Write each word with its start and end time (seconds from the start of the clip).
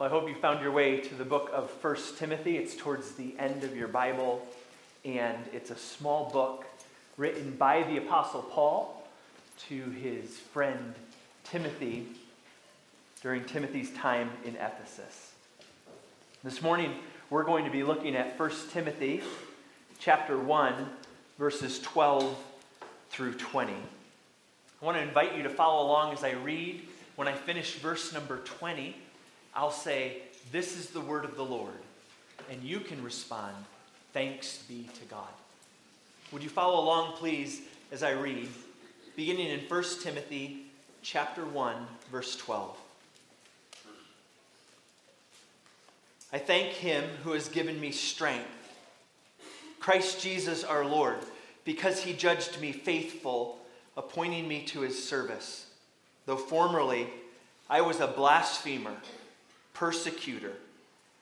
Well, 0.00 0.08
I 0.08 0.12
hope 0.12 0.30
you 0.30 0.34
found 0.34 0.62
your 0.62 0.72
way 0.72 0.98
to 0.98 1.14
the 1.14 1.26
book 1.26 1.50
of 1.52 1.70
1 1.84 1.96
Timothy. 2.16 2.56
It's 2.56 2.74
towards 2.74 3.12
the 3.12 3.34
end 3.38 3.64
of 3.64 3.76
your 3.76 3.86
Bible, 3.86 4.40
and 5.04 5.36
it's 5.52 5.70
a 5.70 5.76
small 5.76 6.30
book 6.30 6.64
written 7.18 7.54
by 7.56 7.82
the 7.82 7.98
Apostle 7.98 8.40
Paul 8.40 9.06
to 9.68 9.90
his 9.90 10.38
friend 10.38 10.94
Timothy 11.44 12.06
during 13.20 13.44
Timothy's 13.44 13.92
time 13.92 14.30
in 14.46 14.56
Ephesus. 14.56 15.34
This 16.42 16.62
morning, 16.62 16.94
we're 17.28 17.44
going 17.44 17.66
to 17.66 17.70
be 17.70 17.82
looking 17.82 18.16
at 18.16 18.40
1 18.40 18.50
Timothy 18.70 19.20
chapter 19.98 20.38
1, 20.38 20.74
verses 21.38 21.78
12 21.80 22.42
through 23.10 23.34
20. 23.34 23.74
I 23.74 23.76
want 24.82 24.96
to 24.96 25.02
invite 25.02 25.36
you 25.36 25.42
to 25.42 25.50
follow 25.50 25.86
along 25.86 26.14
as 26.14 26.24
I 26.24 26.30
read. 26.30 26.88
When 27.16 27.28
I 27.28 27.34
finish 27.34 27.74
verse 27.74 28.14
number 28.14 28.38
20, 28.38 28.96
I'll 29.54 29.70
say, 29.70 30.22
This 30.52 30.78
is 30.78 30.90
the 30.90 31.00
word 31.00 31.24
of 31.24 31.36
the 31.36 31.44
Lord. 31.44 31.72
And 32.50 32.62
you 32.62 32.80
can 32.80 33.02
respond, 33.02 33.54
Thanks 34.12 34.62
be 34.68 34.88
to 34.98 35.04
God. 35.06 35.28
Would 36.32 36.42
you 36.42 36.48
follow 36.48 36.80
along, 36.80 37.14
please, 37.14 37.62
as 37.92 38.02
I 38.02 38.10
read, 38.10 38.48
beginning 39.16 39.48
in 39.48 39.60
1 39.60 39.84
Timothy 40.02 40.66
chapter 41.02 41.44
1, 41.44 41.74
verse 42.10 42.36
12. 42.36 42.76
I 46.32 46.38
thank 46.38 46.68
him 46.68 47.04
who 47.24 47.32
has 47.32 47.48
given 47.48 47.80
me 47.80 47.90
strength, 47.90 48.46
Christ 49.80 50.22
Jesus 50.22 50.62
our 50.62 50.84
Lord, 50.84 51.16
because 51.64 52.02
he 52.02 52.12
judged 52.12 52.60
me 52.60 52.70
faithful, 52.70 53.58
appointing 53.96 54.46
me 54.46 54.62
to 54.66 54.80
his 54.80 55.02
service. 55.02 55.66
Though 56.26 56.36
formerly 56.36 57.08
I 57.68 57.80
was 57.80 57.98
a 57.98 58.06
blasphemer 58.06 58.94
persecutor, 59.72 60.52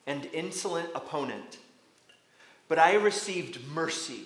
and 0.07 0.27
insolent 0.33 0.89
opponent. 0.95 1.59
But 2.69 2.79
I 2.79 2.95
received 2.95 3.67
mercy 3.69 4.23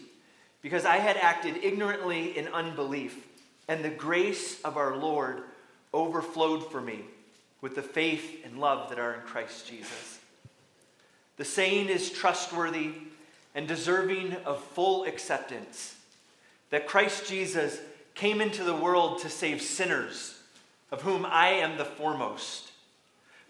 because 0.63 0.85
I 0.85 0.99
had 0.99 1.17
acted 1.17 1.63
ignorantly 1.63 2.37
in 2.37 2.49
unbelief, 2.49 3.27
and 3.69 3.85
the 3.85 3.91
grace 3.91 4.61
of 4.63 4.77
our 4.77 4.97
Lord 4.97 5.43
overflowed 5.93 6.71
for 6.71 6.81
me 6.81 7.01
with 7.61 7.75
the 7.75 7.83
faith 7.83 8.45
and 8.45 8.59
love 8.59 8.89
that 8.89 8.99
are 8.99 9.15
in 9.15 9.21
Christ 9.21 9.67
Jesus. 9.69 10.19
The 11.37 11.45
saying 11.45 11.89
is 11.89 12.11
trustworthy 12.11 12.93
and 13.55 13.69
deserving 13.69 14.35
of 14.45 14.63
full 14.63 15.05
acceptance 15.05 15.97
that 16.71 16.87
Christ 16.87 17.29
Jesus 17.29 17.79
came 18.15 18.41
into 18.41 18.65
the 18.65 18.75
world 18.75 19.21
to 19.21 19.29
save 19.29 19.63
sinners, 19.63 20.39
of 20.91 21.03
whom 21.03 21.27
I 21.27 21.49
am 21.49 21.77
the 21.77 21.85
foremost. 21.85 22.72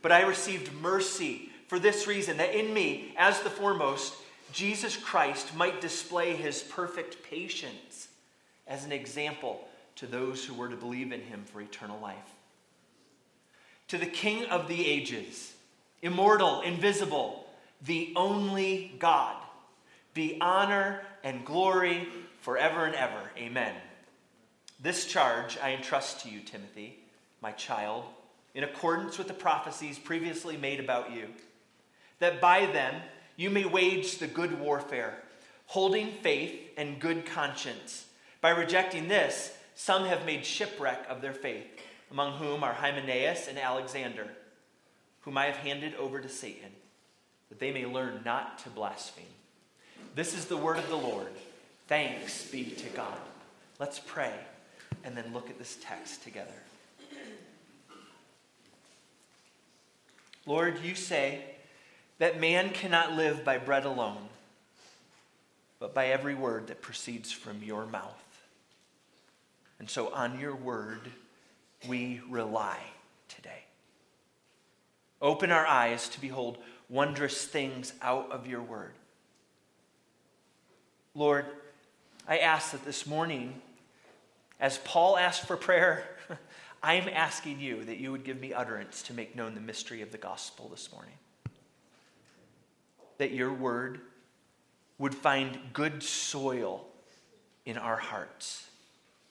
But 0.03 0.13
I 0.13 0.23
received 0.23 0.73
mercy 0.75 1.49
for 1.69 1.79
this 1.79 2.07
reason 2.07 2.37
that 2.37 2.55
in 2.55 2.75
me, 2.75 3.15
as 3.17 3.41
the 3.41 3.51
foremost, 3.51 4.15
Jesus 4.53 4.97
Christ 4.97 5.55
might 5.57 5.81
display 5.81 6.37
his 6.37 6.63
perfect 6.63 7.23
patience 7.23 8.09
as 8.67 8.85
an 8.85 8.93
example 8.93 9.67
to 9.97 10.07
those 10.07 10.45
who 10.45 10.55
were 10.55 10.69
to 10.69 10.77
believe 10.77 11.13
in 11.13 11.21
him 11.21 11.45
for 11.45 11.61
eternal 11.61 11.99
life. 12.01 12.17
To 13.89 13.99
the 13.99 14.07
King 14.07 14.45
of 14.47 14.69
the 14.69 14.87
ages, 14.87 15.55
immortal, 16.03 16.61
invisible, 16.63 17.47
the 17.85 18.13
only 18.17 18.95
God, 18.99 19.37
be 20.15 20.39
honor 20.41 21.01
and 21.25 21.45
glory 21.45 22.09
forever 22.41 22.85
and 22.85 22.95
ever. 22.95 23.31
Amen. 23.39 23.75
This 24.81 25.07
charge 25.07 25.57
I 25.63 25.73
entrust 25.73 26.21
to 26.21 26.29
you, 26.29 26.41
Timothy, 26.41 26.99
my 27.41 27.53
child 27.53 28.05
in 28.55 28.65
accordance 28.65 29.19
with 29.19 29.29
the 29.29 29.35
prophecies 29.35 29.99
previously 29.99 30.57
made 30.57 30.81
about 30.81 31.13
you, 31.13 31.29
that 32.19 32.41
by 32.41 32.67
them 32.67 32.95
you 33.37 33.51
may 33.51 33.65
wage 33.65 34.19
the 34.19 34.27
good 34.27 34.61
warfare, 34.61 35.15
holding 35.67 36.13
faith 36.23 36.55
and 36.77 37.01
good 37.01 37.25
conscience. 37.27 38.07
By 38.41 38.51
rejecting 38.51 39.09
this, 39.09 39.57
some 39.75 40.05
have 40.05 40.27
made 40.27 40.45
shipwreck 40.45 41.07
of 41.09 41.23
their 41.23 41.33
faith, 41.33 41.67
among 42.11 42.35
whom 42.35 42.63
are 42.63 42.75
Hymenaeus 42.75 43.49
and 43.49 43.59
Alexander, 43.59 44.29
whom 45.23 45.39
I 45.39 45.47
have 45.47 45.57
handed 45.57 45.95
over 45.95 46.21
to 46.21 46.29
Satan, 46.29 46.71
that 47.49 47.59
they 47.59 47.73
may 47.73 47.87
learn 47.87 48.21
not 48.25 48.59
to 48.61 48.69
blaspheme. 48.69 49.25
This 50.15 50.37
is 50.37 50.45
the 50.45 50.57
word 50.57 50.79
of 50.79 50.89
the 50.89 50.97
Lord. 50.97 51.33
Thanks 51.89 52.51
be 52.51 52.65
to 52.65 52.89
God. 52.91 53.19
Let's 53.79 53.99
pray 53.99 54.33
and 55.05 55.17
then 55.17 55.33
look 55.33 55.49
at 55.49 55.59
this 55.59 55.79
text 55.81 56.23
together. 56.23 56.62
Lord, 60.47 60.81
you 60.83 60.95
say 60.95 61.45
that 62.19 62.41
man 62.41 62.71
cannot 62.71 63.13
live 63.13 63.45
by 63.45 63.59
bread 63.59 63.85
alone, 63.85 64.29
but 65.79 65.95
by 65.95 66.09
every 66.09 66.35
word 66.35 66.67
that 66.69 66.83
proceeds 66.83 67.31
from 67.31 67.63
your 67.63 67.87
mouth. 67.87 68.19
And 69.79 69.89
so 69.89 70.13
on 70.13 70.39
your 70.39 70.55
word, 70.55 71.11
we 71.89 72.21
rely 72.29 72.79
today. 73.29 73.65
Open 75.21 75.51
our 75.51 75.67
eyes 75.67 76.09
to 76.11 76.21
behold 76.21 76.59
wondrous 76.89 77.45
things 77.45 77.93
out 78.03 78.31
of 78.31 78.47
your 78.47 78.63
word. 78.63 78.93
Lord, 81.15 81.47
I 82.29 82.39
ask 82.39 82.73
that 82.73 82.85
this 82.85 83.07
morning, 83.07 83.61
as 84.61 84.79
Paul 84.79 85.17
asked 85.17 85.47
for 85.47 85.57
prayer, 85.57 86.05
I 86.83 86.95
am 86.95 87.09
asking 87.09 87.61
you 87.61 87.85
that 87.85 87.99
you 87.99 88.11
would 88.11 88.25
give 88.25 88.41
me 88.41 88.53
utterance 88.53 89.03
to 89.05 89.15
make 89.15 89.37
known 89.37 89.55
the 89.55 89.61
mystery 89.61 90.03
of 90.03 90.11
the 90.11 90.19
gospel 90.19 90.69
this 90.69 90.91
morning. 90.93 91.15
That 93.19 93.31
your 93.33 93.53
word 93.53 94.01
would 94.99 95.15
find 95.15 95.59
good 95.73 96.03
soil 96.03 96.87
in 97.65 97.79
our 97.79 97.97
hearts, 97.97 98.69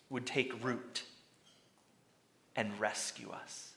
would 0.09 0.25
take 0.25 0.63
root 0.63 1.03
and 2.55 2.79
rescue 2.79 3.29
us. 3.31 3.71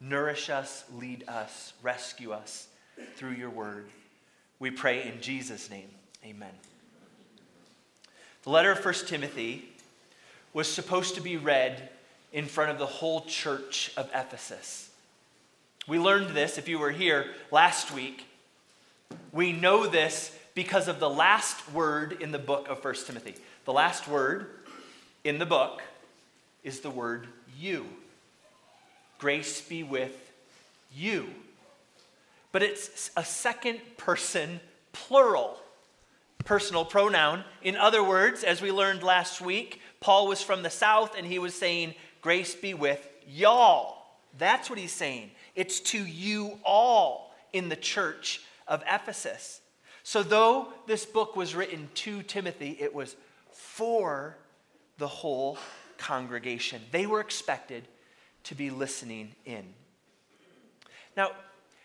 Nourish 0.00 0.50
us, 0.50 0.84
lead 0.94 1.28
us, 1.28 1.74
rescue 1.80 2.32
us 2.32 2.66
through 3.14 3.32
your 3.32 3.50
word. 3.50 3.86
We 4.58 4.70
pray 4.72 5.06
in 5.06 5.20
Jesus' 5.20 5.70
name. 5.70 5.88
Amen. 6.24 6.52
The 8.42 8.50
letter 8.50 8.72
of 8.72 8.84
1 8.84 8.94
Timothy 9.06 9.68
was 10.52 10.72
supposed 10.72 11.14
to 11.14 11.20
be 11.20 11.36
read 11.36 11.90
in 12.32 12.46
front 12.46 12.70
of 12.70 12.78
the 12.78 12.86
whole 12.86 13.22
church 13.22 13.92
of 13.96 14.10
Ephesus. 14.14 14.90
We 15.86 15.98
learned 15.98 16.30
this, 16.30 16.58
if 16.58 16.68
you 16.68 16.78
were 16.78 16.90
here 16.90 17.26
last 17.50 17.92
week. 17.92 18.26
We 19.32 19.52
know 19.52 19.86
this 19.86 20.36
because 20.54 20.88
of 20.88 20.98
the 20.98 21.10
last 21.10 21.72
word 21.72 22.20
in 22.20 22.32
the 22.32 22.38
book 22.38 22.68
of 22.68 22.84
1 22.84 22.94
Timothy. 23.06 23.34
The 23.64 23.72
last 23.72 24.08
word 24.08 24.48
in 25.22 25.38
the 25.38 25.46
book 25.46 25.82
is 26.64 26.80
the 26.80 26.90
word 26.90 27.26
you. 27.58 27.86
Grace 29.18 29.60
be 29.60 29.82
with 29.82 30.32
you. 30.94 31.26
But 32.52 32.62
it's 32.62 33.10
a 33.16 33.24
second 33.24 33.80
person 33.96 34.60
plural 34.92 35.58
personal 36.46 36.84
pronoun. 36.84 37.44
In 37.62 37.76
other 37.76 38.02
words, 38.02 38.42
as 38.42 38.62
we 38.62 38.72
learned 38.72 39.02
last 39.02 39.40
week, 39.40 39.82
Paul 40.00 40.28
was 40.28 40.40
from 40.40 40.62
the 40.62 40.70
south 40.70 41.14
and 41.18 41.26
he 41.26 41.38
was 41.38 41.54
saying, 41.54 41.94
Grace 42.26 42.56
be 42.56 42.74
with 42.74 43.08
y'all. 43.28 43.98
That's 44.36 44.68
what 44.68 44.80
he's 44.80 44.90
saying. 44.90 45.30
It's 45.54 45.78
to 45.92 46.04
you 46.04 46.58
all 46.64 47.32
in 47.52 47.68
the 47.68 47.76
church 47.76 48.42
of 48.66 48.82
Ephesus. 48.82 49.60
So, 50.02 50.24
though 50.24 50.72
this 50.88 51.06
book 51.06 51.36
was 51.36 51.54
written 51.54 51.88
to 51.94 52.24
Timothy, 52.24 52.76
it 52.80 52.92
was 52.92 53.14
for 53.52 54.36
the 54.98 55.06
whole 55.06 55.56
congregation. 55.98 56.82
They 56.90 57.06
were 57.06 57.20
expected 57.20 57.86
to 58.42 58.56
be 58.56 58.70
listening 58.70 59.36
in. 59.44 59.62
Now, 61.16 61.30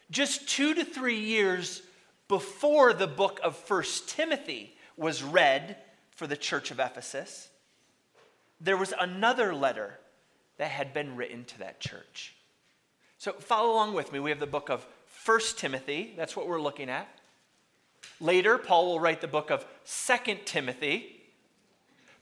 just 0.10 0.50
two 0.50 0.74
to 0.74 0.84
three 0.84 1.20
years 1.20 1.84
before 2.28 2.94
the 2.94 3.06
book 3.06 3.40
of 3.44 3.56
First 3.56 4.10
Timothy 4.10 4.76
was 4.98 5.22
read 5.22 5.78
for 6.10 6.26
the 6.26 6.36
church 6.36 6.72
of 6.72 6.80
Ephesus, 6.80 7.48
there 8.60 8.76
was 8.76 8.92
another 9.00 9.54
letter 9.54 10.00
that 10.62 10.70
had 10.70 10.94
been 10.94 11.16
written 11.16 11.44
to 11.44 11.58
that 11.58 11.80
church. 11.80 12.36
So 13.18 13.32
follow 13.32 13.74
along 13.74 13.96
with 13.96 14.14
me. 14.14 14.20
We 14.20 14.30
have 14.30 14.40
the 14.40 14.46
book 14.46 14.70
of 14.70 14.86
First 15.08 15.58
Timothy. 15.58 16.14
That's 16.16 16.36
what 16.36 16.48
we're 16.48 16.62
looking 16.62 16.88
at. 16.88 17.10
Later, 18.20 18.60
Paul 18.60 18.86
will 18.86 19.00
write 19.00 19.22
the 19.22 19.28
book 19.28 19.50
of 19.50 19.66
Second 19.86 20.42
Timothy. 20.46 21.20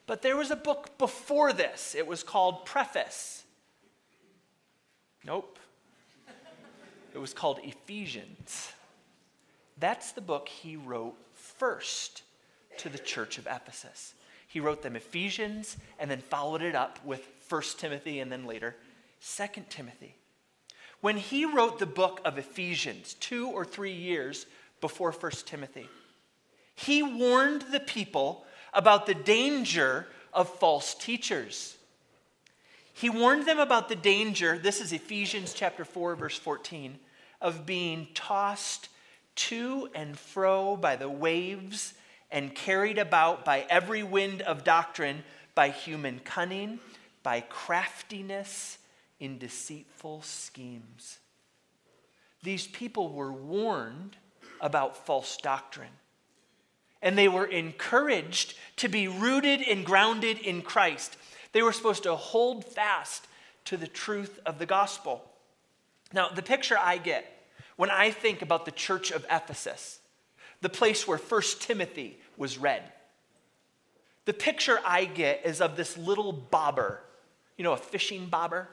But 0.08 0.22
there 0.22 0.38
was 0.38 0.52
a 0.52 0.56
book 0.56 0.98
before 0.98 1.52
this. 1.52 1.94
It 1.96 2.08
was 2.08 2.24
called 2.24 2.66
Preface. 2.66 3.44
Nope. 5.26 5.60
It 7.14 7.18
was 7.18 7.34
called 7.34 7.60
Ephesians. 7.62 8.72
That's 9.82 10.14
the 10.14 10.22
book 10.22 10.48
he 10.48 10.78
wrote 10.78 11.18
first 11.34 12.22
to 12.78 12.88
the 12.88 13.00
church 13.00 13.38
of 13.38 13.48
Ephesus. 13.48 14.14
He 14.48 14.62
wrote 14.62 14.82
them 14.82 14.96
Ephesians 14.96 15.76
and 16.00 16.10
then 16.10 16.22
followed 16.22 16.62
it 16.62 16.74
up 16.74 17.04
with 17.04 17.28
1 17.50 17.62
Timothy 17.78 18.20
and 18.20 18.32
then 18.32 18.46
later 18.46 18.76
2 19.22 19.64
Timothy. 19.70 20.16
when 21.02 21.18
he 21.18 21.46
wrote 21.46 21.80
the 21.80 21.86
book 21.86 22.22
of 22.24 22.38
Ephesians, 22.38 23.16
two 23.16 23.48
or 23.50 23.66
three 23.66 23.94
years 23.94 24.46
before 24.82 25.12
1 25.12 25.32
Timothy, 25.46 25.88
he 26.76 27.02
warned 27.04 27.64
the 27.72 27.80
people 27.80 28.46
about 28.74 29.06
the 29.06 29.14
danger 29.14 30.08
of 30.34 30.48
false 30.48 30.94
teachers. 30.94 31.76
He 32.94 33.10
warned 33.10 33.46
them 33.46 33.60
about 33.60 33.90
the 33.90 33.96
danger, 33.96 34.58
this 34.58 34.80
is 34.82 34.94
Ephesians 34.94 35.54
chapter 35.54 35.84
4 35.86 36.16
verse 36.16 36.38
14, 36.38 37.00
of 37.42 37.66
being 37.66 38.08
tossed 38.14 38.90
to 39.36 39.90
and 39.96 40.18
fro 40.20 40.76
by 40.76 40.96
the 40.98 41.10
waves 41.10 41.94
and 42.30 42.54
carried 42.54 42.98
about 42.98 43.46
by 43.46 43.66
every 43.70 44.04
wind 44.04 44.42
of 44.42 44.64
doctrine, 44.64 45.24
by 45.56 45.70
human 45.70 46.20
cunning, 46.20 46.80
by 47.30 47.42
craftiness 47.42 48.80
in 49.20 49.38
deceitful 49.38 50.20
schemes. 50.24 51.20
These 52.42 52.66
people 52.66 53.14
were 53.14 53.32
warned 53.32 54.18
about 54.60 55.06
false 55.06 55.38
doctrine. 55.38 55.94
And 57.04 57.16
they 57.16 57.28
were 57.28 57.46
encouraged 57.46 58.56
to 58.78 58.88
be 58.88 59.08
rooted 59.08 59.62
and 59.62 59.86
grounded 59.86 60.40
in 60.40 60.64
Christ. 60.64 61.18
They 61.52 61.62
were 61.62 61.72
supposed 61.72 62.02
to 62.02 62.16
hold 62.16 62.66
fast 62.66 63.28
to 63.66 63.78
the 63.78 63.86
truth 63.86 64.40
of 64.44 64.58
the 64.58 64.66
gospel. 64.66 65.24
Now, 66.12 66.30
the 66.30 66.42
picture 66.42 66.80
I 66.80 66.98
get 66.98 67.32
when 67.76 67.92
I 67.92 68.10
think 68.10 68.42
about 68.42 68.66
the 68.66 68.72
church 68.72 69.12
of 69.12 69.24
Ephesus, 69.30 70.00
the 70.62 70.68
place 70.68 71.08
where 71.08 71.20
First 71.20 71.62
Timothy 71.62 72.18
was 72.38 72.58
read, 72.58 72.92
the 74.26 74.34
picture 74.34 74.80
I 74.84 75.06
get 75.06 75.46
is 75.46 75.62
of 75.62 75.76
this 75.76 75.96
little 75.96 76.32
bobber, 76.32 77.02
you 77.60 77.64
know, 77.64 77.74
a 77.74 77.78
fishing 77.78 78.28
bobber, 78.28 78.70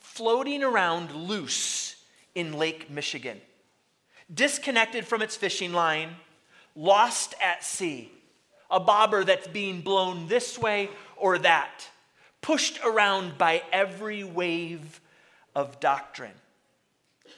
floating 0.00 0.62
around 0.64 1.12
loose 1.12 1.96
in 2.34 2.54
Lake 2.54 2.90
Michigan, 2.90 3.38
disconnected 4.32 5.06
from 5.06 5.20
its 5.20 5.36
fishing 5.36 5.74
line, 5.74 6.08
lost 6.74 7.34
at 7.42 7.62
sea, 7.62 8.10
a 8.70 8.80
bobber 8.80 9.22
that's 9.22 9.46
being 9.48 9.82
blown 9.82 10.28
this 10.28 10.58
way 10.58 10.88
or 11.18 11.36
that, 11.40 11.86
pushed 12.40 12.80
around 12.82 13.36
by 13.36 13.62
every 13.70 14.24
wave 14.24 15.02
of 15.54 15.78
doctrine. 15.78 16.32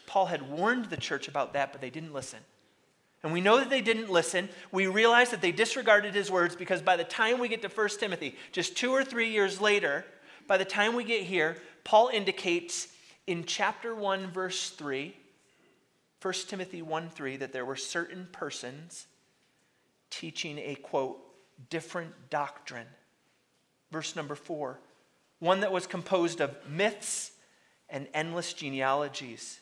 Paul 0.06 0.26
had 0.26 0.48
warned 0.48 0.84
the 0.84 0.96
church 0.96 1.26
about 1.26 1.54
that, 1.54 1.72
but 1.72 1.80
they 1.80 1.90
didn't 1.90 2.12
listen. 2.12 2.38
And 3.24 3.32
we 3.32 3.40
know 3.40 3.58
that 3.58 3.68
they 3.68 3.80
didn't 3.80 4.10
listen. 4.10 4.48
We 4.70 4.86
realize 4.86 5.32
that 5.32 5.40
they 5.40 5.50
disregarded 5.50 6.14
his 6.14 6.30
words 6.30 6.54
because 6.54 6.82
by 6.82 6.94
the 6.94 7.02
time 7.02 7.40
we 7.40 7.48
get 7.48 7.62
to 7.62 7.68
1 7.68 7.88
Timothy, 7.98 8.36
just 8.52 8.76
two 8.76 8.92
or 8.92 9.02
three 9.02 9.30
years 9.30 9.60
later, 9.60 10.04
by 10.46 10.56
the 10.56 10.64
time 10.64 10.94
we 10.94 11.04
get 11.04 11.22
here, 11.22 11.56
Paul 11.84 12.08
indicates 12.08 12.88
in 13.26 13.44
chapter 13.44 13.94
1, 13.94 14.30
verse 14.30 14.70
3, 14.70 15.14
1 16.20 16.34
Timothy 16.48 16.82
1 16.82 17.10
3, 17.10 17.36
that 17.38 17.52
there 17.52 17.64
were 17.64 17.76
certain 17.76 18.28
persons 18.32 19.06
teaching 20.10 20.58
a 20.58 20.74
quote, 20.76 21.18
different 21.70 22.12
doctrine. 22.30 22.86
Verse 23.90 24.16
number 24.16 24.34
4, 24.34 24.78
one 25.38 25.60
that 25.60 25.72
was 25.72 25.86
composed 25.86 26.40
of 26.40 26.56
myths 26.68 27.32
and 27.88 28.08
endless 28.14 28.52
genealogies. 28.52 29.60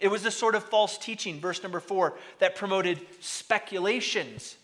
It 0.00 0.08
was 0.08 0.22
the 0.22 0.30
sort 0.30 0.54
of 0.54 0.64
false 0.64 0.98
teaching, 0.98 1.40
verse 1.40 1.62
number 1.62 1.80
4, 1.80 2.16
that 2.38 2.56
promoted 2.56 3.00
speculations 3.20 4.56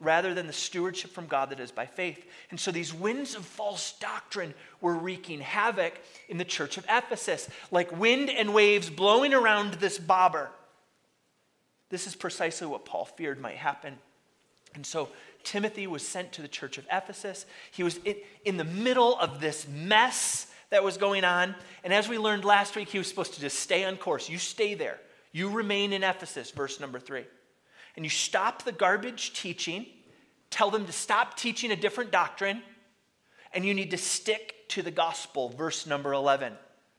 rather 0.00 0.32
than 0.32 0.46
the 0.46 0.52
stewardship 0.52 1.10
from 1.10 1.26
God 1.26 1.50
that 1.50 1.60
is 1.60 1.72
by 1.72 1.86
faith. 1.86 2.24
And 2.50 2.60
so 2.60 2.70
these 2.70 2.94
winds 2.94 3.34
of 3.34 3.44
false 3.44 3.94
doctrine 3.98 4.54
were 4.80 4.94
wreaking 4.94 5.40
havoc 5.40 6.00
in 6.28 6.38
the 6.38 6.44
church 6.44 6.76
of 6.76 6.86
Ephesus, 6.88 7.48
like 7.70 7.98
wind 7.98 8.30
and 8.30 8.54
waves 8.54 8.90
blowing 8.90 9.34
around 9.34 9.74
this 9.74 9.98
bobber. 9.98 10.50
This 11.90 12.06
is 12.06 12.14
precisely 12.14 12.66
what 12.66 12.84
Paul 12.84 13.06
feared 13.06 13.40
might 13.40 13.56
happen. 13.56 13.98
And 14.74 14.86
so 14.86 15.08
Timothy 15.42 15.86
was 15.86 16.06
sent 16.06 16.32
to 16.32 16.42
the 16.42 16.48
church 16.48 16.78
of 16.78 16.86
Ephesus. 16.92 17.46
He 17.72 17.82
was 17.82 17.98
in 18.44 18.56
the 18.56 18.64
middle 18.64 19.18
of 19.18 19.40
this 19.40 19.66
mess 19.66 20.46
that 20.70 20.84
was 20.84 20.96
going 20.96 21.24
on. 21.24 21.54
And 21.82 21.92
as 21.92 22.08
we 22.08 22.18
learned 22.18 22.44
last 22.44 22.76
week, 22.76 22.88
he 22.88 22.98
was 22.98 23.08
supposed 23.08 23.34
to 23.34 23.40
just 23.40 23.58
stay 23.58 23.84
on 23.84 23.96
course. 23.96 24.28
You 24.28 24.38
stay 24.38 24.74
there, 24.74 25.00
you 25.32 25.50
remain 25.50 25.92
in 25.92 26.04
Ephesus, 26.04 26.50
verse 26.50 26.78
number 26.78 27.00
three 27.00 27.24
and 27.98 28.04
you 28.04 28.10
stop 28.10 28.62
the 28.62 28.70
garbage 28.70 29.32
teaching, 29.32 29.84
tell 30.50 30.70
them 30.70 30.86
to 30.86 30.92
stop 30.92 31.36
teaching 31.36 31.72
a 31.72 31.76
different 31.76 32.12
doctrine, 32.12 32.62
and 33.52 33.64
you 33.64 33.74
need 33.74 33.90
to 33.90 33.98
stick 33.98 34.54
to 34.68 34.82
the 34.82 34.92
gospel, 34.92 35.48
verse 35.48 35.84
number 35.84 36.12
11. 36.12 36.52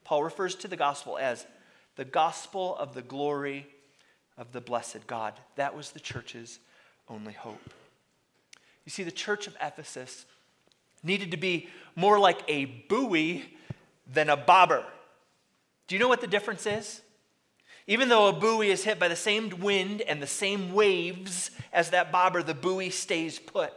Paul 0.04 0.26
refers 0.26 0.56
to 0.56 0.68
the 0.68 0.76
gospel 0.76 1.18
as 1.18 1.48
the 1.96 2.04
gospel 2.04 2.76
of 2.76 2.94
the 2.96 3.02
glory 3.02 3.66
of 4.38 4.52
the 4.52 4.60
blessed 4.60 5.08
God. 5.08 5.36
That 5.56 5.74
was 5.74 5.92
the 5.92 6.02
church's 6.02 6.60
only 7.08 7.32
hope. 7.32 7.70
You 8.84 8.90
see, 8.90 9.04
the 9.04 9.10
church 9.10 9.48
of 9.48 9.56
Ephesus 9.62 10.26
needed 11.02 11.32
to 11.32 11.38
be 11.38 11.70
more 11.96 12.20
like 12.20 12.42
a 12.50 12.66
buoy 12.66 13.46
than 14.06 14.30
a 14.30 14.36
bobber. 14.36 14.84
Do 15.88 15.96
you 15.96 16.00
know 16.00 16.10
what 16.10 16.20
the 16.20 16.28
difference 16.28 16.66
is? 16.66 17.00
Even 17.90 18.08
though 18.08 18.28
a 18.28 18.34
buoy 18.34 18.70
is 18.70 18.84
hit 18.84 19.00
by 19.00 19.08
the 19.08 19.16
same 19.16 19.50
wind 19.62 20.02
and 20.02 20.22
the 20.22 20.28
same 20.28 20.74
waves 20.74 21.50
as 21.74 21.90
that 21.90 22.12
bobber, 22.12 22.44
the 22.44 22.54
buoy 22.54 22.92
stays 22.92 23.40
put. 23.40 23.74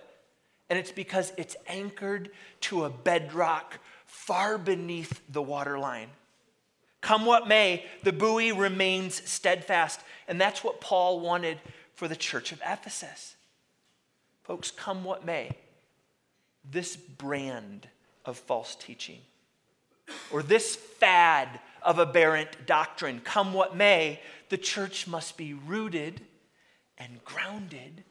And 0.69 0.79
it's 0.79 0.93
because 0.93 1.33
it's 1.39 1.57
anchored 1.67 2.31
to 2.61 2.85
a 2.85 2.91
bedrock 2.91 3.79
far 4.05 4.59
beneath 4.59 5.23
the 5.31 5.41
waterline. 5.41 6.11
Come 7.01 7.25
what 7.25 7.49
may, 7.49 7.87
the 8.03 8.13
buoy 8.13 8.53
remains 8.53 9.27
steadfast. 9.29 9.99
And 10.29 10.39
that's 10.39 10.63
what 10.63 10.83
Paul 10.83 11.21
wanted 11.21 11.59
for 11.95 12.07
the 12.07 12.15
church 12.15 12.53
of 12.53 12.61
Ephesus. 12.67 13.37
Folks, 14.43 14.71
come 14.71 15.05
what 15.05 15.25
may, 15.25 15.57
this 16.71 16.97
brand 16.97 17.89
of 18.27 18.37
false 18.37 18.75
teaching 18.75 19.21
or 20.31 20.43
this 20.43 20.77
fad 20.77 21.61
of 21.85 21.99
aberrant 21.99 22.67
doctrine. 22.67 23.21
Come 23.21 23.53
what 23.53 23.77
may, 23.77 24.21
the 24.49 24.59
church 24.59 25.07
must 25.07 25.37
be 25.37 25.55
rooted 25.55 26.21
and 26.99 27.23
grounded 27.25 28.05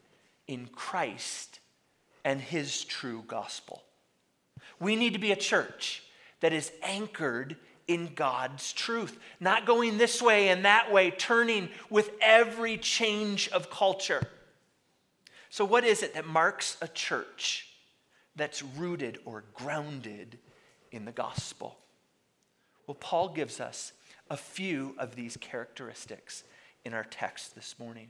in 0.47 0.67
Christ 0.67 1.59
and 2.23 2.41
his 2.41 2.83
true 2.83 3.23
gospel. 3.27 3.83
We 4.79 4.95
need 4.95 5.13
to 5.13 5.19
be 5.19 5.31
a 5.31 5.37
church 5.37 6.03
that 6.41 6.53
is 6.53 6.71
anchored 6.81 7.55
in 7.87 8.13
God's 8.15 8.73
truth, 8.73 9.17
not 9.39 9.65
going 9.65 9.97
this 9.97 10.21
way 10.21 10.49
and 10.49 10.65
that 10.65 10.91
way, 10.91 11.11
turning 11.11 11.69
with 11.89 12.11
every 12.21 12.77
change 12.77 13.49
of 13.49 13.69
culture. 13.69 14.21
So, 15.49 15.65
what 15.65 15.83
is 15.83 16.01
it 16.01 16.13
that 16.13 16.25
marks 16.25 16.77
a 16.81 16.87
church 16.87 17.67
that's 18.35 18.63
rooted 18.63 19.19
or 19.25 19.43
grounded 19.53 20.39
in 20.91 21.05
the 21.05 21.11
gospel? 21.11 21.77
Well, 22.87 22.95
Paul 22.99 23.29
gives 23.29 23.59
us 23.59 23.93
a 24.29 24.37
few 24.37 24.95
of 24.97 25.15
these 25.15 25.37
characteristics 25.37 26.43
in 26.85 26.93
our 26.93 27.03
text 27.03 27.55
this 27.55 27.75
morning. 27.79 28.09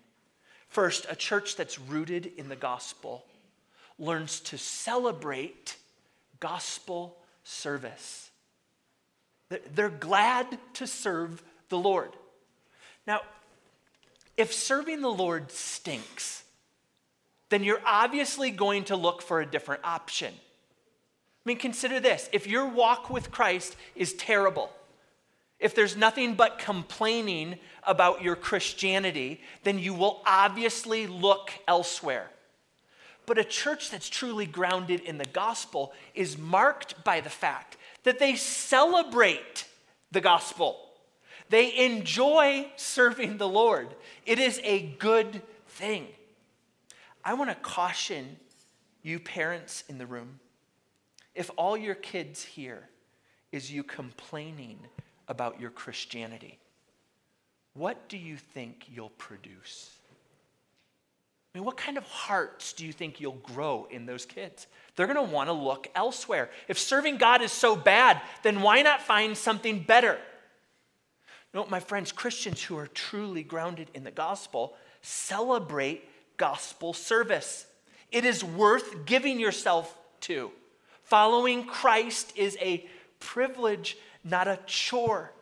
First, 0.67 1.05
a 1.09 1.15
church 1.15 1.55
that's 1.55 1.79
rooted 1.79 2.31
in 2.37 2.47
the 2.47 2.55
gospel 2.55 3.25
learns 3.99 4.39
to 4.39 4.57
celebrate 4.57 5.75
gospel 6.39 7.17
service. 7.43 8.31
They're 9.73 9.89
glad 9.89 10.57
to 10.75 10.87
serve 10.87 11.43
the 11.69 11.77
Lord. 11.77 12.11
Now, 13.05 13.21
if 14.37 14.53
serving 14.53 15.01
the 15.01 15.09
Lord 15.09 15.51
stinks, 15.51 16.43
then 17.49 17.63
you're 17.63 17.81
obviously 17.85 18.49
going 18.49 18.85
to 18.85 18.95
look 18.95 19.21
for 19.21 19.41
a 19.41 19.45
different 19.45 19.83
option. 19.83 20.33
I 21.43 21.49
mean, 21.49 21.57
consider 21.57 21.99
this 21.99 22.29
if 22.31 22.47
your 22.47 22.67
walk 22.67 23.09
with 23.09 23.31
Christ 23.31 23.75
is 23.95 24.13
terrible, 24.13 24.71
if 25.59 25.75
there's 25.75 25.95
nothing 25.97 26.35
but 26.35 26.59
complaining 26.59 27.57
about 27.83 28.21
your 28.21 28.35
Christianity, 28.35 29.41
then 29.63 29.79
you 29.79 29.93
will 29.93 30.21
obviously 30.25 31.07
look 31.07 31.51
elsewhere. 31.67 32.29
But 33.25 33.37
a 33.37 33.43
church 33.43 33.91
that's 33.91 34.09
truly 34.09 34.45
grounded 34.45 35.01
in 35.01 35.17
the 35.17 35.25
gospel 35.25 35.93
is 36.15 36.37
marked 36.37 37.03
by 37.03 37.21
the 37.21 37.29
fact 37.29 37.77
that 38.03 38.19
they 38.19 38.35
celebrate 38.35 39.67
the 40.11 40.21
gospel. 40.21 40.79
They 41.49 41.85
enjoy 41.85 42.67
serving 42.75 43.37
the 43.37 43.47
Lord. 43.47 43.89
It 44.25 44.39
is 44.39 44.59
a 44.63 44.81
good 44.81 45.41
thing. 45.67 46.07
I 47.23 47.35
want 47.35 47.51
to 47.51 47.55
caution 47.55 48.37
you, 49.03 49.19
parents 49.19 49.83
in 49.87 49.97
the 49.97 50.05
room 50.05 50.39
if 51.35 51.49
all 51.57 51.77
your 51.77 51.95
kids 51.95 52.43
hear 52.43 52.89
is 53.51 53.71
you 53.71 53.83
complaining 53.83 54.79
about 55.27 55.59
your 55.59 55.69
Christianity, 55.69 56.57
what 57.73 58.09
do 58.09 58.17
you 58.17 58.37
think 58.37 58.87
you'll 58.93 59.09
produce? 59.11 59.91
I 61.53 61.57
mean, 61.57 61.65
what 61.65 61.77
kind 61.77 61.97
of 61.97 62.05
hearts 62.05 62.73
do 62.73 62.85
you 62.85 62.93
think 62.93 63.19
you'll 63.19 63.33
grow 63.33 63.87
in 63.89 64.05
those 64.05 64.25
kids? 64.25 64.67
They're 64.95 65.07
going 65.07 65.17
to 65.17 65.33
want 65.33 65.49
to 65.49 65.53
look 65.53 65.89
elsewhere. 65.95 66.49
If 66.69 66.79
serving 66.79 67.17
God 67.17 67.41
is 67.41 67.51
so 67.51 67.75
bad, 67.75 68.21
then 68.43 68.61
why 68.61 68.81
not 68.81 69.01
find 69.01 69.37
something 69.37 69.83
better? 69.83 70.17
No, 71.53 71.65
my 71.65 71.81
friends, 71.81 72.13
Christians 72.13 72.63
who 72.63 72.77
are 72.77 72.87
truly 72.87 73.43
grounded 73.43 73.89
in 73.93 74.05
the 74.05 74.11
gospel 74.11 74.75
celebrate 75.01 76.07
gospel 76.37 76.93
service. 76.93 77.65
It 78.11 78.23
is 78.23 78.43
worth 78.43 79.05
giving 79.05 79.39
yourself 79.39 79.97
to. 80.21 80.51
Following 81.11 81.65
Christ 81.65 82.31
is 82.37 82.57
a 82.61 82.87
privilege, 83.19 83.97
not 84.23 84.47
a 84.47 84.57
chore. 84.65 85.33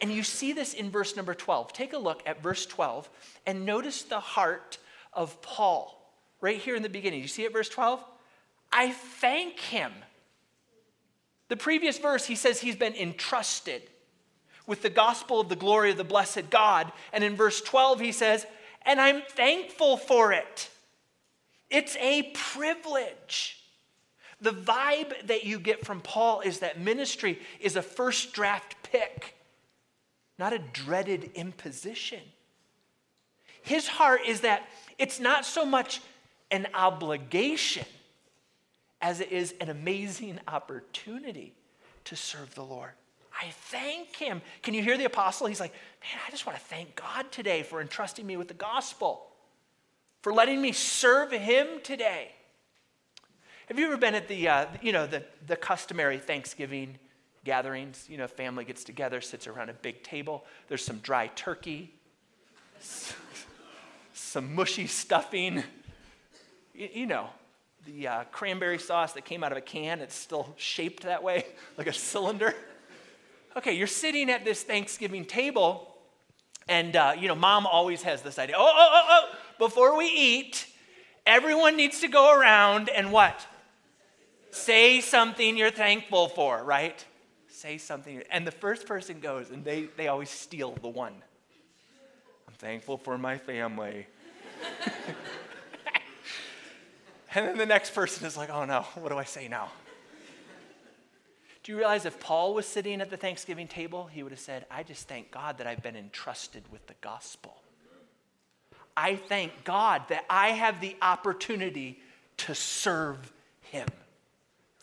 And 0.00 0.10
you 0.10 0.22
see 0.22 0.54
this 0.54 0.72
in 0.72 0.90
verse 0.90 1.14
number 1.14 1.34
12. 1.34 1.74
Take 1.74 1.92
a 1.92 1.98
look 1.98 2.22
at 2.24 2.42
verse 2.42 2.64
12 2.64 3.10
and 3.44 3.66
notice 3.66 4.04
the 4.04 4.18
heart 4.18 4.78
of 5.12 5.42
Paul 5.42 6.10
right 6.40 6.56
here 6.56 6.74
in 6.74 6.82
the 6.82 6.88
beginning. 6.88 7.20
You 7.20 7.28
see 7.28 7.44
it, 7.44 7.52
verse 7.52 7.68
12? 7.68 8.02
I 8.72 8.92
thank 8.92 9.60
him. 9.60 9.92
The 11.48 11.58
previous 11.58 11.98
verse, 11.98 12.24
he 12.24 12.34
says 12.34 12.62
he's 12.62 12.74
been 12.74 12.94
entrusted 12.94 13.82
with 14.66 14.80
the 14.80 14.88
gospel 14.88 15.38
of 15.38 15.50
the 15.50 15.54
glory 15.54 15.90
of 15.90 15.98
the 15.98 16.04
blessed 16.04 16.48
God. 16.48 16.90
And 17.12 17.22
in 17.22 17.36
verse 17.36 17.60
12, 17.60 18.00
he 18.00 18.12
says, 18.12 18.46
and 18.86 18.98
I'm 18.98 19.20
thankful 19.20 19.98
for 19.98 20.32
it. 20.32 20.70
It's 21.68 21.94
a 21.96 22.32
privilege. 22.32 23.60
The 24.44 24.50
vibe 24.50 25.26
that 25.28 25.44
you 25.44 25.58
get 25.58 25.86
from 25.86 26.02
Paul 26.02 26.42
is 26.42 26.58
that 26.58 26.78
ministry 26.78 27.38
is 27.60 27.76
a 27.76 27.82
first 27.82 28.34
draft 28.34 28.76
pick, 28.82 29.34
not 30.38 30.52
a 30.52 30.58
dreaded 30.58 31.30
imposition. 31.34 32.20
His 33.62 33.88
heart 33.88 34.20
is 34.26 34.42
that 34.42 34.68
it's 34.98 35.18
not 35.18 35.46
so 35.46 35.64
much 35.64 36.02
an 36.50 36.66
obligation 36.74 37.86
as 39.00 39.20
it 39.20 39.32
is 39.32 39.54
an 39.62 39.70
amazing 39.70 40.38
opportunity 40.46 41.54
to 42.04 42.14
serve 42.14 42.54
the 42.54 42.64
Lord. 42.64 42.90
I 43.40 43.46
thank 43.48 44.14
him. 44.14 44.42
Can 44.62 44.74
you 44.74 44.82
hear 44.82 44.98
the 44.98 45.06
apostle? 45.06 45.46
He's 45.46 45.58
like, 45.58 45.72
man, 45.72 46.20
I 46.28 46.30
just 46.30 46.44
want 46.44 46.58
to 46.58 46.64
thank 46.66 46.96
God 46.96 47.32
today 47.32 47.62
for 47.62 47.80
entrusting 47.80 48.26
me 48.26 48.36
with 48.36 48.48
the 48.48 48.54
gospel, 48.54 49.24
for 50.20 50.34
letting 50.34 50.60
me 50.60 50.72
serve 50.72 51.32
him 51.32 51.66
today. 51.82 52.32
Have 53.68 53.78
you 53.78 53.86
ever 53.86 53.96
been 53.96 54.14
at 54.14 54.28
the, 54.28 54.48
uh, 54.48 54.66
you 54.82 54.92
know, 54.92 55.06
the, 55.06 55.22
the 55.46 55.56
customary 55.56 56.18
Thanksgiving 56.18 56.98
gatherings? 57.44 58.06
You 58.08 58.18
know, 58.18 58.26
family 58.26 58.64
gets 58.64 58.84
together, 58.84 59.20
sits 59.20 59.46
around 59.46 59.70
a 59.70 59.74
big 59.74 60.02
table. 60.02 60.44
There's 60.68 60.84
some 60.84 60.98
dry 60.98 61.28
turkey, 61.28 61.94
some 64.12 64.54
mushy 64.54 64.86
stuffing. 64.86 65.64
You, 66.74 66.88
you 66.92 67.06
know, 67.06 67.28
the 67.86 68.08
uh, 68.08 68.24
cranberry 68.32 68.78
sauce 68.78 69.12
that 69.12 69.24
came 69.24 69.42
out 69.44 69.52
of 69.52 69.58
a 69.58 69.62
can, 69.62 70.00
it's 70.00 70.14
still 70.14 70.54
shaped 70.56 71.04
that 71.04 71.22
way, 71.22 71.46
like 71.78 71.86
a 71.86 71.92
cylinder 71.92 72.54
okay, 73.56 73.72
you're 73.72 73.86
sitting 73.86 74.30
at 74.30 74.44
this 74.44 74.62
Thanksgiving 74.62 75.24
table, 75.24 75.94
and 76.68 76.96
uh, 76.96 77.14
you 77.18 77.28
know, 77.28 77.34
mom 77.34 77.66
always 77.66 78.02
has 78.02 78.22
this 78.22 78.38
idea. 78.38 78.56
Oh, 78.58 78.72
oh, 78.74 78.88
oh, 78.92 79.04
oh! 79.08 79.36
Before 79.58 79.96
we 79.96 80.06
eat, 80.06 80.66
everyone 81.26 81.76
needs 81.76 82.00
to 82.00 82.08
go 82.08 82.36
around 82.38 82.88
and 82.88 83.12
what? 83.12 83.46
Say 84.54 85.00
something 85.00 85.56
you're 85.56 85.72
thankful 85.72 86.28
for, 86.28 86.62
right? 86.62 87.04
Say 87.48 87.76
something. 87.76 88.22
And 88.30 88.46
the 88.46 88.52
first 88.52 88.86
person 88.86 89.18
goes, 89.18 89.50
and 89.50 89.64
they, 89.64 89.88
they 89.96 90.06
always 90.06 90.30
steal 90.30 90.76
the 90.80 90.88
one. 90.88 91.12
I'm 92.46 92.54
thankful 92.54 92.96
for 92.96 93.18
my 93.18 93.36
family. 93.36 94.06
and 97.34 97.48
then 97.48 97.58
the 97.58 97.66
next 97.66 97.96
person 97.96 98.24
is 98.28 98.36
like, 98.36 98.48
oh 98.48 98.64
no, 98.64 98.82
what 98.94 99.08
do 99.08 99.18
I 99.18 99.24
say 99.24 99.48
now? 99.48 99.72
Do 101.64 101.72
you 101.72 101.78
realize 101.78 102.06
if 102.06 102.20
Paul 102.20 102.54
was 102.54 102.64
sitting 102.64 103.00
at 103.00 103.10
the 103.10 103.16
Thanksgiving 103.16 103.66
table, 103.66 104.06
he 104.06 104.22
would 104.22 104.30
have 104.30 104.40
said, 104.40 104.66
I 104.70 104.84
just 104.84 105.08
thank 105.08 105.32
God 105.32 105.58
that 105.58 105.66
I've 105.66 105.82
been 105.82 105.96
entrusted 105.96 106.62
with 106.70 106.86
the 106.86 106.94
gospel. 107.00 107.56
I 108.96 109.16
thank 109.16 109.64
God 109.64 110.02
that 110.10 110.24
I 110.30 110.50
have 110.50 110.80
the 110.80 110.94
opportunity 111.02 111.98
to 112.36 112.54
serve 112.54 113.32
him. 113.62 113.88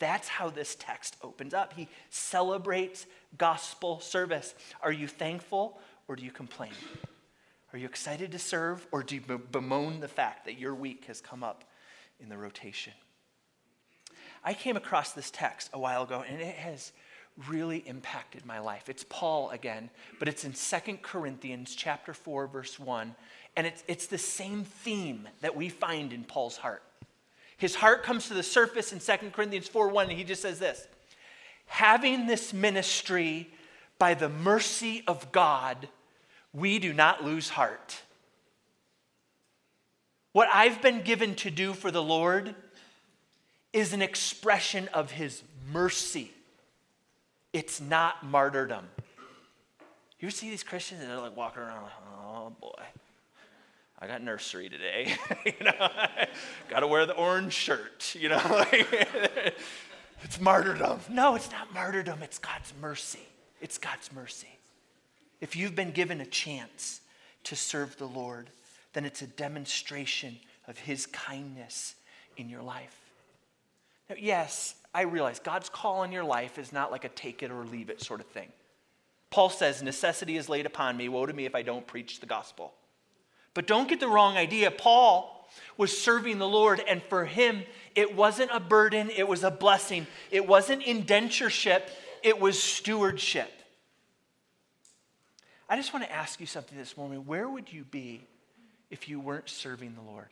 That's 0.02 0.26
how 0.26 0.50
this 0.50 0.74
text 0.80 1.16
opens 1.22 1.54
up. 1.54 1.74
He 1.74 1.86
celebrates 2.10 3.06
gospel 3.38 4.00
service. 4.00 4.52
Are 4.82 4.90
you 4.90 5.06
thankful 5.06 5.78
or 6.08 6.16
do 6.16 6.24
you 6.24 6.32
complain? 6.32 6.72
Are 7.72 7.78
you 7.78 7.86
excited 7.86 8.32
to 8.32 8.38
serve 8.40 8.84
or 8.90 9.04
do 9.04 9.14
you 9.14 9.20
bemoan 9.20 10.00
the 10.00 10.08
fact 10.08 10.46
that 10.46 10.58
your 10.58 10.74
week 10.74 11.04
has 11.04 11.20
come 11.20 11.44
up 11.44 11.62
in 12.18 12.28
the 12.28 12.36
rotation? 12.36 12.92
I 14.42 14.54
came 14.54 14.76
across 14.76 15.12
this 15.12 15.30
text 15.30 15.70
a 15.72 15.78
while 15.78 16.02
ago 16.02 16.24
and 16.28 16.42
it 16.42 16.56
has 16.56 16.90
really 17.46 17.78
impacted 17.86 18.44
my 18.44 18.58
life. 18.58 18.88
It's 18.88 19.04
Paul 19.08 19.50
again, 19.50 19.88
but 20.18 20.26
it's 20.26 20.44
in 20.44 20.52
Second 20.52 21.02
Corinthians 21.02 21.76
chapter 21.76 22.12
4 22.12 22.48
verse 22.48 22.76
1 22.76 23.14
and 23.56 23.68
it's 23.68 23.84
it's 23.86 24.08
the 24.08 24.18
same 24.18 24.64
theme 24.64 25.28
that 25.42 25.54
we 25.54 25.68
find 25.68 26.12
in 26.12 26.24
Paul's 26.24 26.56
heart. 26.56 26.82
His 27.62 27.76
heart 27.76 28.02
comes 28.02 28.26
to 28.26 28.34
the 28.34 28.42
surface 28.42 28.92
in 28.92 28.98
Second 28.98 29.34
Corinthians 29.34 29.68
4 29.68 29.86
1 29.86 30.08
and 30.08 30.18
he 30.18 30.24
just 30.24 30.42
says 30.42 30.58
this. 30.58 30.84
Having 31.66 32.26
this 32.26 32.52
ministry 32.52 33.48
by 34.00 34.14
the 34.14 34.28
mercy 34.28 35.04
of 35.06 35.30
God, 35.30 35.88
we 36.52 36.80
do 36.80 36.92
not 36.92 37.22
lose 37.22 37.50
heart. 37.50 38.02
What 40.32 40.48
I've 40.52 40.82
been 40.82 41.02
given 41.02 41.36
to 41.36 41.52
do 41.52 41.72
for 41.72 41.92
the 41.92 42.02
Lord 42.02 42.56
is 43.72 43.92
an 43.92 44.02
expression 44.02 44.88
of 44.88 45.12
his 45.12 45.44
mercy. 45.70 46.32
It's 47.52 47.80
not 47.80 48.26
martyrdom. 48.26 48.88
You 50.18 50.30
see 50.30 50.50
these 50.50 50.64
Christians 50.64 51.00
and 51.00 51.08
they're 51.08 51.20
like 51.20 51.36
walking 51.36 51.62
around 51.62 51.84
like, 51.84 51.92
oh 52.26 52.56
boy, 52.60 52.82
I 54.02 54.08
got 54.08 54.20
nursery 54.20 54.68
today. 54.68 55.14
you 55.46 55.64
know, 55.64 55.88
got 56.68 56.80
to 56.80 56.88
wear 56.88 57.06
the 57.06 57.14
orange 57.14 57.52
shirt. 57.52 58.16
You 58.18 58.30
know, 58.30 58.64
it's 60.22 60.40
martyrdom. 60.40 60.98
No, 61.08 61.36
it's 61.36 61.52
not 61.52 61.72
martyrdom. 61.72 62.20
It's 62.20 62.40
God's 62.40 62.72
mercy. 62.80 63.28
It's 63.60 63.78
God's 63.78 64.12
mercy. 64.12 64.58
If 65.40 65.54
you've 65.54 65.76
been 65.76 65.92
given 65.92 66.20
a 66.20 66.26
chance 66.26 67.00
to 67.44 67.54
serve 67.54 67.96
the 67.96 68.06
Lord, 68.06 68.50
then 68.92 69.04
it's 69.04 69.22
a 69.22 69.26
demonstration 69.28 70.36
of 70.66 70.78
His 70.78 71.06
kindness 71.06 71.94
in 72.36 72.48
your 72.48 72.62
life. 72.62 72.96
Yes, 74.18 74.74
I 74.92 75.02
realize 75.02 75.38
God's 75.38 75.68
call 75.68 76.00
on 76.00 76.10
your 76.10 76.24
life 76.24 76.58
is 76.58 76.72
not 76.72 76.90
like 76.90 77.04
a 77.04 77.08
take 77.08 77.44
it 77.44 77.52
or 77.52 77.64
leave 77.64 77.88
it 77.88 78.02
sort 78.02 78.18
of 78.18 78.26
thing. 78.26 78.48
Paul 79.30 79.48
says, 79.48 79.80
Necessity 79.80 80.36
is 80.36 80.48
laid 80.48 80.66
upon 80.66 80.96
me. 80.96 81.08
Woe 81.08 81.24
to 81.24 81.32
me 81.32 81.46
if 81.46 81.54
I 81.54 81.62
don't 81.62 81.86
preach 81.86 82.18
the 82.18 82.26
gospel. 82.26 82.74
But 83.54 83.66
don't 83.66 83.88
get 83.88 84.00
the 84.00 84.08
wrong 84.08 84.36
idea. 84.36 84.70
Paul 84.70 85.48
was 85.76 85.96
serving 85.96 86.38
the 86.38 86.48
Lord, 86.48 86.82
and 86.86 87.02
for 87.02 87.24
him, 87.24 87.64
it 87.94 88.14
wasn't 88.14 88.50
a 88.52 88.60
burden, 88.60 89.10
it 89.10 89.28
was 89.28 89.44
a 89.44 89.50
blessing. 89.50 90.06
It 90.30 90.46
wasn't 90.46 90.82
indentureship, 90.82 91.82
it 92.22 92.40
was 92.40 92.62
stewardship. 92.62 93.50
I 95.68 95.76
just 95.76 95.92
want 95.92 96.04
to 96.04 96.12
ask 96.12 96.40
you 96.40 96.46
something 96.46 96.76
this 96.76 96.96
morning. 96.96 97.20
Where 97.26 97.48
would 97.48 97.72
you 97.72 97.84
be 97.84 98.22
if 98.90 99.08
you 99.08 99.18
weren't 99.20 99.48
serving 99.48 99.94
the 99.94 100.02
Lord? 100.02 100.28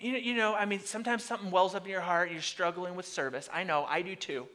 You 0.00 0.12
know, 0.12 0.18
you 0.18 0.34
know, 0.34 0.54
I 0.54 0.64
mean, 0.64 0.80
sometimes 0.80 1.22
something 1.22 1.50
wells 1.50 1.74
up 1.74 1.84
in 1.84 1.90
your 1.90 2.00
heart, 2.00 2.30
you're 2.30 2.42
struggling 2.42 2.94
with 2.94 3.06
service. 3.06 3.48
I 3.52 3.64
know, 3.64 3.84
I 3.84 4.02
do 4.02 4.16
too. 4.16 4.46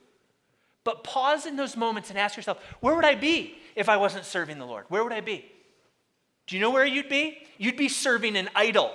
But 0.90 1.04
pause 1.04 1.46
in 1.46 1.56
those 1.56 1.78
moments 1.78 2.10
and 2.10 2.18
ask 2.18 2.36
yourself, 2.36 2.58
where 2.80 2.96
would 2.96 3.06
I 3.06 3.14
be 3.14 3.56
if 3.76 3.88
I 3.90 3.98
wasn't 3.98 4.26
serving 4.26 4.58
the 4.58 4.66
Lord? 4.66 4.86
Where 4.90 5.04
would 5.04 5.14
I 5.14 5.22
be? 5.22 5.46
Do 6.48 6.56
you 6.56 6.62
know 6.64 6.72
where 6.72 6.84
you'd 6.84 7.10
be? 7.10 7.38
You'd 7.60 7.78
be 7.78 7.90
serving 7.90 8.36
an 8.36 8.50
idol. 8.56 8.92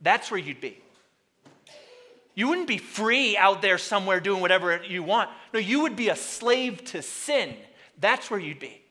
That's 0.00 0.32
where 0.32 0.40
you'd 0.40 0.60
be. 0.60 0.82
You 2.34 2.48
wouldn't 2.48 2.66
be 2.66 2.78
free 2.78 3.36
out 3.36 3.62
there 3.62 3.78
somewhere 3.78 4.18
doing 4.18 4.40
whatever 4.40 4.82
you 4.82 5.04
want. 5.04 5.30
No, 5.54 5.60
you 5.60 5.82
would 5.82 5.94
be 5.94 6.08
a 6.08 6.16
slave 6.16 6.82
to 6.86 7.02
sin. 7.02 7.54
That's 8.00 8.28
where 8.28 8.40
you'd 8.40 8.58
be. 8.58 8.82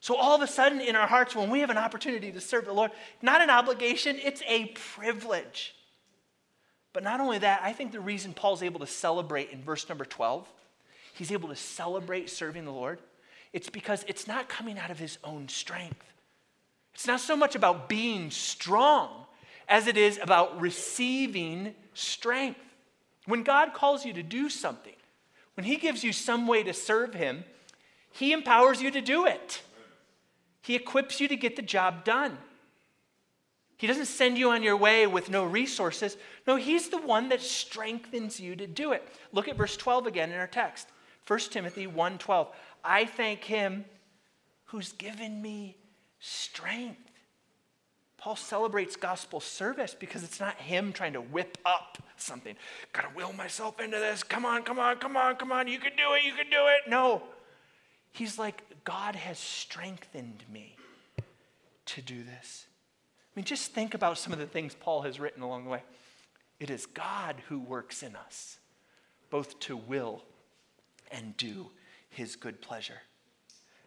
So, 0.00 0.16
all 0.16 0.36
of 0.36 0.42
a 0.42 0.46
sudden, 0.46 0.82
in 0.82 0.94
our 0.94 1.06
hearts, 1.06 1.34
when 1.34 1.48
we 1.48 1.60
have 1.60 1.70
an 1.70 1.78
opportunity 1.78 2.30
to 2.32 2.40
serve 2.42 2.66
the 2.66 2.74
Lord, 2.74 2.90
not 3.22 3.40
an 3.40 3.48
obligation, 3.48 4.18
it's 4.22 4.42
a 4.46 4.66
privilege. 4.94 5.74
But 6.92 7.02
not 7.02 7.18
only 7.18 7.38
that, 7.38 7.62
I 7.62 7.72
think 7.72 7.92
the 7.92 8.00
reason 8.00 8.34
Paul's 8.34 8.62
able 8.62 8.80
to 8.80 8.86
celebrate 8.86 9.48
in 9.52 9.62
verse 9.62 9.88
number 9.88 10.04
12, 10.04 10.46
he's 11.20 11.32
able 11.32 11.50
to 11.50 11.56
celebrate 11.56 12.30
serving 12.30 12.64
the 12.64 12.72
Lord, 12.72 12.98
it's 13.52 13.68
because 13.68 14.04
it's 14.08 14.26
not 14.26 14.48
coming 14.48 14.78
out 14.78 14.90
of 14.90 14.98
his 14.98 15.18
own 15.22 15.48
strength. 15.48 16.02
It's 16.94 17.06
not 17.06 17.20
so 17.20 17.36
much 17.36 17.54
about 17.54 17.90
being 17.90 18.30
strong 18.30 19.26
as 19.68 19.86
it 19.86 19.98
is 19.98 20.18
about 20.20 20.58
receiving 20.60 21.74
strength. 21.92 22.58
When 23.26 23.42
God 23.42 23.74
calls 23.74 24.04
you 24.04 24.14
to 24.14 24.22
do 24.22 24.48
something, 24.48 24.94
when 25.54 25.64
he 25.64 25.76
gives 25.76 26.02
you 26.02 26.12
some 26.12 26.46
way 26.46 26.62
to 26.62 26.72
serve 26.72 27.12
him, 27.12 27.44
he 28.12 28.32
empowers 28.32 28.80
you 28.80 28.90
to 28.90 29.02
do 29.02 29.26
it. 29.26 29.60
He 30.62 30.74
equips 30.74 31.20
you 31.20 31.28
to 31.28 31.36
get 31.36 31.56
the 31.56 31.62
job 31.62 32.02
done. 32.02 32.38
He 33.76 33.86
doesn't 33.86 34.06
send 34.06 34.38
you 34.38 34.50
on 34.50 34.62
your 34.62 34.76
way 34.76 35.06
with 35.06 35.28
no 35.28 35.44
resources. 35.44 36.16
No, 36.46 36.56
He's 36.56 36.88
the 36.88 36.98
one 36.98 37.28
that 37.28 37.42
strengthens 37.42 38.40
you 38.40 38.56
to 38.56 38.66
do 38.66 38.92
it. 38.92 39.06
Look 39.32 39.48
at 39.48 39.56
verse 39.56 39.76
12 39.76 40.06
again 40.06 40.32
in 40.32 40.38
our 40.38 40.46
text. 40.46 40.88
1 41.30 41.38
Timothy 41.52 41.86
1:12. 41.86 42.48
I 42.82 43.04
thank 43.04 43.44
him 43.44 43.84
who's 44.64 44.90
given 44.90 45.40
me 45.40 45.76
strength. 46.18 47.08
Paul 48.16 48.34
celebrates 48.34 48.96
gospel 48.96 49.38
service 49.38 49.94
because 49.94 50.24
it's 50.24 50.40
not 50.40 50.56
him 50.56 50.92
trying 50.92 51.12
to 51.12 51.20
whip 51.20 51.56
up 51.64 51.98
something. 52.16 52.56
Gotta 52.92 53.10
will 53.14 53.32
myself 53.32 53.78
into 53.78 53.96
this. 53.96 54.24
Come 54.24 54.44
on, 54.44 54.64
come 54.64 54.80
on, 54.80 54.96
come 54.96 55.16
on, 55.16 55.36
come 55.36 55.52
on. 55.52 55.68
You 55.68 55.78
can 55.78 55.92
do 55.96 56.14
it, 56.14 56.24
you 56.24 56.32
can 56.32 56.50
do 56.50 56.66
it. 56.66 56.90
No. 56.90 57.22
He's 58.10 58.36
like, 58.36 58.64
God 58.82 59.14
has 59.14 59.38
strengthened 59.38 60.42
me 60.52 60.74
to 61.86 62.02
do 62.02 62.24
this. 62.24 62.66
I 63.16 63.30
mean, 63.36 63.44
just 63.44 63.70
think 63.70 63.94
about 63.94 64.18
some 64.18 64.32
of 64.32 64.40
the 64.40 64.46
things 64.46 64.74
Paul 64.74 65.02
has 65.02 65.20
written 65.20 65.44
along 65.44 65.62
the 65.62 65.70
way. 65.70 65.84
It 66.58 66.70
is 66.70 66.86
God 66.86 67.36
who 67.48 67.60
works 67.60 68.02
in 68.02 68.16
us, 68.16 68.58
both 69.30 69.60
to 69.60 69.76
will 69.76 70.24
and 71.10 71.36
do 71.36 71.70
his 72.08 72.36
good 72.36 72.60
pleasure. 72.60 73.00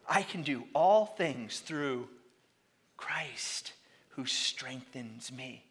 I 0.08 0.22
can 0.22 0.42
do 0.42 0.64
all 0.74 1.06
things 1.06 1.60
through 1.60 2.08
Christ 2.96 3.72
who 4.10 4.26
strengthens 4.26 5.32
me. 5.32 5.64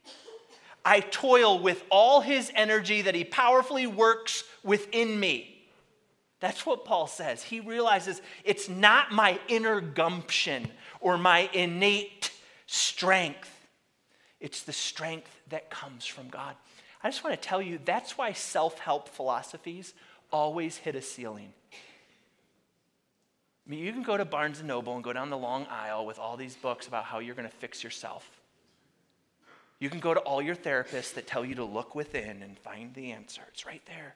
I 0.85 0.99
toil 0.99 1.59
with 1.59 1.83
all 1.89 2.21
his 2.21 2.51
energy 2.55 3.03
that 3.03 3.15
he 3.15 3.23
powerfully 3.23 3.87
works 3.87 4.43
within 4.63 5.19
me. 5.19 5.49
That's 6.39 6.65
what 6.65 6.83
Paul 6.83 7.07
says. 7.07 7.41
He 7.41 7.61
realizes 7.61 8.21
it's 8.43 8.67
not 8.67 9.13
my 9.13 9.39
inner 9.47 9.79
gumption 9.79 10.67
or 10.99 11.17
my 11.17 11.49
innate 11.53 12.31
strength, 12.65 13.49
it's 14.41 14.63
the 14.63 14.73
strength 14.73 15.29
that 15.49 15.69
comes 15.69 16.05
from 16.05 16.27
God. 16.27 16.55
I 17.01 17.09
just 17.09 17.23
want 17.23 17.39
to 17.41 17.47
tell 17.47 17.61
you 17.61 17.79
that's 17.83 18.17
why 18.17 18.33
self 18.33 18.79
help 18.79 19.07
philosophies 19.07 19.93
always 20.33 20.75
hit 20.75 20.95
a 20.95 21.01
ceiling. 21.01 21.53
I 23.65 23.69
mean, 23.69 23.79
you 23.79 23.93
can 23.93 24.03
go 24.03 24.17
to 24.17 24.25
Barnes 24.25 24.59
and 24.59 24.67
Noble 24.67 24.95
and 24.95 25.03
go 25.03 25.13
down 25.13 25.29
the 25.29 25.37
long 25.37 25.65
aisle 25.67 26.05
with 26.05 26.19
all 26.19 26.35
these 26.35 26.55
books 26.55 26.87
about 26.87 27.05
how 27.05 27.19
you're 27.19 27.35
going 27.35 27.47
to 27.47 27.55
fix 27.55 27.81
yourself. 27.81 28.29
You 29.79 29.89
can 29.89 29.99
go 29.99 30.13
to 30.13 30.19
all 30.19 30.41
your 30.41 30.55
therapists 30.55 31.13
that 31.13 31.27
tell 31.27 31.45
you 31.45 31.55
to 31.55 31.63
look 31.63 31.95
within 31.95 32.43
and 32.43 32.57
find 32.57 32.93
the 32.93 33.11
answer. 33.11 33.41
It's 33.53 33.65
right 33.65 33.81
there. 33.85 34.15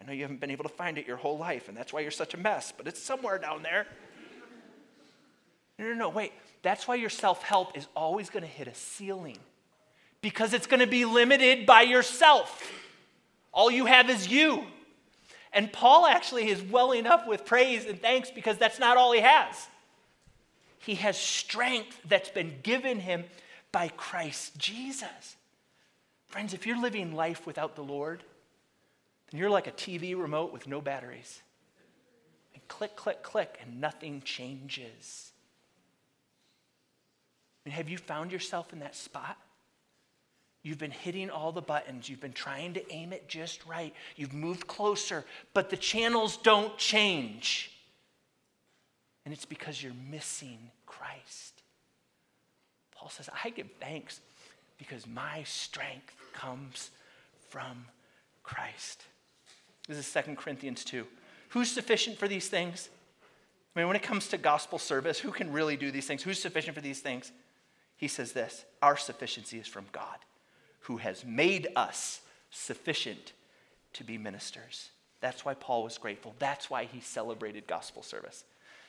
I 0.00 0.04
know 0.04 0.12
you 0.12 0.22
haven't 0.22 0.40
been 0.40 0.50
able 0.50 0.64
to 0.64 0.70
find 0.70 0.98
it 0.98 1.06
your 1.06 1.16
whole 1.16 1.38
life, 1.38 1.68
and 1.68 1.76
that's 1.76 1.92
why 1.92 2.00
you're 2.00 2.10
such 2.10 2.34
a 2.34 2.36
mess, 2.36 2.72
but 2.76 2.86
it's 2.86 3.00
somewhere 3.00 3.38
down 3.38 3.62
there. 3.62 3.86
No, 5.78 5.86
no, 5.86 5.94
no, 5.94 6.08
wait. 6.08 6.32
That's 6.62 6.86
why 6.86 6.96
your 6.96 7.10
self 7.10 7.42
help 7.42 7.76
is 7.76 7.86
always 7.96 8.30
going 8.30 8.42
to 8.42 8.48
hit 8.48 8.68
a 8.68 8.74
ceiling 8.74 9.38
because 10.20 10.54
it's 10.54 10.66
going 10.66 10.80
to 10.80 10.86
be 10.86 11.04
limited 11.04 11.66
by 11.66 11.82
yourself. 11.82 12.70
All 13.52 13.70
you 13.70 13.86
have 13.86 14.10
is 14.10 14.28
you. 14.28 14.64
And 15.52 15.72
Paul 15.72 16.06
actually 16.06 16.48
is 16.48 16.62
welling 16.62 17.06
up 17.06 17.28
with 17.28 17.44
praise 17.44 17.84
and 17.84 18.00
thanks 18.00 18.30
because 18.30 18.58
that's 18.58 18.78
not 18.78 18.96
all 18.96 19.12
he 19.12 19.20
has. 19.20 19.68
He 20.78 20.96
has 20.96 21.16
strength 21.16 21.98
that's 22.08 22.30
been 22.30 22.54
given 22.62 23.00
him 23.00 23.24
by 23.70 23.88
Christ 23.88 24.58
Jesus. 24.58 25.36
Friends, 26.28 26.54
if 26.54 26.66
you're 26.66 26.80
living 26.80 27.14
life 27.14 27.46
without 27.46 27.76
the 27.76 27.82
Lord, 27.82 28.24
then 29.30 29.40
you're 29.40 29.50
like 29.50 29.66
a 29.66 29.72
TV 29.72 30.18
remote 30.18 30.52
with 30.52 30.66
no 30.66 30.80
batteries. 30.80 31.42
And 32.54 32.66
click, 32.68 32.96
click, 32.96 33.22
click, 33.22 33.58
and 33.62 33.80
nothing 33.80 34.22
changes. 34.24 35.32
Mean, 37.64 37.74
have 37.74 37.88
you 37.88 37.98
found 37.98 38.32
yourself 38.32 38.72
in 38.72 38.80
that 38.80 38.96
spot? 38.96 39.38
You've 40.62 40.78
been 40.78 40.92
hitting 40.92 41.28
all 41.28 41.50
the 41.50 41.60
buttons. 41.60 42.08
You've 42.08 42.20
been 42.20 42.32
trying 42.32 42.74
to 42.74 42.92
aim 42.92 43.12
it 43.12 43.28
just 43.28 43.66
right. 43.66 43.92
You've 44.16 44.32
moved 44.32 44.68
closer, 44.68 45.24
but 45.54 45.70
the 45.70 45.76
channels 45.76 46.36
don't 46.36 46.78
change. 46.78 47.72
And 49.24 49.34
it's 49.34 49.44
because 49.44 49.82
you're 49.82 49.92
missing 50.10 50.58
Christ. 50.86 51.62
Paul 52.94 53.08
says, 53.08 53.28
I 53.44 53.50
give 53.50 53.68
thanks 53.80 54.20
because 54.78 55.06
my 55.06 55.42
strength 55.42 56.14
comes 56.32 56.90
from 57.48 57.86
Christ. 58.44 59.02
This 59.88 59.98
is 59.98 60.12
2 60.12 60.36
Corinthians 60.36 60.84
2. 60.84 61.04
Who's 61.50 61.70
sufficient 61.70 62.18
for 62.18 62.28
these 62.28 62.48
things? 62.48 62.88
I 63.74 63.80
mean, 63.80 63.88
when 63.88 63.96
it 63.96 64.02
comes 64.02 64.28
to 64.28 64.38
gospel 64.38 64.78
service, 64.78 65.18
who 65.18 65.32
can 65.32 65.52
really 65.52 65.76
do 65.76 65.90
these 65.90 66.06
things? 66.06 66.22
Who's 66.22 66.40
sufficient 66.40 66.76
for 66.76 66.80
these 66.80 67.00
things? 67.00 67.32
He 67.96 68.06
says 68.06 68.32
this 68.32 68.64
Our 68.80 68.96
sufficiency 68.96 69.58
is 69.58 69.66
from 69.66 69.86
God 69.90 70.18
who 70.82 70.98
has 70.98 71.24
made 71.24 71.68
us 71.76 72.20
sufficient 72.50 73.32
to 73.94 74.04
be 74.04 74.18
ministers. 74.18 74.90
That's 75.20 75.44
why 75.44 75.54
Paul 75.54 75.84
was 75.84 75.98
grateful. 75.98 76.34
That's 76.38 76.68
why 76.68 76.84
he 76.84 77.00
celebrated 77.00 77.66
gospel 77.66 78.02
service. 78.02 78.44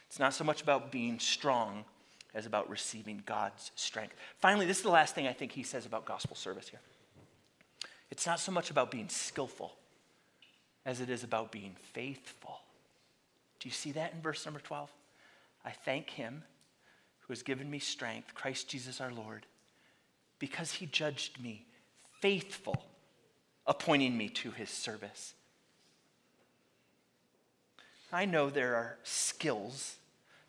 It's 0.07 0.19
not 0.19 0.33
so 0.33 0.43
much 0.43 0.61
about 0.61 0.91
being 0.91 1.19
strong 1.19 1.85
as 2.33 2.45
about 2.45 2.69
receiving 2.69 3.21
God's 3.25 3.71
strength. 3.75 4.15
Finally, 4.39 4.65
this 4.65 4.77
is 4.77 4.83
the 4.83 4.89
last 4.89 5.13
thing 5.13 5.27
I 5.27 5.33
think 5.33 5.51
he 5.51 5.63
says 5.63 5.85
about 5.85 6.05
gospel 6.05 6.35
service 6.35 6.67
here. 6.67 6.79
It's 8.09 8.25
not 8.25 8.39
so 8.39 8.51
much 8.51 8.71
about 8.71 8.91
being 8.91 9.09
skillful 9.09 9.73
as 10.85 10.99
it 10.99 11.09
is 11.09 11.23
about 11.23 11.51
being 11.51 11.75
faithful. 11.93 12.59
Do 13.59 13.69
you 13.69 13.73
see 13.73 13.91
that 13.93 14.13
in 14.13 14.21
verse 14.21 14.45
number 14.45 14.59
12? 14.59 14.89
I 15.63 15.71
thank 15.71 16.09
him 16.09 16.43
who 17.21 17.31
has 17.31 17.43
given 17.43 17.69
me 17.69 17.79
strength, 17.79 18.33
Christ 18.33 18.67
Jesus 18.67 18.99
our 18.99 19.11
Lord, 19.11 19.45
because 20.39 20.71
he 20.73 20.87
judged 20.87 21.41
me 21.41 21.65
faithful, 22.23 22.81
appointing 23.67 24.17
me 24.17 24.29
to 24.29 24.49
his 24.51 24.69
service. 24.69 25.33
I 28.13 28.23
know 28.23 28.49
there 28.49 28.75
are 28.75 28.95
skills 29.03 29.97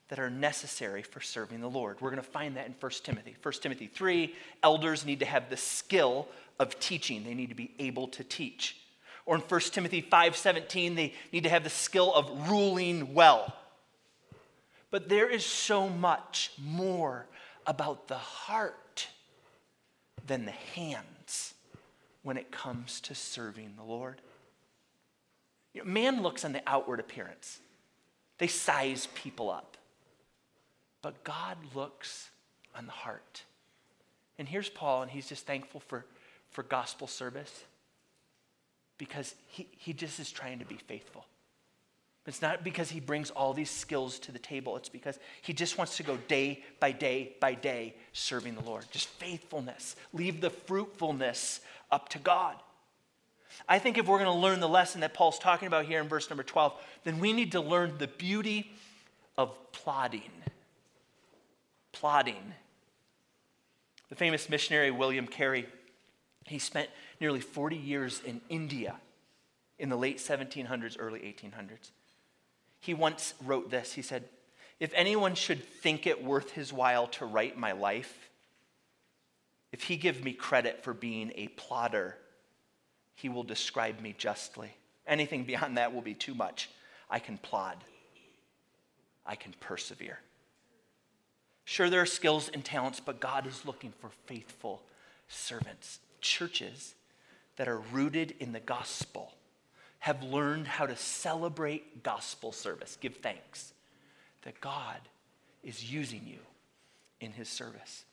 that 0.07 0.21
are 0.21 0.31
necessary 0.31 1.03
for 1.03 1.21
serving 1.21 1.61
the 1.61 1.69
Lord. 1.69 2.01
We're 2.01 2.11
going 2.11 2.23
to 2.23 2.31
find 2.31 2.57
that 2.57 2.67
in 2.67 2.77
1 2.79 2.93
Timothy. 3.03 3.35
1 3.43 3.55
Timothy 3.55 3.89
3, 3.89 4.33
elders 4.63 5.05
need 5.05 5.19
to 5.19 5.27
have 5.27 5.51
the 5.51 5.57
skill 5.57 6.29
of 6.61 6.79
teaching. 6.79 7.25
They 7.25 7.35
need 7.35 7.49
to 7.49 7.57
be 7.57 7.73
able 7.81 8.07
to 8.07 8.23
teach. 8.23 8.77
Or 9.27 9.35
in 9.35 9.41
1 9.41 9.61
Timothy 9.73 10.01
5:17, 10.01 10.95
they 10.95 11.13
need 11.33 11.43
to 11.43 11.51
have 11.51 11.65
the 11.65 11.71
skill 11.71 12.15
of 12.15 12.49
ruling 12.49 13.15
well. 13.15 13.53
But 14.93 15.09
there 15.09 15.29
is 15.29 15.45
so 15.45 15.89
much 15.89 16.53
more 16.57 17.27
about 17.67 18.07
the 18.07 18.19
heart 18.19 19.09
than 20.25 20.45
the 20.45 20.53
hands 20.53 21.14
when 22.25 22.37
it 22.37 22.51
comes 22.51 23.01
to 23.03 23.15
serving 23.15 23.75
the 23.77 23.85
Lord. 23.85 24.21
You 25.73 25.85
know, 25.85 25.91
man 25.91 26.23
looks 26.23 26.45
on 26.45 26.53
the 26.53 26.63
outward 26.67 26.99
appearance, 26.99 27.61
they 28.39 28.49
size 28.49 29.07
people 29.15 29.51
up. 29.51 29.77
But 31.03 31.23
God 31.23 31.59
looks 31.75 32.31
on 32.75 32.87
the 32.87 32.93
heart. 32.93 33.43
And 34.39 34.49
here's 34.49 34.71
Paul, 34.71 35.03
and 35.03 35.11
he's 35.11 35.29
just 35.29 35.47
thankful 35.47 35.81
for, 35.81 36.07
for 36.51 36.63
gospel 36.63 37.07
service 37.07 37.65
because 38.97 39.35
he, 39.49 39.69
he 39.77 39.93
just 39.93 40.19
is 40.19 40.31
trying 40.31 40.59
to 40.61 40.65
be 40.65 40.77
faithful. 40.77 41.27
It's 42.27 42.41
not 42.41 42.65
because 42.65 42.91
he 42.91 43.01
brings 43.01 43.31
all 43.31 43.53
these 43.53 43.71
skills 43.71 44.19
to 44.21 44.33
the 44.33 44.39
table. 44.39 44.77
It's 44.77 44.89
because 44.89 45.19
he 45.43 45.53
just 45.53 45.77
wants 45.77 45.99
to 45.99 46.03
go 46.03 46.17
day 46.29 46.63
by 46.81 46.91
day 46.91 47.37
by 47.39 47.53
day 47.53 47.95
serving 48.13 48.55
the 48.55 48.63
Lord. 48.63 48.87
Just 48.91 49.09
faithfulness. 49.09 49.95
Leave 50.15 50.41
the 50.41 50.49
fruitfulness 50.49 51.61
up 51.91 52.09
to 52.11 52.19
God. 52.19 52.57
I 53.69 53.79
think 53.79 53.99
if 53.99 54.07
we're 54.07 54.19
going 54.19 54.35
to 54.35 54.41
learn 54.41 54.61
the 54.61 54.69
lesson 54.69 55.03
that 55.03 55.13
Paul's 55.15 55.39
talking 55.39 55.67
about 55.67 55.85
here 55.85 56.01
in 56.01 56.09
verse 56.09 56.31
number 56.31 56.43
12, 56.43 56.73
then 57.05 57.21
we 57.21 57.33
need 57.33 57.53
to 57.53 57.61
learn 57.61 57.99
the 57.99 58.09
beauty 58.09 58.73
of 59.37 59.55
plodding. 59.73 60.31
Plodding. 61.93 62.55
The 64.09 64.17
famous 64.17 64.49
missionary 64.49 64.91
William 64.91 65.27
Carey, 65.27 65.67
he 66.47 66.59
spent 66.59 66.89
nearly 67.21 67.41
40 67.41 67.77
years 67.77 68.23
in 68.25 68.41
India 68.49 68.97
in 69.79 69.89
the 69.89 69.97
late 69.97 70.19
1700s, 70.19 70.97
early 70.99 71.21
1800s. 71.21 71.91
He 72.85 72.93
once 72.93 73.33
wrote 73.43 73.71
this. 73.71 73.95
He 73.95 74.03
said, 74.03 74.25
If 74.79 74.93
anyone 74.95 75.35
should 75.35 75.65
think 75.65 76.07
it 76.07 76.23
worth 76.23 76.51
his 76.51 76.71
while 76.71 77.07
to 77.07 77.25
write 77.25 77.57
my 77.57 77.73
life, 77.73 78.29
if 79.73 79.85
he 79.85 79.97
give 79.97 80.23
me 80.23 80.35
credit 80.35 80.85
for 80.85 80.93
being 80.93 81.33
a 81.35 81.49
plodder, 81.49 82.19
he 83.15 83.31
will 83.31 83.43
describe 83.43 84.01
me 84.01 84.15
justly. 84.19 84.77
Anything 85.07 85.45
beyond 85.47 85.79
that 85.79 85.95
will 85.95 86.03
be 86.03 86.13
too 86.13 86.35
much. 86.35 86.69
I 87.09 87.21
can 87.21 87.39
plod, 87.39 87.79
I 89.25 89.35
can 89.35 89.55
persevere. 89.61 90.19
Sure, 91.65 91.89
there 91.89 92.03
are 92.03 92.07
skills 92.07 92.51
and 92.53 92.63
talents, 92.63 93.01
but 93.01 93.19
God 93.19 93.47
is 93.47 93.65
looking 93.65 93.95
for 93.99 94.11
faithful 94.27 94.83
servants. 95.27 96.01
Churches 96.21 96.95
that 97.57 97.67
are 97.67 97.79
rooted 97.79 98.35
in 98.41 98.53
the 98.53 98.61
gospel 98.61 99.33
have 100.05 100.23
learned 100.23 100.67
how 100.67 100.85
to 100.85 100.95
celebrate 100.97 102.03
gospel 102.03 102.53
service, 102.53 102.99
give 103.01 103.17
thanks 103.17 103.73
that 104.43 104.61
God 104.61 104.99
is 105.63 105.91
using 105.91 106.21
you 106.27 106.41
in 107.21 107.33
his 107.33 107.49
service. 107.49 108.05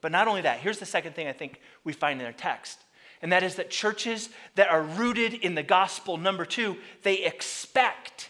But 0.00 0.10
not 0.10 0.26
only 0.26 0.40
that, 0.40 0.58
here's 0.58 0.80
the 0.80 0.86
second 0.86 1.14
thing 1.14 1.28
I 1.28 1.32
think 1.32 1.60
we 1.84 1.92
find 1.92 2.20
in 2.20 2.26
our 2.26 2.32
text, 2.32 2.80
and 3.22 3.30
that 3.30 3.44
is 3.44 3.54
that 3.54 3.70
churches 3.70 4.28
that 4.56 4.70
are 4.70 4.82
rooted 4.82 5.34
in 5.34 5.54
the 5.54 5.62
gospel, 5.62 6.16
number 6.16 6.44
two, 6.44 6.78
they 7.04 7.24
expect 7.24 8.28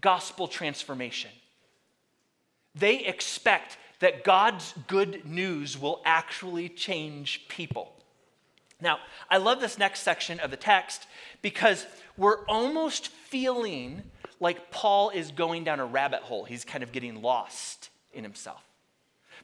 gospel 0.00 0.48
transformation. 0.48 1.30
they 2.74 3.04
expect 3.04 3.76
that 4.00 4.24
God's 4.24 4.72
good 4.86 5.26
news 5.26 5.76
will 5.76 6.00
actually 6.06 6.70
change 6.70 7.46
people. 7.48 7.92
Now, 8.80 8.98
I 9.28 9.38
love 9.38 9.60
this 9.60 9.76
next 9.76 10.00
section 10.00 10.38
of 10.40 10.50
the 10.50 10.56
text 10.56 11.06
because 11.42 11.84
we're 12.18 12.44
almost 12.46 13.08
feeling 13.08 14.02
like 14.40 14.70
Paul 14.70 15.10
is 15.10 15.30
going 15.30 15.64
down 15.64 15.80
a 15.80 15.86
rabbit 15.86 16.20
hole. 16.20 16.44
He's 16.44 16.64
kind 16.64 16.82
of 16.82 16.92
getting 16.92 17.22
lost 17.22 17.90
in 18.12 18.24
himself. 18.24 18.62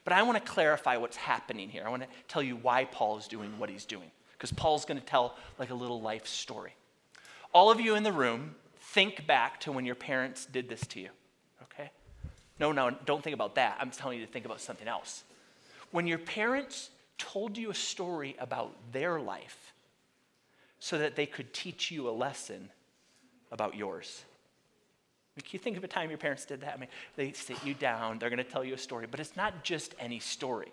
But 0.02 0.12
I 0.12 0.22
want 0.22 0.44
to 0.44 0.52
clarify 0.52 0.96
what's 0.96 1.16
happening 1.16 1.70
here. 1.70 1.84
I 1.86 1.88
want 1.88 2.02
to 2.02 2.08
tell 2.28 2.42
you 2.42 2.56
why 2.56 2.84
Paul 2.84 3.16
is 3.16 3.28
doing 3.28 3.58
what 3.58 3.70
he's 3.70 3.84
doing, 3.84 4.10
because 4.32 4.52
Paul's 4.52 4.84
going 4.84 4.98
to 4.98 5.06
tell 5.06 5.36
like 5.58 5.70
a 5.70 5.74
little 5.74 6.02
life 6.02 6.26
story. 6.26 6.74
All 7.52 7.70
of 7.70 7.80
you 7.80 7.94
in 7.94 8.02
the 8.02 8.12
room, 8.12 8.56
think 8.78 9.26
back 9.26 9.60
to 9.60 9.72
when 9.72 9.86
your 9.86 9.94
parents 9.94 10.46
did 10.46 10.68
this 10.68 10.84
to 10.88 11.00
you, 11.00 11.10
okay? 11.62 11.90
No, 12.58 12.72
no, 12.72 12.90
don't 12.90 13.22
think 13.22 13.34
about 13.34 13.54
that. 13.54 13.78
I'm 13.80 13.90
telling 13.90 14.18
you 14.18 14.26
to 14.26 14.30
think 14.30 14.44
about 14.44 14.60
something 14.60 14.88
else. 14.88 15.22
When 15.92 16.06
your 16.06 16.18
parents 16.18 16.90
told 17.16 17.56
you 17.56 17.70
a 17.70 17.74
story 17.74 18.36
about 18.40 18.74
their 18.92 19.20
life 19.20 19.73
so 20.84 20.98
that 20.98 21.16
they 21.16 21.24
could 21.24 21.50
teach 21.54 21.90
you 21.90 22.06
a 22.06 22.12
lesson 22.12 22.68
about 23.50 23.74
yours. 23.74 24.22
Can 25.34 25.46
you 25.52 25.58
think 25.58 25.78
of 25.78 25.82
a 25.82 25.88
time 25.88 26.10
your 26.10 26.18
parents 26.18 26.44
did 26.44 26.60
that? 26.60 26.74
I 26.74 26.76
mean, 26.76 26.90
they 27.16 27.32
sit 27.32 27.56
you 27.64 27.72
down, 27.72 28.18
they're 28.18 28.28
going 28.28 28.36
to 28.36 28.44
tell 28.44 28.62
you 28.62 28.74
a 28.74 28.78
story, 28.78 29.06
but 29.10 29.18
it's 29.18 29.34
not 29.34 29.64
just 29.64 29.94
any 29.98 30.18
story. 30.18 30.70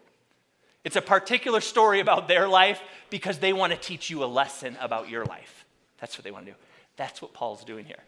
It's 0.84 0.97
a 0.97 1.02
particular 1.02 1.62
story 1.62 2.02
about 2.02 2.28
their 2.28 2.45
life 2.45 2.82
because 3.10 3.38
they 3.38 3.54
want 3.54 3.71
to 3.71 3.80
teach 3.80 4.10
you 4.10 4.21
a 4.21 4.26
lesson 4.26 4.76
about 4.82 5.08
your 5.08 5.24
life. 5.24 5.63
That's 6.02 6.17
what 6.17 6.26
they 6.26 6.32
want 6.32 6.45
to 6.45 6.52
do. 6.52 6.58
That's 6.97 7.21
what 7.21 7.32
Paul's 7.32 7.63
doing 7.63 7.86
here. 7.86 8.04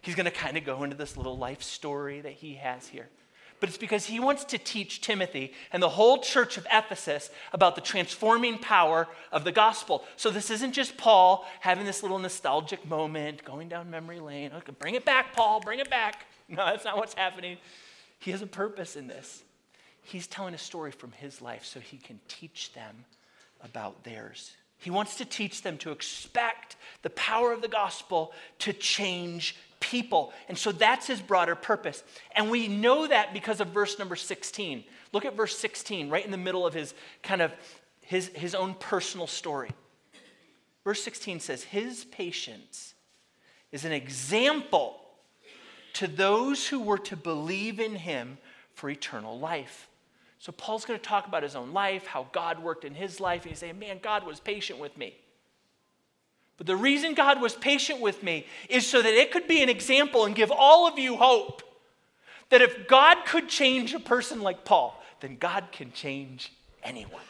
He's 0.00 0.14
going 0.14 0.24
to 0.24 0.30
kind 0.30 0.56
of 0.56 0.64
go 0.64 0.82
into 0.82 0.96
this 0.96 1.14
little 1.14 1.36
life 1.36 1.62
story 1.62 2.22
that 2.22 2.32
he 2.32 2.54
has 2.54 2.88
here 2.88 3.10
but 3.64 3.70
it's 3.70 3.78
because 3.78 4.04
he 4.04 4.20
wants 4.20 4.44
to 4.44 4.58
teach 4.58 5.00
Timothy 5.00 5.50
and 5.72 5.82
the 5.82 5.88
whole 5.88 6.18
church 6.18 6.58
of 6.58 6.66
Ephesus 6.70 7.30
about 7.50 7.76
the 7.76 7.80
transforming 7.80 8.58
power 8.58 9.08
of 9.32 9.42
the 9.42 9.52
gospel. 9.52 10.04
So 10.16 10.28
this 10.28 10.50
isn't 10.50 10.72
just 10.72 10.98
Paul 10.98 11.46
having 11.60 11.86
this 11.86 12.02
little 12.02 12.18
nostalgic 12.18 12.86
moment, 12.86 13.42
going 13.42 13.70
down 13.70 13.88
memory 13.88 14.20
lane. 14.20 14.50
Okay, 14.54 14.74
bring 14.78 14.96
it 14.96 15.06
back, 15.06 15.32
Paul, 15.32 15.60
bring 15.60 15.78
it 15.78 15.88
back. 15.88 16.26
No, 16.46 16.66
that's 16.66 16.84
not 16.84 16.98
what's 16.98 17.14
happening. 17.14 17.56
He 18.18 18.32
has 18.32 18.42
a 18.42 18.46
purpose 18.46 18.96
in 18.96 19.06
this. 19.06 19.42
He's 20.02 20.26
telling 20.26 20.52
a 20.52 20.58
story 20.58 20.90
from 20.90 21.12
his 21.12 21.40
life 21.40 21.64
so 21.64 21.80
he 21.80 21.96
can 21.96 22.20
teach 22.28 22.74
them 22.74 23.06
about 23.62 24.04
theirs. 24.04 24.52
He 24.76 24.90
wants 24.90 25.16
to 25.16 25.24
teach 25.24 25.62
them 25.62 25.78
to 25.78 25.90
expect 25.90 26.76
the 27.00 27.08
power 27.08 27.50
of 27.50 27.62
the 27.62 27.68
gospel 27.68 28.34
to 28.58 28.74
change 28.74 29.56
people. 29.84 30.32
And 30.48 30.56
so 30.56 30.72
that's 30.72 31.06
his 31.06 31.20
broader 31.20 31.54
purpose. 31.54 32.02
And 32.34 32.50
we 32.50 32.68
know 32.68 33.06
that 33.06 33.34
because 33.34 33.60
of 33.60 33.68
verse 33.68 33.98
number 33.98 34.16
16. 34.16 34.82
Look 35.12 35.26
at 35.26 35.36
verse 35.36 35.56
16, 35.58 36.08
right 36.08 36.24
in 36.24 36.30
the 36.30 36.38
middle 36.38 36.66
of 36.66 36.72
his 36.72 36.94
kind 37.22 37.42
of 37.42 37.52
his, 38.00 38.28
his 38.28 38.54
own 38.54 38.74
personal 38.74 39.26
story. 39.26 39.70
Verse 40.84 41.02
16 41.02 41.40
says, 41.40 41.64
His 41.64 42.04
patience 42.06 42.94
is 43.72 43.84
an 43.84 43.92
example 43.92 45.00
to 45.94 46.06
those 46.06 46.66
who 46.68 46.80
were 46.80 46.98
to 46.98 47.16
believe 47.16 47.78
in 47.78 47.94
him 47.94 48.38
for 48.74 48.88
eternal 48.90 49.38
life. 49.38 49.88
So 50.38 50.52
Paul's 50.52 50.84
going 50.84 50.98
to 50.98 51.04
talk 51.04 51.26
about 51.26 51.42
his 51.42 51.56
own 51.56 51.72
life, 51.72 52.06
how 52.06 52.26
God 52.32 52.58
worked 52.58 52.84
in 52.84 52.94
his 52.94 53.20
life, 53.20 53.42
and 53.42 53.50
he's 53.50 53.60
saying, 53.60 53.78
Man, 53.78 53.98
God 54.02 54.26
was 54.26 54.40
patient 54.40 54.78
with 54.78 54.96
me. 54.96 55.14
But 56.56 56.66
the 56.66 56.76
reason 56.76 57.14
God 57.14 57.40
was 57.40 57.54
patient 57.54 58.00
with 58.00 58.22
me 58.22 58.46
is 58.68 58.86
so 58.86 59.02
that 59.02 59.14
it 59.14 59.32
could 59.32 59.48
be 59.48 59.62
an 59.62 59.68
example 59.68 60.24
and 60.24 60.34
give 60.34 60.52
all 60.52 60.86
of 60.86 60.98
you 60.98 61.16
hope 61.16 61.62
that 62.50 62.62
if 62.62 62.86
God 62.86 63.24
could 63.26 63.48
change 63.48 63.94
a 63.94 64.00
person 64.00 64.40
like 64.40 64.64
Paul, 64.64 65.02
then 65.20 65.36
God 65.36 65.68
can 65.72 65.90
change 65.92 66.52
anyone. 66.82 67.22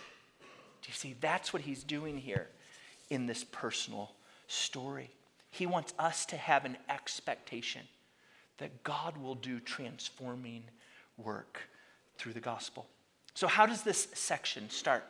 Do 0.83 0.89
you 0.89 0.95
see? 0.95 1.15
That's 1.21 1.53
what 1.53 1.63
he's 1.63 1.83
doing 1.83 2.19
here 2.19 2.49
in 3.09 3.27
this 3.27 3.45
personal 3.45 4.13
story. 4.49 5.11
He 5.51 5.67
wants 5.67 5.95
us 5.99 6.27
to 6.27 6.37
have 6.37 6.65
an 6.65 6.77
expectation 6.91 7.83
that 8.59 8.83
God 8.83 9.17
will 9.17 9.37
do 9.37 9.61
transforming 9.61 10.65
work 11.17 11.61
through 12.19 12.33
the 12.33 12.41
gospel. 12.41 12.87
So, 13.35 13.47
how 13.47 13.67
does 13.67 13.83
this 13.83 14.09
section 14.15 14.69
start? 14.69 15.05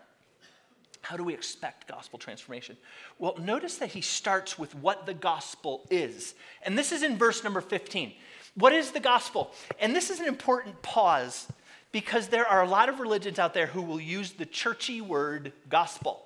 How 1.04 1.18
do 1.18 1.24
we 1.24 1.34
expect 1.34 1.86
gospel 1.86 2.18
transformation? 2.18 2.78
Well, 3.18 3.36
notice 3.38 3.76
that 3.76 3.90
he 3.90 4.00
starts 4.00 4.58
with 4.58 4.74
what 4.74 5.04
the 5.04 5.12
gospel 5.12 5.86
is. 5.90 6.34
And 6.62 6.78
this 6.78 6.92
is 6.92 7.02
in 7.02 7.18
verse 7.18 7.44
number 7.44 7.60
15. 7.60 8.14
What 8.54 8.72
is 8.72 8.90
the 8.90 9.00
gospel? 9.00 9.52
And 9.78 9.94
this 9.94 10.08
is 10.08 10.20
an 10.20 10.26
important 10.26 10.80
pause 10.80 11.46
because 11.92 12.28
there 12.28 12.46
are 12.46 12.62
a 12.62 12.68
lot 12.68 12.88
of 12.88 13.00
religions 13.00 13.38
out 13.38 13.52
there 13.52 13.66
who 13.66 13.82
will 13.82 14.00
use 14.00 14.32
the 14.32 14.46
churchy 14.46 15.02
word 15.02 15.52
gospel. 15.68 16.24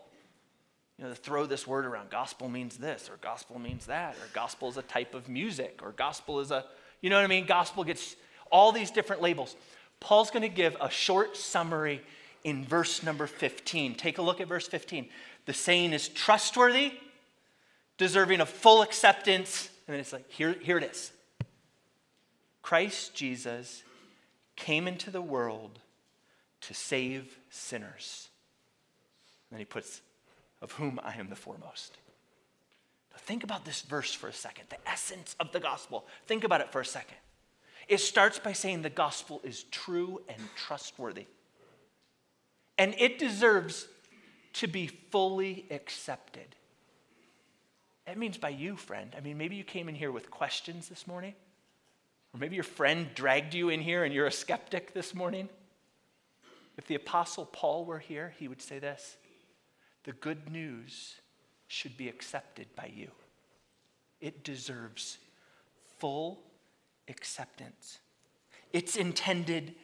You 0.97 1.07
know, 1.07 1.15
throw 1.15 1.45
this 1.45 1.67
word 1.67 1.85
around. 1.85 2.11
Gospel 2.11 2.49
means 2.49 2.77
this, 2.77 3.11
or 3.11 3.17
gospel 3.17 3.59
means 3.59 3.87
that, 3.87 4.15
or 4.15 4.29
gospel 4.33 4.69
is 4.69 4.77
a 4.77 4.83
type 4.83 5.15
of 5.15 5.29
music, 5.29 5.81
or 5.83 5.93
gospel 5.93 6.41
is 6.41 6.51
a, 6.51 6.65
you 7.01 7.11
know 7.11 7.17
what 7.17 7.25
I 7.25 7.29
mean? 7.29 7.47
Gospel 7.47 7.83
gets 7.83 8.15
all 8.51 8.73
these 8.73 8.91
different 8.91 9.23
labels. 9.23 9.57
Paul's 10.01 10.31
going 10.31 10.43
to 10.43 10.49
give 10.49 10.77
a 10.81 10.89
short 10.89 11.37
summary 11.37 12.01
in 12.45 12.65
verse 12.65 13.03
number 13.03 13.27
15. 13.27 13.95
Take 13.95 14.19
a 14.19 14.23
look 14.23 14.41
at 14.41 14.49
verse 14.49 14.69
15. 14.69 15.09
The 15.47 15.53
saying 15.55 15.93
is 15.93 16.09
trustworthy, 16.09 16.93
deserving 17.97 18.41
of 18.41 18.49
full 18.49 18.83
acceptance. 18.83 19.71
And 19.87 19.95
then 19.95 20.01
it's 20.01 20.13
like, 20.13 20.31
here, 20.31 20.55
here 20.61 20.79
it 20.79 20.85
is 20.85 21.13
Christ 22.63 23.15
Jesus 23.15 23.83
came 24.57 24.87
into 24.89 25.11
the 25.11 25.23
world 25.23 25.79
to 26.63 26.75
save 26.75 27.39
sinners. 27.51 28.29
And 29.51 29.57
then 29.57 29.61
he 29.61 29.65
puts, 29.65 30.03
of 30.61 30.73
whom 30.73 31.01
I 31.03 31.15
am 31.15 31.31
the 31.31 31.37
foremost. 31.37 31.97
Now 33.13 33.19
think 33.19 33.45
about 33.45 33.65
this 33.65 33.83
verse 33.83 34.13
for 34.13 34.29
a 34.29 34.33
second, 34.33 34.67
the 34.69 34.77
essence 34.87 35.37
of 35.41 35.53
the 35.53 35.61
gospel. 35.61 36.07
Think 36.27 36.45
about 36.45 36.61
it 36.61 36.71
for 36.71 36.81
a 36.81 36.85
second. 36.85 37.17
It 37.87 38.01
starts 38.01 38.39
by 38.39 38.53
saying 38.53 38.83
the 38.83 38.91
gospel 38.91 39.41
is 39.45 39.63
true 39.71 40.21
and 40.29 40.39
trustworthy 40.57 41.27
and 42.79 42.95
it 42.97 43.19
deserves 43.19 43.87
to 44.55 44.67
be 44.67 44.87
fully 44.87 45.67
accepted. 45.71 46.55
That 48.07 48.17
means 48.17 48.39
by 48.39 48.49
you, 48.51 48.77
friend. 48.77 49.15
I 49.17 49.21
mean, 49.21 49.37
maybe 49.37 49.57
you 49.57 49.65
came 49.65 49.89
in 49.89 49.95
here 49.95 50.11
with 50.13 50.31
questions 50.31 50.89
this 50.89 51.07
morning, 51.07 51.35
or 52.33 52.41
maybe 52.41 52.55
your 52.55 52.65
friend 52.65 53.09
dragged 53.15 53.53
you 53.53 53.69
in 53.69 53.81
here 53.81 54.05
and 54.05 54.15
you're 54.15 54.27
a 54.27 54.33
skeptic 54.33 54.95
this 54.95 55.15
morning. 55.15 55.49
If 56.79 56.87
the 56.87 56.95
Apostle 56.95 57.45
Paul 57.47 57.85
were 57.85 57.99
here, 57.99 58.33
he 58.39 58.49
would 58.49 58.63
say 58.63 58.79
this 58.79 59.17
the 60.05 60.13
good 60.13 60.51
news 60.51 61.17
should 61.67 61.99
be 61.99 62.09
accepted 62.09 62.67
by 62.75 62.91
you, 62.95 63.11
it 64.21 64.43
deserves 64.43 65.19
full 65.99 66.41
acceptance. 67.09 67.99
It's 68.73 68.97
intended 68.97 69.75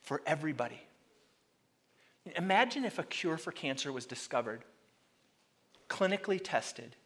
for 0.00 0.22
everybody. 0.26 0.80
Imagine 2.36 2.84
if 2.84 2.98
a 2.98 3.02
cure 3.02 3.36
for 3.36 3.52
cancer 3.52 3.92
was 3.92 4.06
discovered, 4.06 4.62
clinically 5.88 6.40
tested, 6.42 6.96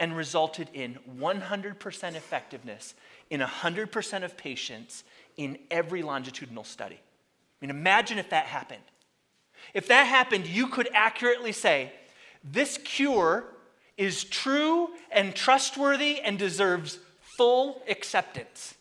and 0.00 0.16
resulted 0.16 0.68
in 0.72 0.98
100% 1.18 2.14
effectiveness 2.14 2.94
in 3.30 3.40
100% 3.40 4.24
of 4.24 4.36
patients 4.36 5.04
in 5.36 5.58
every 5.70 6.02
longitudinal 6.02 6.64
study. 6.64 6.96
I 6.96 7.66
mean, 7.66 7.70
imagine 7.70 8.18
if 8.18 8.30
that 8.30 8.46
happened. 8.46 8.82
If 9.72 9.88
that 9.88 10.04
happened, 10.04 10.46
you 10.46 10.66
could 10.66 10.88
accurately 10.92 11.52
say, 11.52 11.92
this 12.42 12.78
cure 12.78 13.44
is 13.96 14.24
true 14.24 14.90
and 15.10 15.34
trustworthy 15.34 16.20
and 16.20 16.38
deserves 16.38 16.98
full 17.20 17.82
acceptance. 17.88 18.74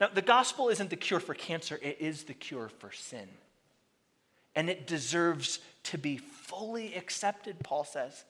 Now, 0.00 0.08
the 0.08 0.22
gospel 0.22 0.68
isn't 0.68 0.90
the 0.90 0.96
cure 0.96 1.20
for 1.20 1.34
cancer, 1.34 1.78
it 1.82 1.98
is 2.00 2.24
the 2.24 2.34
cure 2.34 2.70
for 2.78 2.92
sin 2.92 3.28
and 4.58 4.68
it 4.68 4.88
deserves 4.88 5.60
to 5.84 5.96
be 5.96 6.16
fully 6.16 6.96
accepted, 6.96 7.60
Paul 7.60 7.84
says. 7.84 8.24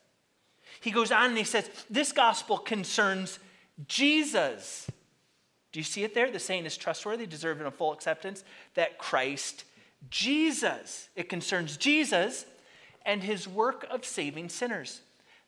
He 0.78 0.90
goes 0.90 1.10
on 1.10 1.30
and 1.30 1.38
he 1.38 1.42
says, 1.42 1.70
This 1.88 2.12
gospel 2.12 2.58
concerns 2.58 3.38
Jesus. 3.86 4.90
Do 5.72 5.80
you 5.80 5.84
see 5.84 6.04
it 6.04 6.14
there? 6.14 6.30
The 6.30 6.38
saying 6.38 6.66
is 6.66 6.76
trustworthy, 6.76 7.24
deserving 7.24 7.66
of 7.66 7.74
full 7.74 7.94
acceptance. 7.94 8.44
That 8.74 8.98
Christ 8.98 9.64
Jesus. 10.10 11.08
It 11.16 11.30
concerns 11.30 11.78
Jesus 11.78 12.44
and 13.06 13.22
his 13.22 13.48
work 13.48 13.86
of 13.90 14.04
saving 14.04 14.50
sinners. 14.50 15.00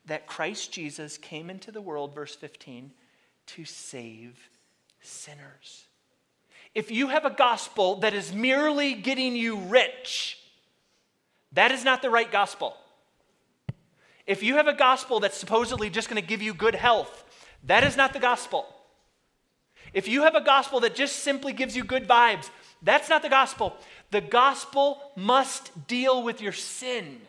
That 0.07 0.27
Christ 0.27 0.73
Jesus 0.73 1.19
came 1.19 1.51
into 1.51 1.71
the 1.71 1.83
world, 1.83 2.15
verse 2.15 2.35
15, 2.37 2.91
to 3.49 3.65
save 3.67 4.49
sinners. 5.03 5.85
If 6.75 6.91
you 6.91 7.09
have 7.09 7.27
a 7.27 7.31
gospel 7.31 7.97
that 7.97 8.15
is 8.15 8.33
merely 8.33 8.95
getting 8.95 9.37
you 9.37 9.59
rich, 9.59 10.39
that 11.53 11.73
is 11.73 11.85
not 11.85 12.03
the 12.03 12.11
right 12.11 12.31
gospel. 12.31 12.77
If 14.27 14.43
you 14.43 14.57
have 14.57 14.69
a 14.69 14.75
gospel 14.75 15.21
that's 15.21 15.37
supposedly 15.37 15.91
just 15.91 16.09
going 16.09 16.21
to 16.21 16.27
give 16.27 16.43
you 16.43 16.55
good 16.55 16.75
health, 16.75 17.25
that 17.65 17.85
is 17.85 17.97
not 17.97 18.13
the 18.13 18.21
gospel. 18.21 18.67
If 19.93 20.07
you 20.07 20.23
have 20.23 20.37
a 20.37 20.41
gospel 20.41 20.81
that 20.81 20.95
just 20.95 21.17
simply 21.17 21.53
gives 21.53 21.77
you 21.77 21.83
good 21.83 22.07
vibes, 22.07 22.49
That's 22.83 23.09
not 23.09 23.23
the 23.23 23.29
gospel. 23.29 23.77
The 24.11 24.21
gospel 24.21 25.01
must 25.17 25.87
deal 25.87 26.23
with 26.23 26.41
your 26.41 26.53
sin. 26.53 27.21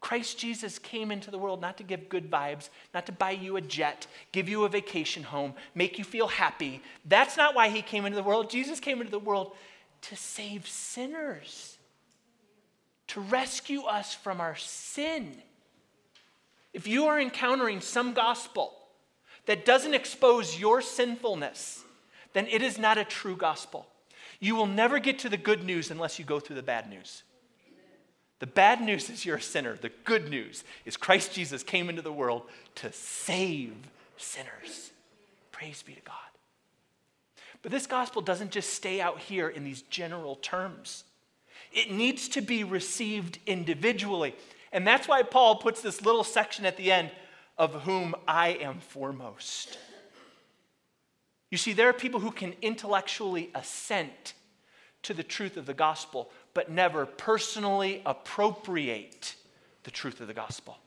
Christ 0.00 0.38
Jesus 0.38 0.78
came 0.78 1.10
into 1.10 1.30
the 1.30 1.38
world 1.38 1.60
not 1.60 1.78
to 1.78 1.82
give 1.82 2.08
good 2.08 2.30
vibes, 2.30 2.68
not 2.94 3.06
to 3.06 3.12
buy 3.12 3.32
you 3.32 3.56
a 3.56 3.60
jet, 3.60 4.06
give 4.30 4.48
you 4.48 4.64
a 4.64 4.68
vacation 4.68 5.24
home, 5.24 5.54
make 5.74 5.98
you 5.98 6.04
feel 6.04 6.28
happy. 6.28 6.80
That's 7.04 7.36
not 7.36 7.54
why 7.54 7.70
he 7.70 7.82
came 7.82 8.04
into 8.04 8.16
the 8.16 8.22
world. 8.22 8.50
Jesus 8.50 8.78
came 8.78 9.00
into 9.00 9.10
the 9.10 9.18
world 9.18 9.56
to 10.02 10.16
save 10.16 10.68
sinners, 10.68 11.75
to 13.08 13.20
rescue 13.20 13.82
us 13.82 14.14
from 14.14 14.40
our 14.40 14.56
sin. 14.56 15.36
If 16.72 16.86
you 16.86 17.06
are 17.06 17.20
encountering 17.20 17.80
some 17.80 18.12
gospel 18.12 18.72
that 19.46 19.64
doesn't 19.64 19.94
expose 19.94 20.58
your 20.58 20.82
sinfulness, 20.82 21.84
then 22.32 22.46
it 22.48 22.62
is 22.62 22.78
not 22.78 22.98
a 22.98 23.04
true 23.04 23.36
gospel. 23.36 23.86
You 24.40 24.56
will 24.56 24.66
never 24.66 24.98
get 24.98 25.20
to 25.20 25.28
the 25.28 25.36
good 25.36 25.64
news 25.64 25.90
unless 25.90 26.18
you 26.18 26.24
go 26.24 26.40
through 26.40 26.56
the 26.56 26.62
bad 26.62 26.90
news. 26.90 27.22
The 28.38 28.46
bad 28.46 28.82
news 28.82 29.08
is 29.08 29.24
you're 29.24 29.36
a 29.36 29.42
sinner. 29.42 29.76
The 29.76 29.92
good 30.04 30.28
news 30.28 30.64
is 30.84 30.96
Christ 30.96 31.32
Jesus 31.32 31.62
came 31.62 31.88
into 31.88 32.02
the 32.02 32.12
world 32.12 32.42
to 32.76 32.92
save 32.92 33.74
sinners. 34.18 34.90
Praise 35.52 35.82
be 35.82 35.94
to 35.94 36.02
God. 36.02 36.14
But 37.62 37.72
this 37.72 37.86
gospel 37.86 38.20
doesn't 38.20 38.50
just 38.50 38.74
stay 38.74 39.00
out 39.00 39.18
here 39.18 39.48
in 39.48 39.64
these 39.64 39.82
general 39.82 40.36
terms, 40.36 41.04
it 41.76 41.92
needs 41.92 42.28
to 42.30 42.40
be 42.40 42.64
received 42.64 43.38
individually. 43.46 44.34
And 44.72 44.86
that's 44.86 45.06
why 45.06 45.22
Paul 45.22 45.56
puts 45.56 45.82
this 45.82 46.02
little 46.02 46.24
section 46.24 46.64
at 46.64 46.76
the 46.76 46.90
end 46.90 47.10
of 47.58 47.82
whom 47.82 48.14
I 48.26 48.48
am 48.48 48.80
foremost. 48.80 49.78
You 51.50 51.58
see, 51.58 51.74
there 51.74 51.88
are 51.88 51.92
people 51.92 52.20
who 52.20 52.32
can 52.32 52.54
intellectually 52.62 53.50
assent 53.54 54.34
to 55.02 55.14
the 55.14 55.22
truth 55.22 55.56
of 55.56 55.66
the 55.66 55.74
gospel, 55.74 56.30
but 56.54 56.70
never 56.70 57.06
personally 57.06 58.02
appropriate 58.04 59.36
the 59.84 59.90
truth 59.90 60.20
of 60.20 60.26
the 60.26 60.34
gospel. 60.34 60.78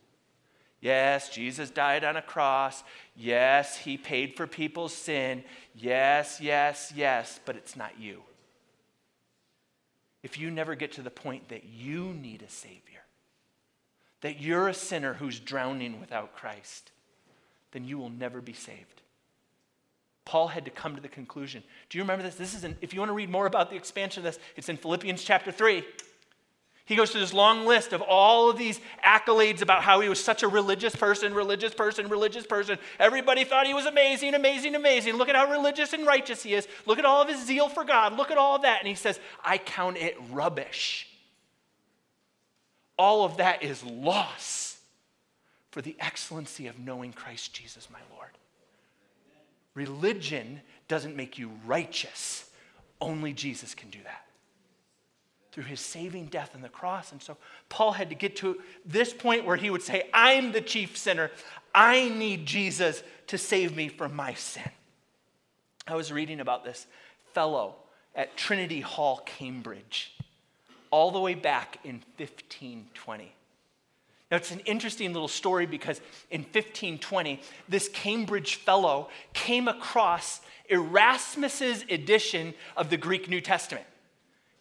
Yes, 0.82 1.30
Jesus 1.30 1.70
died 1.70 2.04
on 2.04 2.18
a 2.18 2.22
cross. 2.22 2.84
Yes, 3.16 3.78
he 3.78 3.98
paid 3.98 4.36
for 4.36 4.48
people's 4.48 4.94
sin. 4.94 5.44
Yes, 5.76 6.40
yes, 6.42 6.92
yes, 6.96 7.40
but 7.46 7.56
it's 7.56 7.76
not 7.76 8.00
you. 8.00 8.22
If 10.22 10.38
you 10.38 10.52
never 10.52 10.76
get 10.76 10.92
to 10.94 11.02
the 11.02 11.10
point 11.10 11.50
that 11.50 11.64
you 11.64 12.14
need 12.14 12.42
a 12.42 12.50
Savior, 12.50 13.06
that 14.22 14.42
you're 14.42 14.68
a 14.68 14.74
sinner 14.74 15.14
who's 15.14 15.40
drowning 15.40 16.00
without 16.00 16.36
Christ, 16.36 16.92
then 17.72 17.86
you 17.86 17.98
will 17.98 18.10
never 18.10 18.42
be 18.42 18.54
saved. 18.54 19.02
Paul 20.26 20.50
had 20.50 20.66
to 20.66 20.72
come 20.72 20.96
to 20.96 21.02
the 21.02 21.08
conclusion. 21.08 21.64
Do 21.90 21.98
you 21.98 22.04
remember 22.04 22.24
this? 22.24 22.36
This 22.36 22.54
is 22.54 22.64
in, 22.64 22.78
if 22.82 22.94
you 22.94 23.00
want 23.00 23.10
to 23.10 23.16
read 23.16 23.30
more 23.30 23.48
about 23.48 23.70
the 23.70 23.76
expansion 23.76 24.22
of 24.22 24.26
this, 24.26 24.40
it's 24.56 24.70
in 24.70 24.78
Philippians 24.78 25.24
chapter 25.24 25.52
3. 25.52 25.84
He 26.90 26.96
goes 26.96 27.12
through 27.12 27.22
this 27.22 27.36
long 27.36 27.68
list 27.68 27.94
of 27.94 28.02
all 28.02 28.50
of 28.50 28.58
these 28.58 28.82
accolades 29.06 29.62
about 29.62 29.84
how 29.84 30.00
he 30.00 30.10
was 30.10 30.22
such 30.22 30.42
a 30.42 30.48
religious 30.48 30.96
person, 30.96 31.36
religious 31.36 31.72
person, 31.72 32.10
religious 32.10 32.48
person. 32.48 32.80
Everybody 32.98 33.44
thought 33.44 33.68
he 33.68 33.76
was 33.76 33.86
amazing, 33.86 34.34
amazing, 34.34 34.74
amazing. 34.74 35.14
Look 35.14 35.30
at 35.30 35.36
how 35.36 35.52
religious 35.52 35.94
and 35.94 36.04
righteous 36.08 36.42
he 36.42 36.56
is. 36.56 36.68
Look 36.88 36.98
at 36.98 37.06
all 37.06 37.22
of 37.22 37.30
his 37.30 37.46
zeal 37.46 37.70
for 37.70 37.84
God. 37.84 38.18
Look 38.18 38.32
at 38.32 38.40
all 38.40 38.56
of 38.56 38.64
that. 38.64 38.80
And 38.80 38.88
he 38.88 38.96
says, 38.96 39.20
I 39.46 39.60
count 39.60 39.98
it 39.98 40.18
rubbish. 40.32 41.08
All 42.98 43.24
of 43.24 43.38
that 43.38 43.62
is 43.62 43.84
loss 43.84 44.80
for 45.70 45.84
the 45.84 45.96
excellency 46.00 46.66
of 46.66 46.80
knowing 46.80 47.14
Christ 47.14 47.54
Jesus, 47.54 47.88
my 47.94 48.00
Lord. 48.16 48.32
Religion 49.76 50.62
doesn't 50.88 51.16
make 51.16 51.38
you 51.38 51.52
righteous. 51.68 52.50
Only 53.00 53.32
Jesus 53.32 53.76
can 53.76 53.92
do 53.92 54.00
that 54.06 54.26
through 55.52 55.64
his 55.64 55.80
saving 55.80 56.26
death 56.28 56.52
on 56.56 56.62
the 56.62 56.70
cross. 56.70 57.12
And 57.12 57.22
so 57.22 57.38
Paul 57.70 57.92
had 57.92 58.10
to 58.10 58.16
get 58.16 58.36
to 58.38 58.60
this 58.86 59.14
point 59.14 59.46
where 59.46 59.56
he 59.56 59.70
would 59.70 59.82
say, 59.82 60.10
I'm 60.14 60.52
the 60.52 60.62
chief 60.62 60.98
sinner. 60.98 61.32
I 61.74 62.10
need 62.10 62.46
Jesus 62.46 63.04
to 63.28 63.38
save 63.38 63.76
me 63.76 63.88
from 63.88 64.16
my 64.16 64.34
sin. 64.34 64.70
I 65.88 65.96
was 65.96 66.12
reading 66.12 66.40
about 66.40 66.64
this 66.64 66.86
fellow 67.34 67.76
at 68.16 68.38
Trinity 68.38 68.82
Hall, 68.82 69.22
Cambridge, 69.26 70.16
all 70.92 71.12
the 71.12 71.20
way 71.20 71.34
back 71.34 71.80
in 71.84 72.02
1520. 72.18 73.34
Now, 74.30 74.38
it's 74.38 74.52
an 74.52 74.60
interesting 74.62 75.12
little 75.14 75.28
story 75.28 75.66
because 75.66 76.00
in 76.30 76.42
1520, 76.42 77.42
this 77.68 77.90
Cambridge 77.90 78.56
fellow 78.56 79.10
came 79.34 79.68
across 79.68 80.42
Erasmus's 80.70 81.84
edition 81.90 82.54
of 82.78 82.92
the 82.92 82.98
Greek 82.98 83.28
New 83.28 83.42
Testament. 83.42 83.86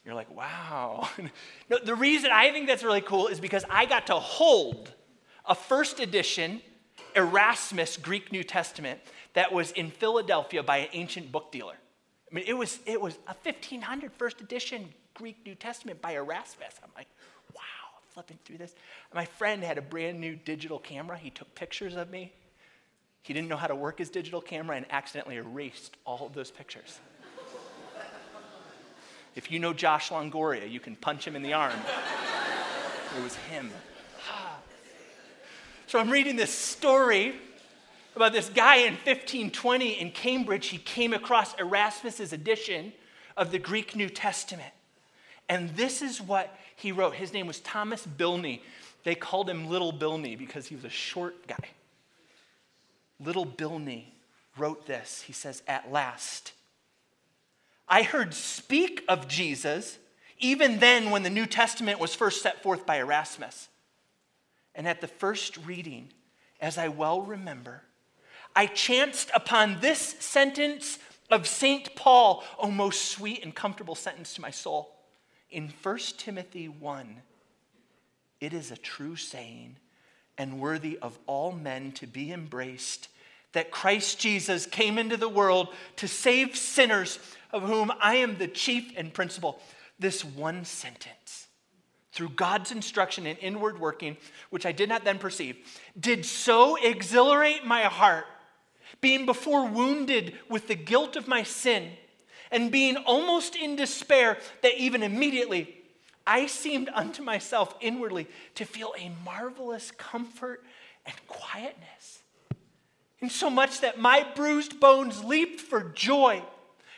You're 0.09 0.15
like, 0.15 0.35
wow. 0.35 1.07
no, 1.69 1.79
the 1.85 1.95
reason 1.95 2.31
I 2.33 2.51
think 2.51 2.67
that's 2.67 2.83
really 2.83 3.03
cool 3.03 3.27
is 3.27 3.41
because 3.41 3.63
I 3.69 3.85
got 3.85 4.07
to 4.07 4.15
hold 4.15 4.91
a 5.45 5.55
first 5.55 6.01
edition 6.01 6.63
Erasmus 7.15 7.99
Greek 7.99 8.33
New 8.33 8.43
Testament 8.43 9.01
that 9.35 9.53
was 9.53 9.71
in 9.73 9.91
Philadelphia 9.91 10.63
by 10.63 10.79
an 10.79 10.89
ancient 10.95 11.31
book 11.31 11.53
dealer. 11.53 11.75
I 12.31 12.35
mean, 12.35 12.45
it 12.47 12.55
was, 12.55 12.79
it 12.87 12.99
was 12.99 13.19
a 13.27 13.35
1500 13.43 14.11
first 14.15 14.41
edition 14.41 14.89
Greek 15.13 15.37
New 15.45 15.55
Testament 15.55 16.01
by 16.01 16.13
Erasmus. 16.13 16.73
I'm 16.83 16.89
like, 16.97 17.09
wow, 17.55 17.61
flipping 18.15 18.39
through 18.47 18.57
this. 18.57 18.75
My 19.13 19.27
friend 19.27 19.63
had 19.63 19.77
a 19.77 19.83
brand 19.83 20.19
new 20.19 20.37
digital 20.37 20.79
camera. 20.79 21.19
He 21.19 21.29
took 21.29 21.55
pictures 21.55 21.97
of 21.97 22.09
me. 22.09 22.33
He 23.21 23.35
didn't 23.35 23.49
know 23.49 23.59
how 23.59 23.67
to 23.67 23.75
work 23.75 23.99
his 23.99 24.09
digital 24.09 24.41
camera 24.41 24.79
and 24.79 24.87
accidentally 24.89 25.37
erased 25.37 25.99
all 26.07 26.27
of 26.27 26.33
those 26.33 26.51
pictures. 26.51 26.99
If 29.39 29.53
you 29.53 29.61
know 29.61 29.73
Josh 29.73 30.11
Longoria, 30.11 30.69
you 30.69 30.81
can 30.81 30.97
punch 30.97 31.25
him 31.25 31.37
in 31.37 31.43
the 31.43 31.53
arm. 31.53 31.73
it 33.17 33.23
was 33.23 33.37
him. 33.37 33.71
So 35.87 35.99
I'm 35.99 36.11
reading 36.11 36.35
this 36.37 36.53
story 36.53 37.35
about 38.17 38.33
this 38.33 38.51
guy 38.51 38.79
in 38.79 38.95
1520 38.95 39.93
in 39.93 40.11
Cambridge. 40.11 40.67
He 40.67 40.77
came 40.77 41.15
across 41.15 41.55
Erasmus's 41.55 42.33
edition 42.33 42.93
of 43.37 43.53
the 43.53 43.61
Greek 43.61 43.95
New 43.95 44.09
Testament. 44.09 44.73
And 45.49 45.71
this 45.77 46.03
is 46.03 46.21
what 46.21 46.59
he 46.75 46.91
wrote. 46.91 47.15
His 47.15 47.33
name 47.33 47.47
was 47.47 47.61
Thomas 47.61 48.05
Bilney. 48.05 48.61
They 49.05 49.15
called 49.15 49.49
him 49.49 49.69
Little 49.69 49.93
Bilney 49.93 50.37
because 50.37 50.67
he 50.67 50.75
was 50.75 50.85
a 50.85 50.91
short 50.91 51.47
guy. 51.47 51.69
Little 53.21 53.47
Bilney 53.47 54.07
wrote 54.57 54.87
this. 54.87 55.23
He 55.23 55.33
says, 55.33 55.63
At 55.69 55.93
last, 55.93 56.53
I 57.89 58.03
heard 58.03 58.35
speak 58.35 59.05
of 59.09 59.29
Jesus 59.29 59.99
even 60.39 60.79
then 60.79 61.11
when 61.11 61.23
the 61.23 61.31
New 61.31 61.47
Testament 61.47 61.99
was 61.99 62.15
first 62.15 62.43
set 62.43 62.63
forth 62.63 62.87
by 62.87 62.99
Erasmus. 62.99 63.69
And 64.75 64.87
at 64.87 65.01
the 65.01 65.09
first 65.09 65.57
reading, 65.67 66.13
as 66.61 66.79
I 66.79 66.89
well 66.89 67.23
remember, 67.23 67.83
I 68.55 68.67
chanced 68.67 69.31
upon 69.35 69.81
this 69.81 70.17
sentence 70.21 70.99
of 71.31 71.47
St. 71.49 71.95
Paul, 71.97 72.45
oh, 72.59 72.71
most 72.71 73.07
sweet 73.07 73.43
and 73.43 73.55
comfortable 73.55 73.95
sentence 73.95 74.35
to 74.35 74.41
my 74.41 74.51
soul 74.51 74.95
in 75.51 75.73
1 75.83 75.99
Timothy 76.19 76.69
1, 76.69 77.23
it 78.41 78.53
is 78.53 78.71
a 78.71 78.77
true 78.77 79.17
saying 79.17 79.77
and 80.37 80.61
worthy 80.61 80.99
of 80.99 81.19
all 81.27 81.53
men 81.53 81.93
to 81.93 82.07
be 82.07 82.33
embraced 82.33 83.09
that 83.53 83.71
Christ 83.71 84.19
Jesus 84.19 84.67
came 84.67 84.99
into 84.99 85.17
the 85.17 85.29
world 85.29 85.69
to 85.97 86.09
save 86.09 86.57
sinners, 86.57 87.19
of 87.51 87.63
whom 87.63 87.91
I 88.01 88.17
am 88.17 88.39
the 88.39 88.49
chief 88.49 88.93
and 88.97 89.13
principal. 89.13 89.61
This 89.99 90.25
one 90.25 90.65
sentence, 90.65 91.49
through 92.13 92.31
God's 92.31 92.73
instruction 92.73 93.27
and 93.27 93.39
inward 93.39 93.81
working, 93.81 94.17
which 94.51 94.67
I 94.67 94.73
did 94.73 94.89
not 94.89 95.05
then 95.05 95.19
perceive, 95.19 95.57
did 95.99 96.25
so 96.25 96.77
exhilarate 96.77 97.65
my 97.65 97.83
heart, 97.83 98.27
being 99.01 99.27
before 99.27 99.67
wounded 99.67 100.35
with 100.49 100.69
the 100.69 100.75
guilt 100.75 101.17
of 101.17 101.29
my 101.29 101.43
sin 101.43 101.91
and 102.51 102.71
being 102.71 102.97
almost 102.97 103.57
in 103.57 103.77
despair, 103.77 104.39
that 104.63 104.79
even 104.79 105.03
immediately 105.03 105.75
I 106.27 106.47
seemed 106.47 106.91
unto 106.93 107.23
myself 107.23 107.75
inwardly 107.81 108.27
to 108.57 108.65
feel 108.65 108.95
a 108.99 109.11
marvelous 109.25 109.91
comfort 109.91 110.65
and 111.07 111.15
quietness. 111.27 112.18
And 113.21 113.33
so 113.33 113.51
much 113.51 113.81
that 113.81 113.99
my 113.99 114.27
bruised 114.35 114.79
bones 114.79 115.25
leaped 115.25 115.61
for 115.61 115.83
joy. 115.83 116.43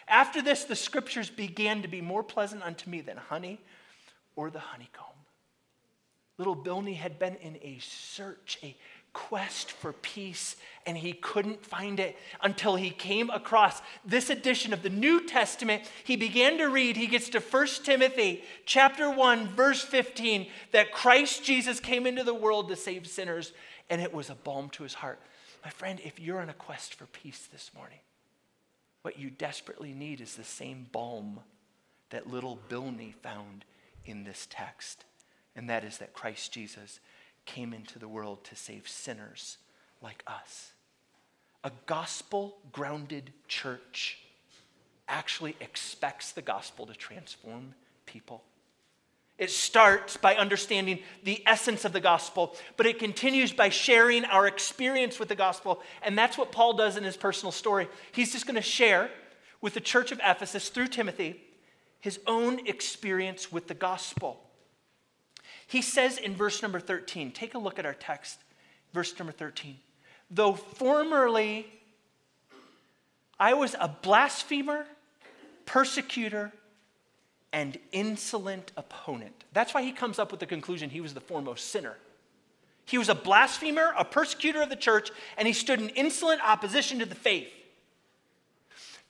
After 0.07 0.43
this, 0.43 0.65
the 0.65 0.77
scriptures 0.77 1.31
began 1.31 1.83
to 1.83 1.89
be 1.89 2.01
more 2.01 2.23
pleasant 2.23 2.63
unto 2.63 2.91
me 2.91 3.01
than 3.01 3.17
honey 3.17 3.61
or 4.37 4.51
the 4.51 4.59
honeycomb. 4.59 5.07
Little 6.37 6.57
Bilney 6.57 6.97
had 6.97 7.19
been 7.19 7.37
in 7.37 7.57
a 7.63 7.79
search, 7.81 8.59
a 8.63 8.77
quest 9.13 9.73
for 9.73 9.93
peace 9.93 10.57
and 10.87 10.97
he 10.97 11.13
couldn't 11.13 11.65
find 11.65 11.99
it 11.99 12.17
until 12.43 12.77
he 12.77 12.91
came 12.91 13.29
across 13.31 13.83
this 14.05 14.31
edition 14.31 14.73
of 14.73 14.83
the 14.83 14.89
New 14.89 15.27
Testament. 15.27 15.83
He 16.05 16.17
began 16.17 16.59
to 16.59 16.67
read, 16.67 16.97
he 16.97 17.09
gets 17.09 17.29
to 17.31 17.41
1 17.41 17.67
Timothy 17.83 18.45
chapter 18.67 19.11
1 19.11 19.49
verse 19.49 19.83
15 19.83 20.47
that 20.73 20.93
Christ 20.93 21.45
Jesus 21.45 21.81
came 21.81 22.07
into 22.07 22.23
the 22.23 22.35
world 22.35 22.69
to 22.69 22.77
save 22.77 23.07
sinners 23.07 23.53
and 23.89 24.01
it 24.01 24.15
was 24.15 24.31
a 24.31 24.35
balm 24.37 24.71
to 24.71 24.85
his 24.85 24.95
heart. 24.95 25.21
My 25.65 25.71
friend, 25.71 26.01
if 26.05 26.19
you're 26.19 26.41
on 26.41 26.49
a 26.49 26.55
quest 26.55 26.95
for 26.95 27.07
peace 27.07 27.49
this 27.53 27.71
morning, 27.75 27.99
what 29.03 29.19
you 29.19 29.31
desperately 29.31 29.93
need 29.93 30.21
is 30.21 30.35
the 30.35 30.45
same 30.45 30.87
balm 30.93 31.41
that 32.11 32.31
little 32.31 32.59
Bilney 32.69 33.15
found 33.15 33.65
in 34.05 34.25
this 34.25 34.47
text, 34.51 35.05
and 35.55 35.69
that 35.69 35.85
is 35.85 35.99
that 35.99 36.13
Christ 36.13 36.53
Jesus 36.53 37.01
came 37.45 37.73
into 37.73 37.99
the 37.99 38.09
world 38.09 38.45
to 38.45 38.57
save 38.57 38.89
sinners 38.89 39.59
like 40.03 40.23
us. 40.27 40.73
A 41.63 41.71
gospel 41.87 42.57
grounded 42.73 43.33
church 43.49 44.19
actually 45.09 45.57
expects 45.61 46.33
the 46.33 46.43
gospel 46.43 46.87
to 46.87 46.95
transform 46.95 47.75
people. 48.07 48.43
It 49.41 49.51
starts 49.51 50.19
by 50.19 50.35
understanding 50.37 50.99
the 51.25 51.43
essence 51.47 51.87
of 51.87 51.95
the 51.95 52.01
gospel, 52.01 52.55
but 52.77 52.85
it 52.85 52.99
continues 52.99 53.53
by 53.53 53.71
sharing 53.71 54.27
our 54.27 54.47
experience 54.47 55.19
with 55.19 55.31
the 55.31 55.35
gospel. 55.35 55.81
And 56.03 56.17
that's 56.17 56.37
what 56.37 56.53
Paul 56.53 56.75
does 56.75 56.99
in 56.99 57.05
his 57.05 57.17
personal 57.17 57.51
story. 57.51 57.89
He's 58.13 58.33
just 58.33 58.47
going 58.47 58.57
to 58.57 58.61
share 58.61 59.11
with 59.63 59.73
the 59.73 59.81
church 59.81 60.13
of 60.13 60.21
Ephesus 60.23 60.69
through 60.69 60.89
Timothy 60.89 61.41
his 62.01 62.21
own 62.27 62.67
experience 62.67 63.51
with 63.51 63.67
the 63.67 63.75
gospel. 63.75 64.43
He 65.67 65.81
says 65.81 66.19
in 66.19 66.37
verse 66.37 66.61
number 66.61 66.79
13, 66.79 67.33
take 67.33 67.55
a 67.55 67.59
look 67.59 67.79
at 67.79 67.87
our 67.87 67.95
text, 67.95 68.41
verse 68.93 69.19
number 69.19 69.33
13. 69.33 69.79
Though 70.31 70.53
formerly 70.53 71.67
I 73.39 73.55
was 73.55 73.75
a 73.81 73.89
blasphemer, 73.89 74.85
persecutor, 75.65 76.53
and 77.53 77.79
insolent 77.93 78.73
opponent. 78.77 79.45
That's 79.53 79.75
why 79.75 79.83
he 79.83 79.93
comes 79.93 80.19
up 80.19 80.31
with 80.31 80.41
the 80.41 80.47
conclusion 80.47 80.91
he 80.91 81.01
was 81.01 81.15
the 81.15 81.21
foremost 81.21 81.69
sinner. 81.69 81.97
He 82.85 82.99
was 82.99 83.09
a 83.09 83.15
blasphemer, 83.15 83.93
a 83.97 84.05
persecutor 84.05 84.63
of 84.63 84.69
the 84.69 84.77
church, 84.77 85.11
and 85.37 85.47
he 85.47 85.55
stood 85.55 85.81
in 85.81 85.91
insolent 85.91 86.41
opposition 86.43 86.99
to 86.99 87.07
the 87.07 87.15
faith. 87.15 87.49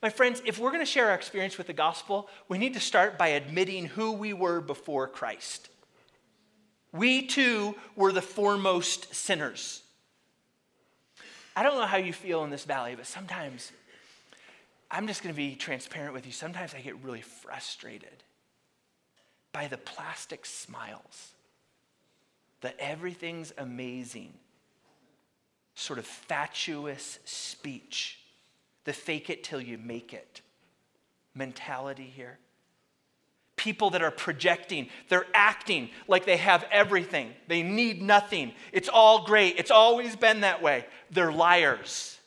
My 0.02 0.08
friends, 0.08 0.42
if 0.46 0.58
we're 0.58 0.70
going 0.70 0.80
to 0.80 0.86
share 0.86 1.08
our 1.08 1.14
experience 1.14 1.58
with 1.58 1.66
the 1.66 1.74
gospel, 1.74 2.28
we 2.48 2.56
need 2.56 2.74
to 2.74 2.80
start 2.80 3.18
by 3.18 3.28
admitting 3.28 3.86
who 3.86 4.12
we 4.12 4.32
were 4.32 4.60
before 4.60 5.06
Christ. 5.06 5.68
We 6.92 7.26
too 7.26 7.74
were 7.96 8.12
the 8.12 8.22
foremost 8.22 9.14
sinners. 9.14 9.82
I 11.54 11.62
don't 11.62 11.76
know 11.78 11.86
how 11.86 11.98
you 11.98 12.12
feel 12.12 12.44
in 12.44 12.50
this 12.50 12.64
valley, 12.64 12.94
but 12.96 13.06
sometimes 13.06 13.72
I'm 14.90 15.06
just 15.06 15.22
going 15.22 15.34
to 15.34 15.36
be 15.36 15.54
transparent 15.54 16.14
with 16.14 16.26
you. 16.26 16.32
Sometimes 16.32 16.74
I 16.74 16.80
get 16.80 16.96
really 17.04 17.20
frustrated 17.20 18.24
by 19.52 19.66
the 19.66 19.78
plastic 19.78 20.46
smiles, 20.46 21.32
the 22.60 22.78
everything's 22.80 23.52
amazing, 23.58 24.32
sort 25.74 25.98
of 25.98 26.06
fatuous 26.06 27.18
speech, 27.24 28.20
the 28.84 28.92
fake 28.92 29.30
it 29.30 29.42
till 29.42 29.60
you 29.60 29.78
make 29.78 30.12
it 30.12 30.42
mentality 31.34 32.12
here. 32.14 32.38
People 33.56 33.90
that 33.90 34.02
are 34.02 34.10
projecting, 34.10 34.88
they're 35.08 35.26
acting 35.34 35.90
like 36.08 36.24
they 36.24 36.38
have 36.38 36.64
everything. 36.70 37.34
They 37.46 37.62
need 37.62 38.00
nothing. 38.00 38.52
It's 38.72 38.88
all 38.88 39.24
great. 39.26 39.56
It's 39.58 39.70
always 39.70 40.16
been 40.16 40.40
that 40.40 40.62
way. 40.62 40.86
They're 41.10 41.32
liars. 41.32 42.18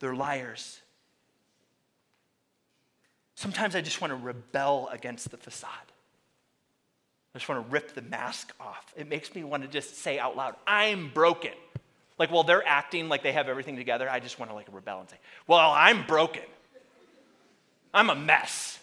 They're 0.00 0.14
liars. 0.14 0.80
Sometimes 3.44 3.76
I 3.76 3.82
just 3.82 4.00
want 4.00 4.10
to 4.10 4.16
rebel 4.16 4.88
against 4.90 5.30
the 5.30 5.36
facade. 5.36 5.68
I 7.34 7.38
just 7.38 7.46
want 7.46 7.62
to 7.62 7.70
rip 7.70 7.94
the 7.94 8.00
mask 8.00 8.54
off. 8.58 8.94
It 8.96 9.06
makes 9.06 9.34
me 9.34 9.44
want 9.44 9.62
to 9.64 9.68
just 9.68 9.98
say 9.98 10.18
out 10.18 10.34
loud, 10.34 10.54
I'm 10.66 11.10
broken. 11.12 11.52
Like, 12.18 12.30
while 12.30 12.44
they're 12.44 12.66
acting 12.66 13.10
like 13.10 13.22
they 13.22 13.32
have 13.32 13.50
everything 13.50 13.76
together, 13.76 14.08
I 14.08 14.18
just 14.18 14.38
want 14.38 14.50
to 14.50 14.54
like 14.54 14.66
rebel 14.72 15.00
and 15.00 15.10
say, 15.10 15.18
Well, 15.46 15.70
I'm 15.70 16.06
broken. 16.06 16.44
I'm 17.92 18.08
a 18.08 18.14
mess. 18.14 18.78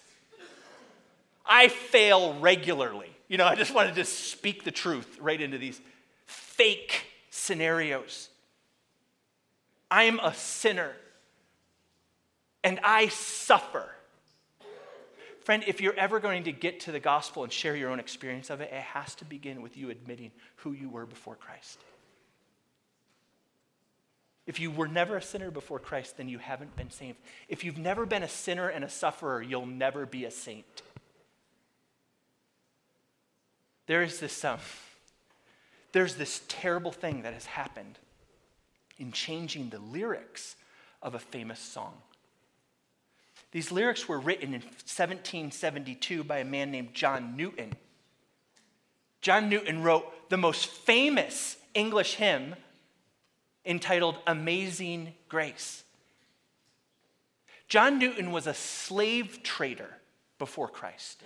I 1.43 1.67
fail 1.67 2.35
regularly. 2.39 3.09
You 3.29 3.39
know, 3.39 3.47
I 3.47 3.55
just 3.55 3.73
want 3.73 3.89
to 3.89 3.95
just 3.95 4.29
speak 4.29 4.63
the 4.63 4.69
truth 4.69 5.17
right 5.19 5.41
into 5.41 5.57
these 5.57 5.81
fake 6.27 7.07
scenarios. 7.31 8.29
I'm 9.89 10.19
a 10.19 10.35
sinner 10.35 10.91
and 12.63 12.79
I 12.83 13.07
suffer. 13.07 13.89
Friend, 15.43 15.63
if 15.65 15.81
you're 15.81 15.97
ever 15.97 16.19
going 16.19 16.43
to 16.43 16.51
get 16.51 16.81
to 16.81 16.91
the 16.91 16.99
gospel 16.99 17.43
and 17.43 17.51
share 17.51 17.75
your 17.75 17.89
own 17.89 17.99
experience 17.99 18.49
of 18.49 18.61
it, 18.61 18.71
it 18.71 18.81
has 18.81 19.15
to 19.15 19.25
begin 19.25 19.61
with 19.61 19.75
you 19.75 19.89
admitting 19.89 20.31
who 20.57 20.71
you 20.71 20.89
were 20.89 21.05
before 21.05 21.35
Christ. 21.35 21.79
If 24.45 24.59
you 24.59 24.69
were 24.69 24.87
never 24.87 25.17
a 25.17 25.21
sinner 25.21 25.49
before 25.49 25.79
Christ, 25.79 26.17
then 26.17 26.29
you 26.29 26.37
haven't 26.37 26.75
been 26.75 26.91
saved. 26.91 27.17
If 27.47 27.63
you've 27.63 27.77
never 27.77 28.05
been 28.05 28.23
a 28.23 28.27
sinner 28.27 28.67
and 28.69 28.83
a 28.83 28.89
sufferer, 28.89 29.41
you'll 29.41 29.65
never 29.65 30.05
be 30.05 30.25
a 30.25 30.31
saint. 30.31 30.81
There 33.87 34.03
is 34.03 34.19
this, 34.19 34.45
um, 34.45 34.59
there's 35.91 36.15
this 36.15 36.41
terrible 36.47 36.91
thing 36.91 37.23
that 37.23 37.33
has 37.33 37.45
happened 37.45 37.97
in 38.97 39.11
changing 39.11 39.69
the 39.69 39.79
lyrics 39.79 40.55
of 41.01 41.15
a 41.15 41.19
famous 41.19 41.59
song. 41.59 41.93
These 43.51 43.71
lyrics 43.71 44.07
were 44.07 44.19
written 44.19 44.53
in 44.53 44.61
1772 44.61 46.23
by 46.23 46.39
a 46.39 46.45
man 46.45 46.71
named 46.71 46.93
John 46.93 47.35
Newton. 47.35 47.73
John 49.21 49.49
Newton 49.49 49.83
wrote 49.83 50.29
the 50.29 50.37
most 50.37 50.67
famous 50.67 51.57
English 51.73 52.15
hymn 52.15 52.55
entitled 53.65 54.17
Amazing 54.25 55.13
Grace. 55.29 55.83
John 57.67 57.99
Newton 57.99 58.31
was 58.31 58.47
a 58.47 58.53
slave 58.53 59.43
trader 59.43 59.97
before 60.39 60.67
Christ. 60.67 61.21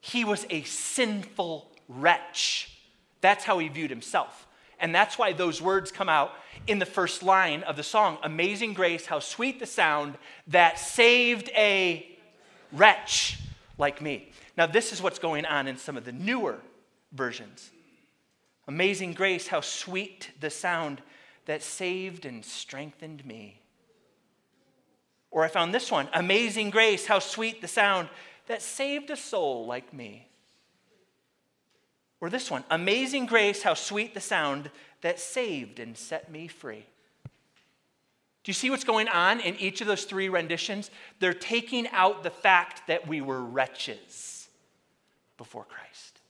He 0.00 0.24
was 0.24 0.46
a 0.50 0.62
sinful 0.64 1.70
wretch. 1.88 2.76
That's 3.20 3.44
how 3.44 3.58
he 3.58 3.68
viewed 3.68 3.90
himself. 3.90 4.46
And 4.82 4.92
that's 4.92 5.16
why 5.16 5.32
those 5.32 5.62
words 5.62 5.92
come 5.92 6.08
out 6.08 6.32
in 6.66 6.80
the 6.80 6.86
first 6.86 7.22
line 7.22 7.62
of 7.62 7.76
the 7.76 7.84
song 7.84 8.18
Amazing 8.24 8.74
Grace, 8.74 9.06
how 9.06 9.20
sweet 9.20 9.60
the 9.60 9.66
sound 9.66 10.18
that 10.48 10.78
saved 10.78 11.50
a 11.56 12.06
wretch 12.72 13.38
like 13.78 14.02
me. 14.02 14.32
Now, 14.56 14.66
this 14.66 14.92
is 14.92 15.00
what's 15.00 15.20
going 15.20 15.46
on 15.46 15.68
in 15.68 15.76
some 15.78 15.96
of 15.96 16.04
the 16.04 16.12
newer 16.12 16.58
versions. 17.12 17.70
Amazing 18.66 19.14
Grace, 19.14 19.46
how 19.46 19.60
sweet 19.60 20.30
the 20.40 20.50
sound 20.50 21.00
that 21.46 21.62
saved 21.62 22.26
and 22.26 22.44
strengthened 22.44 23.24
me. 23.24 23.60
Or 25.30 25.44
I 25.44 25.48
found 25.48 25.72
this 25.72 25.92
one 25.92 26.08
Amazing 26.12 26.70
Grace, 26.70 27.06
how 27.06 27.20
sweet 27.20 27.60
the 27.60 27.68
sound 27.68 28.08
that 28.48 28.62
saved 28.62 29.10
a 29.10 29.16
soul 29.16 29.64
like 29.64 29.94
me. 29.94 30.26
Or 32.22 32.30
this 32.30 32.50
one 32.50 32.64
Amazing 32.70 33.26
grace, 33.26 33.62
how 33.62 33.74
sweet 33.74 34.14
the 34.14 34.20
sound 34.20 34.70
that 35.02 35.20
saved 35.20 35.78
and 35.78 35.98
set 35.98 36.30
me 36.30 36.48
free. 36.48 36.86
Do 38.44 38.50
you 38.50 38.54
see 38.54 38.70
what's 38.70 38.84
going 38.84 39.08
on 39.08 39.40
in 39.40 39.56
each 39.56 39.80
of 39.80 39.86
those 39.86 40.04
three 40.04 40.28
renditions? 40.28 40.90
They're 41.20 41.34
taking 41.34 41.88
out 41.88 42.22
the 42.22 42.30
fact 42.30 42.86
that 42.86 43.06
we 43.06 43.20
were 43.20 43.42
wretches 43.42 44.48
before 45.36 45.64
Christ. 45.64 46.20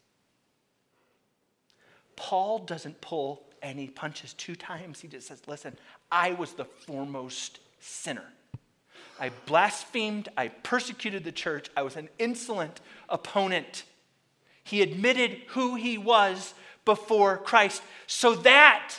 Paul 2.16 2.58
doesn't 2.60 3.00
pull 3.00 3.42
any 3.62 3.88
punches 3.88 4.32
two 4.34 4.56
times. 4.56 5.00
He 5.00 5.08
just 5.08 5.28
says, 5.28 5.42
Listen, 5.46 5.76
I 6.10 6.32
was 6.32 6.54
the 6.54 6.64
foremost 6.64 7.60
sinner. 7.80 8.24
I 9.20 9.30
blasphemed, 9.46 10.30
I 10.36 10.48
persecuted 10.48 11.24
the 11.24 11.32
church, 11.32 11.68
I 11.76 11.82
was 11.82 11.96
an 11.96 12.08
insolent 12.18 12.80
opponent. 13.08 13.84
He 14.62 14.82
admitted 14.82 15.42
who 15.48 15.74
he 15.74 15.98
was 15.98 16.54
before 16.84 17.36
Christ 17.38 17.82
so 18.06 18.34
that 18.36 18.94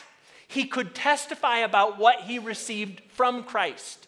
he 0.46 0.64
could 0.64 0.94
testify 0.94 1.58
about 1.58 1.98
what 1.98 2.22
he 2.22 2.38
received 2.38 3.00
from 3.08 3.44
Christ. 3.44 4.06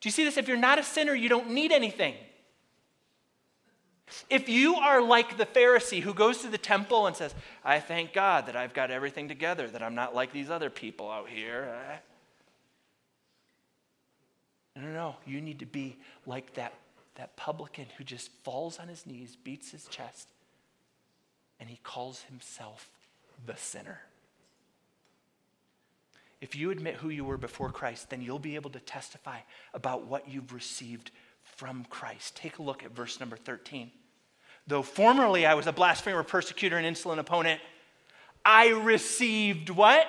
Do 0.00 0.08
you 0.08 0.12
see 0.12 0.24
this? 0.24 0.36
If 0.36 0.48
you're 0.48 0.56
not 0.56 0.78
a 0.78 0.82
sinner, 0.82 1.14
you 1.14 1.28
don't 1.28 1.50
need 1.50 1.72
anything. 1.72 2.14
If 4.30 4.48
you 4.48 4.76
are 4.76 5.02
like 5.02 5.36
the 5.36 5.44
Pharisee 5.44 6.00
who 6.00 6.14
goes 6.14 6.38
to 6.38 6.48
the 6.48 6.58
temple 6.58 7.06
and 7.06 7.14
says, 7.14 7.34
I 7.64 7.80
thank 7.80 8.12
God 8.12 8.46
that 8.46 8.56
I've 8.56 8.72
got 8.72 8.90
everything 8.90 9.28
together, 9.28 9.68
that 9.68 9.82
I'm 9.82 9.94
not 9.94 10.14
like 10.14 10.32
these 10.32 10.50
other 10.50 10.70
people 10.70 11.10
out 11.10 11.28
here. 11.28 12.00
No, 14.74 14.82
no, 14.82 14.92
no. 14.92 15.16
You 15.26 15.40
need 15.40 15.58
to 15.58 15.66
be 15.66 15.96
like 16.24 16.54
that, 16.54 16.72
that 17.16 17.36
publican 17.36 17.86
who 17.98 18.04
just 18.04 18.30
falls 18.44 18.78
on 18.78 18.88
his 18.88 19.04
knees, 19.06 19.36
beats 19.36 19.72
his 19.72 19.86
chest, 19.88 20.28
and 21.60 21.68
he 21.68 21.78
calls 21.82 22.22
himself 22.22 22.90
the 23.46 23.56
sinner. 23.56 24.00
If 26.40 26.54
you 26.54 26.70
admit 26.70 26.94
who 26.94 27.08
you 27.08 27.24
were 27.24 27.36
before 27.36 27.70
Christ, 27.70 28.10
then 28.10 28.22
you'll 28.22 28.38
be 28.38 28.54
able 28.54 28.70
to 28.70 28.80
testify 28.80 29.38
about 29.74 30.06
what 30.06 30.28
you've 30.28 30.52
received 30.52 31.10
from 31.42 31.84
Christ. 31.90 32.36
Take 32.36 32.58
a 32.58 32.62
look 32.62 32.84
at 32.84 32.92
verse 32.92 33.18
number 33.18 33.36
13. 33.36 33.90
Though 34.66 34.82
formerly 34.82 35.46
I 35.46 35.54
was 35.54 35.66
a 35.66 35.72
blasphemer, 35.72 36.22
persecutor, 36.22 36.76
and 36.76 36.86
insolent 36.86 37.18
opponent, 37.18 37.60
I 38.44 38.68
received 38.68 39.70
what? 39.70 40.06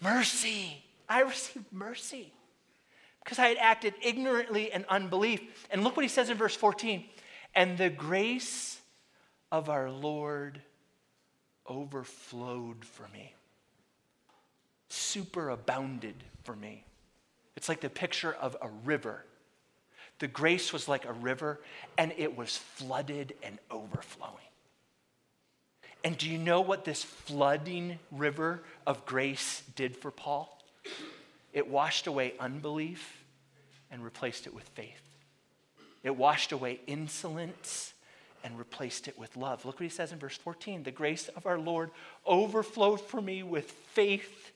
Mercy. 0.00 0.84
I 1.08 1.22
received 1.22 1.72
mercy 1.72 2.32
because 3.24 3.38
I 3.38 3.48
had 3.48 3.58
acted 3.58 3.94
ignorantly 4.02 4.70
and 4.70 4.84
unbelief. 4.88 5.66
And 5.70 5.82
look 5.82 5.96
what 5.96 6.04
he 6.04 6.08
says 6.08 6.30
in 6.30 6.36
verse 6.36 6.54
14. 6.54 7.04
And 7.54 7.76
the 7.76 7.90
grace 7.90 8.78
of 9.50 9.68
our 9.68 9.90
Lord 9.90 10.60
overflowed 11.68 12.84
for 12.84 13.06
me, 13.12 13.34
superabounded 14.90 16.14
for 16.44 16.56
me. 16.56 16.84
It's 17.56 17.68
like 17.68 17.80
the 17.80 17.90
picture 17.90 18.34
of 18.40 18.56
a 18.62 18.68
river. 18.84 19.24
The 20.18 20.28
grace 20.28 20.72
was 20.72 20.88
like 20.88 21.04
a 21.04 21.12
river, 21.12 21.60
and 21.96 22.12
it 22.16 22.36
was 22.36 22.56
flooded 22.56 23.34
and 23.42 23.58
overflowing. 23.70 24.34
And 26.04 26.16
do 26.16 26.28
you 26.28 26.38
know 26.38 26.60
what 26.60 26.84
this 26.84 27.02
flooding 27.02 27.98
river 28.12 28.62
of 28.86 29.04
grace 29.04 29.62
did 29.74 29.96
for 29.96 30.10
Paul? 30.10 30.62
It 31.52 31.68
washed 31.68 32.06
away 32.06 32.34
unbelief 32.38 33.24
and 33.90 34.04
replaced 34.04 34.46
it 34.46 34.54
with 34.54 34.68
faith. 34.68 35.02
It 36.04 36.16
washed 36.16 36.52
away 36.52 36.80
insolence 36.86 37.92
and 38.44 38.58
replaced 38.58 39.08
it 39.08 39.18
with 39.18 39.36
love. 39.36 39.64
Look 39.64 39.76
what 39.76 39.84
he 39.84 39.88
says 39.88 40.12
in 40.12 40.18
verse 40.18 40.36
14 40.36 40.82
The 40.82 40.90
grace 40.90 41.28
of 41.28 41.46
our 41.46 41.58
Lord 41.58 41.90
overflowed 42.26 43.00
for 43.00 43.20
me 43.20 43.42
with 43.42 43.70
faith 43.70 44.52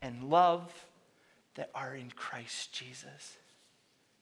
and 0.00 0.24
love 0.24 0.86
that 1.54 1.70
are 1.74 1.94
in 1.94 2.10
Christ 2.10 2.72
Jesus. 2.72 3.36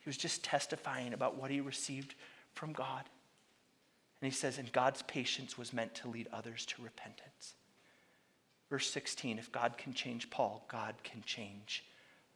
He 0.00 0.08
was 0.08 0.16
just 0.16 0.42
testifying 0.42 1.12
about 1.12 1.36
what 1.36 1.50
he 1.50 1.60
received 1.60 2.14
from 2.54 2.72
God. 2.72 3.04
And 4.20 4.30
he 4.30 4.36
says, 4.36 4.58
and 4.58 4.70
God's 4.72 5.02
patience 5.02 5.56
was 5.56 5.72
meant 5.72 5.94
to 5.96 6.08
lead 6.08 6.28
others 6.32 6.66
to 6.66 6.82
repentance. 6.82 7.54
Verse 8.68 8.90
16 8.90 9.38
if 9.38 9.50
God 9.50 9.76
can 9.76 9.92
change 9.94 10.30
Paul, 10.30 10.64
God 10.68 10.94
can 11.02 11.22
change 11.24 11.84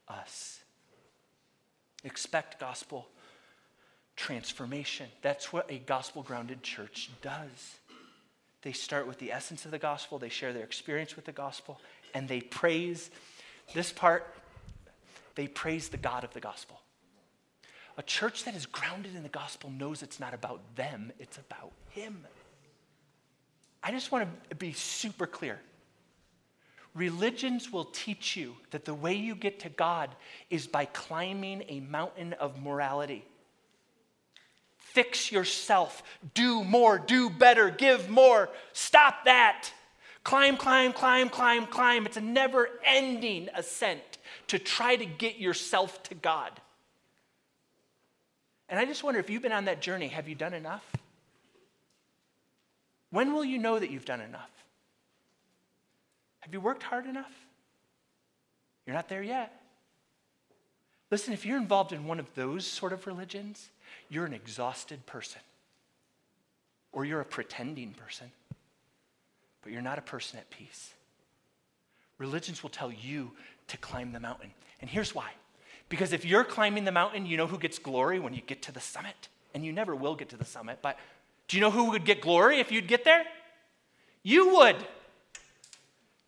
us. 0.07 0.59
Expect 2.03 2.59
gospel 2.59 3.07
transformation. 4.15 5.07
That's 5.21 5.51
what 5.51 5.69
a 5.71 5.77
gospel 5.77 6.23
grounded 6.23 6.63
church 6.63 7.09
does. 7.21 7.77
They 8.61 8.71
start 8.71 9.07
with 9.07 9.19
the 9.19 9.31
essence 9.31 9.65
of 9.65 9.71
the 9.71 9.79
gospel, 9.79 10.17
they 10.17 10.29
share 10.29 10.53
their 10.53 10.63
experience 10.63 11.15
with 11.15 11.25
the 11.25 11.31
gospel, 11.31 11.79
and 12.13 12.27
they 12.27 12.41
praise 12.41 13.11
this 13.73 13.91
part, 13.91 14.33
they 15.35 15.47
praise 15.47 15.89
the 15.89 15.97
God 15.97 16.23
of 16.23 16.33
the 16.33 16.39
gospel. 16.39 16.79
A 17.97 18.03
church 18.03 18.43
that 18.45 18.55
is 18.55 18.65
grounded 18.65 19.15
in 19.15 19.23
the 19.23 19.29
gospel 19.29 19.69
knows 19.69 20.01
it's 20.01 20.19
not 20.19 20.33
about 20.33 20.61
them, 20.75 21.11
it's 21.19 21.37
about 21.37 21.71
Him. 21.89 22.25
I 23.83 23.91
just 23.91 24.11
want 24.11 24.27
to 24.49 24.55
be 24.55 24.73
super 24.73 25.27
clear. 25.27 25.59
Religions 26.95 27.71
will 27.71 27.85
teach 27.85 28.35
you 28.35 28.55
that 28.71 28.85
the 28.85 28.93
way 28.93 29.13
you 29.13 29.35
get 29.35 29.59
to 29.59 29.69
God 29.69 30.15
is 30.49 30.65
by 30.65 30.85
climbing 30.85 31.63
a 31.67 31.81
mountain 31.81 32.33
of 32.33 32.61
morality. 32.61 33.25
Fix 34.95 35.29
yourself, 35.29 36.01
do 36.33 36.63
more, 36.63 36.97
do 36.97 37.29
better, 37.29 37.69
give 37.69 38.09
more. 38.09 38.47
Stop 38.71 39.25
that. 39.25 39.69
Climb, 40.23 40.55
climb, 40.55 40.93
climb, 40.93 41.27
climb, 41.27 41.67
climb. 41.67 42.05
It's 42.05 42.15
a 42.15 42.21
never 42.21 42.69
ending 42.85 43.49
ascent 43.53 43.99
to 44.47 44.57
try 44.57 44.95
to 44.95 45.05
get 45.05 45.37
yourself 45.37 46.01
to 46.03 46.15
God. 46.15 46.49
And 48.69 48.79
I 48.79 48.85
just 48.85 49.03
wonder 49.03 49.19
if 49.19 49.29
you've 49.29 49.41
been 49.41 49.51
on 49.51 49.65
that 49.65 49.81
journey, 49.81 50.07
have 50.07 50.29
you 50.29 50.35
done 50.35 50.53
enough? 50.53 50.89
When 53.09 53.33
will 53.33 53.43
you 53.43 53.57
know 53.57 53.77
that 53.77 53.91
you've 53.91 54.05
done 54.05 54.21
enough? 54.21 54.49
Have 56.39 56.53
you 56.53 56.61
worked 56.61 56.83
hard 56.83 57.05
enough? 57.05 57.33
You're 58.85 58.95
not 58.95 59.09
there 59.09 59.23
yet. 59.23 59.61
Listen, 61.11 61.33
if 61.33 61.45
you're 61.45 61.57
involved 61.57 61.91
in 61.91 62.05
one 62.05 62.21
of 62.21 62.33
those 62.33 62.65
sort 62.65 62.93
of 62.93 63.05
religions, 63.05 63.71
you're 64.09 64.25
an 64.25 64.33
exhausted 64.33 65.05
person. 65.05 65.41
Or 66.91 67.05
you're 67.05 67.21
a 67.21 67.25
pretending 67.25 67.93
person. 67.93 68.31
But 69.61 69.71
you're 69.71 69.81
not 69.81 69.97
a 69.97 70.01
person 70.01 70.39
at 70.39 70.49
peace. 70.49 70.93
Religions 72.17 72.63
will 72.63 72.69
tell 72.69 72.91
you 72.91 73.31
to 73.67 73.77
climb 73.77 74.13
the 74.13 74.19
mountain. 74.19 74.51
And 74.81 74.89
here's 74.89 75.13
why 75.13 75.31
because 75.87 76.13
if 76.13 76.25
you're 76.25 76.43
climbing 76.43 76.83
the 76.83 76.91
mountain, 76.91 77.25
you 77.25 77.37
know 77.37 77.47
who 77.47 77.59
gets 77.59 77.77
glory 77.77 78.19
when 78.19 78.33
you 78.33 78.41
get 78.41 78.63
to 78.63 78.71
the 78.71 78.79
summit? 78.79 79.29
And 79.53 79.63
you 79.63 79.71
never 79.71 79.95
will 79.95 80.15
get 80.15 80.29
to 80.29 80.37
the 80.37 80.45
summit, 80.45 80.79
but 80.81 80.97
do 81.47 81.57
you 81.57 81.61
know 81.61 81.71
who 81.71 81.91
would 81.91 82.05
get 82.05 82.21
glory 82.21 82.59
if 82.59 82.71
you'd 82.71 82.87
get 82.87 83.03
there? 83.03 83.23
You 84.23 84.55
would. 84.55 84.75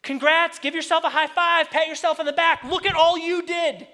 Congrats, 0.03 0.59
give 0.59 0.75
yourself 0.75 1.03
a 1.03 1.09
high 1.09 1.27
five, 1.27 1.69
pat 1.69 1.87
yourself 1.87 2.19
on 2.19 2.25
the 2.25 2.33
back. 2.33 2.63
Look 2.63 2.85
at 2.85 2.95
all 2.95 3.17
you 3.17 3.41
did. 3.41 3.87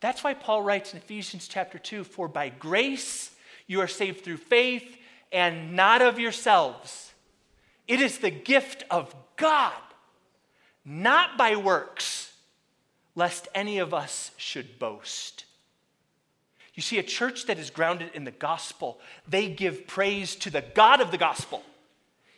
That's 0.00 0.22
why 0.22 0.34
Paul 0.34 0.62
writes 0.62 0.92
in 0.92 0.98
Ephesians 0.98 1.48
chapter 1.48 1.78
2 1.78 2.04
For 2.04 2.28
by 2.28 2.48
grace 2.48 3.34
you 3.66 3.80
are 3.80 3.88
saved 3.88 4.24
through 4.24 4.36
faith 4.38 4.96
and 5.32 5.74
not 5.74 6.02
of 6.02 6.18
yourselves. 6.18 7.12
It 7.88 8.00
is 8.00 8.18
the 8.18 8.30
gift 8.30 8.84
of 8.90 9.14
God, 9.36 9.72
not 10.84 11.38
by 11.38 11.56
works 11.56 12.32
lest 13.14 13.48
any 13.54 13.78
of 13.78 13.94
us 13.94 14.30
should 14.36 14.78
boast. 14.78 15.44
You 16.74 16.82
see, 16.82 16.98
a 16.98 17.02
church 17.02 17.46
that 17.46 17.58
is 17.58 17.70
grounded 17.70 18.10
in 18.12 18.24
the 18.24 18.30
gospel, 18.30 19.00
they 19.26 19.48
give 19.48 19.86
praise 19.86 20.36
to 20.36 20.50
the 20.50 20.62
God 20.74 21.00
of 21.00 21.10
the 21.10 21.16
gospel. 21.16 21.62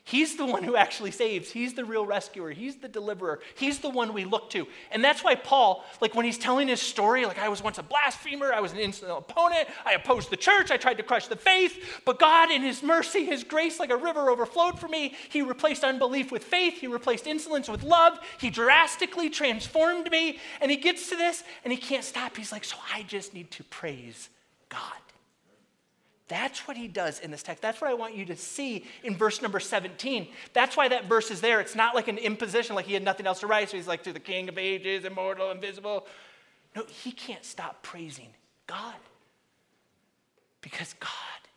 He's 0.09 0.37
the 0.37 0.47
one 0.47 0.63
who 0.63 0.75
actually 0.75 1.11
saves. 1.11 1.51
He's 1.51 1.75
the 1.75 1.85
real 1.85 2.07
rescuer. 2.07 2.51
He's 2.51 2.77
the 2.77 2.89
deliverer. 2.89 3.41
He's 3.57 3.81
the 3.81 3.91
one 3.91 4.15
we 4.15 4.25
look 4.25 4.49
to. 4.53 4.67
And 4.91 5.05
that's 5.05 5.23
why 5.23 5.35
Paul, 5.35 5.85
like 6.01 6.15
when 6.15 6.25
he's 6.25 6.39
telling 6.39 6.67
his 6.69 6.81
story, 6.81 7.27
like 7.27 7.39
I 7.39 7.51
was 7.51 7.63
once 7.63 7.77
a 7.77 7.83
blasphemer, 7.83 8.51
I 8.51 8.61
was 8.61 8.73
an 8.73 8.79
insolent 8.79 9.19
opponent, 9.19 9.69
I 9.85 9.93
opposed 9.93 10.31
the 10.31 10.37
church, 10.39 10.71
I 10.71 10.79
tried 10.79 10.97
to 10.97 11.03
crush 11.03 11.27
the 11.27 11.37
faith, 11.37 12.01
but 12.07 12.19
God, 12.19 12.51
in 12.51 12.63
his 12.63 12.83
mercy, 12.83 13.27
his 13.27 13.45
grace, 13.45 13.79
like 13.79 13.91
a 13.91 13.99
river 13.99 14.31
overflowed 14.31 14.81
for 14.81 14.89
me. 14.89 15.15
He 15.29 15.43
replaced 15.43 15.85
unbelief 15.85 16.33
with 16.33 16.43
faith, 16.43 16.81
he 16.81 16.87
replaced 16.87 17.27
insolence 17.27 17.69
with 17.69 17.83
love, 17.83 18.19
he 18.41 18.49
drastically 18.49 19.29
transformed 19.29 20.11
me. 20.11 20.39
And 20.63 20.71
he 20.71 20.79
gets 20.79 21.11
to 21.11 21.17
this 21.17 21.45
and 21.65 21.71
he 21.71 21.79
can't 21.79 22.03
stop. 22.03 22.35
He's 22.35 22.51
like, 22.51 22.65
So 22.65 22.79
I 22.95 23.03
just 23.03 23.35
need 23.35 23.51
to 23.51 23.65
praise 23.65 24.31
God. 24.71 25.03
That's 26.29 26.69
what 26.69 26.77
he 26.77 26.89
does 26.89 27.21
in 27.21 27.31
this 27.31 27.43
text. 27.43 27.63
That's 27.63 27.81
what 27.81 27.91
I 27.91 27.95
want 27.95 28.15
you 28.15 28.27
to 28.27 28.37
see 28.37 28.85
in 29.03 29.17
verse 29.17 29.41
number 29.41 29.59
17. 29.59 30.29
That's 30.53 30.77
why 30.77 30.89
that 30.89 31.07
verse 31.07 31.31
is 31.31 31.41
there. 31.41 31.61
It's 31.61 31.75
not 31.75 31.95
like 31.95 32.07
an 32.09 32.19
imposition, 32.19 32.77
like 32.77 32.85
he 32.85 32.95
had 32.95 33.03
nothing 33.03 33.27
else 33.27 33.41
to 33.41 33.47
write. 33.47 33.71
So 33.71 33.77
he's 33.77 33.89
like, 33.89 34.03
to 34.05 34.13
the 34.13 34.21
King 34.21 34.49
of 34.49 34.59
ages, 34.59 35.05
immortal, 35.05 35.51
invisible. 35.51 36.07
No, 36.77 36.85
he 36.85 37.13
can't 37.13 37.45
stop 37.45 37.83
praising 37.83 38.29
God 38.67 38.95
because 40.61 40.95
God 41.01 41.11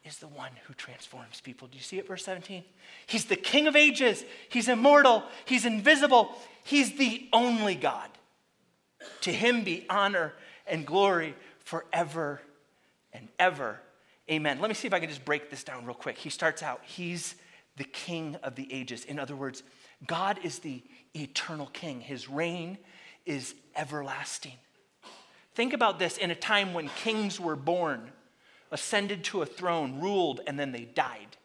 is 0.06 0.18
the 0.18 0.28
one 0.28 0.52
who 0.66 0.74
transforms 0.74 1.42
people. 1.42 1.68
Do 1.68 1.78
you 1.78 1.84
see 1.84 2.00
it, 2.00 2.08
verse 2.08 2.24
17? 2.24 2.64
He's 3.08 3.26
the 3.26 3.36
King 3.36 3.68
of 3.68 3.76
ages, 3.76 4.24
he's 4.50 4.70
immortal, 4.70 5.24
he's 5.46 5.66
invisible, 5.66 6.32
he's 6.64 6.98
the 6.98 7.28
only 7.34 7.76
God. 7.76 8.10
To 9.22 9.32
him 9.32 9.64
be 9.64 9.86
honor 9.90 10.34
and 10.66 10.86
glory 10.86 11.36
forever 11.60 12.42
and 13.14 13.28
ever. 13.38 13.80
Amen. 14.32 14.62
Let 14.62 14.70
me 14.70 14.74
see 14.74 14.88
if 14.88 14.94
I 14.94 15.00
can 15.00 15.10
just 15.10 15.26
break 15.26 15.50
this 15.50 15.64
down 15.64 15.86
real 15.86 15.94
quick. 15.94 16.18
He 16.18 16.30
starts 16.30 16.64
out, 16.64 16.82
He's 16.86 17.36
the 17.76 17.84
King 17.84 18.38
of 18.44 18.56
the 18.56 18.72
ages. 18.72 19.04
In 19.04 19.20
other 19.20 19.36
words, 19.36 19.64
God 20.08 20.40
is 20.44 20.60
the 20.60 20.82
eternal 21.14 21.68
King, 21.68 22.00
His 22.00 22.30
reign 22.30 22.78
is 23.26 23.54
everlasting. 23.76 24.54
Think 25.54 25.74
about 25.74 26.00
this 26.00 26.18
in 26.18 26.32
a 26.32 26.36
time 26.36 26.74
when 26.74 26.88
kings 26.90 27.40
were 27.40 27.58
born, 27.58 28.12
ascended 28.72 29.24
to 29.26 29.42
a 29.42 29.46
throne, 29.46 30.00
ruled, 30.00 30.40
and 30.48 30.58
then 30.58 30.72
they 30.72 30.86
died. 30.86 31.38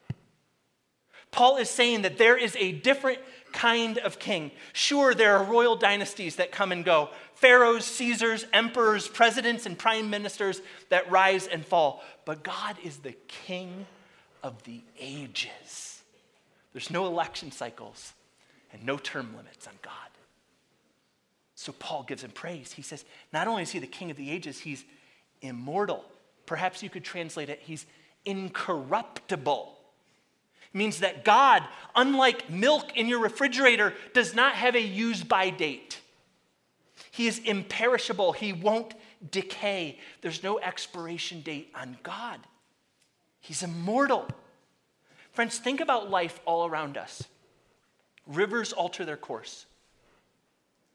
Paul 1.33 1.57
is 1.57 1.69
saying 1.69 2.03
that 2.03 2.19
there 2.19 2.37
is 2.37 2.57
a 2.57 2.73
different 2.73 3.19
kind 3.53 3.99
of 3.99 4.19
king. 4.19 4.53
Sure, 4.73 5.13
there 5.13 5.37
are 5.37 5.45
royal 5.45 5.77
dynasties 5.77 6.37
that 6.37 6.53
come 6.53 6.73
and 6.73 6.85
go 6.85 7.11
pharaohs, 7.35 7.85
Caesars, 7.85 8.47
emperors, 8.53 9.09
presidents, 9.09 9.67
and 9.67 9.79
prime 9.79 10.09
ministers 10.09 10.63
that 10.89 11.11
rise 11.11 11.47
and 11.47 11.67
fall. 11.67 12.03
But 12.27 12.43
God 12.43 12.77
is 12.85 12.99
the 12.99 13.15
king 13.29 13.87
of 14.43 14.63
the 14.65 14.83
ages. 15.01 16.03
There's 16.75 16.91
no 16.91 17.07
election 17.07 17.51
cycles 17.51 18.13
and 18.71 18.85
no 18.85 18.99
term 18.99 19.35
limits 19.35 19.67
on 19.67 19.73
God. 19.81 19.93
So 21.55 21.73
Paul 21.73 22.03
gives 22.03 22.23
him 22.23 22.33
praise. 22.33 22.73
He 22.73 22.83
says, 22.83 23.07
not 23.33 23.49
only 23.49 23.63
is 23.63 23.71
he 23.71 23.79
the 23.79 23.87
king 23.87 24.11
of 24.11 24.19
the 24.19 24.31
ages, 24.31 24.59
he's 24.59 24.85
immortal. 25.41 26.05
Perhaps 26.45 26.83
you 26.83 26.91
could 26.91 27.05
translate 27.05 27.49
it, 27.49 27.61
he's 27.63 27.87
incorruptible 28.27 29.73
means 30.77 31.01
that 31.01 31.25
God, 31.25 31.63
unlike 31.95 32.51
milk 32.51 32.97
in 32.97 33.09
your 33.09 33.21
refrigerator, 33.21 33.95
does 34.13 34.35
not 34.35 34.53
have 34.55 34.75
a 34.75 34.81
use 34.81 35.23
by 35.23 35.51
date. 35.51 36.01
He 37.11 37.27
is 37.27 37.39
imperishable, 37.39 38.33
He 38.33 38.53
won't 38.53 38.95
decay. 39.31 39.99
There's 40.21 40.43
no 40.43 40.59
expiration 40.59 41.41
date 41.41 41.71
on 41.75 41.99
God. 42.03 42.41
He's 43.41 43.63
immortal. 43.63 44.29
Friends, 45.33 45.59
think 45.59 45.81
about 45.81 46.11
life 46.11 46.41
all 46.45 46.67
around 46.67 46.97
us. 46.97 47.23
Rivers 48.27 48.73
alter 48.73 49.05
their 49.05 49.17
course, 49.17 49.67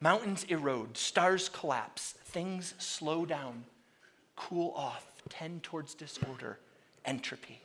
Mountains 0.04 0.44
erode, 0.50 0.98
stars 0.98 1.48
collapse, 1.48 2.16
things 2.26 2.74
slow 2.80 3.24
down, 3.24 3.66
cool 4.36 4.74
off, 4.76 5.06
tend 5.30 5.62
towards 5.62 5.94
disorder, 5.94 6.58
entropy. 7.06 7.62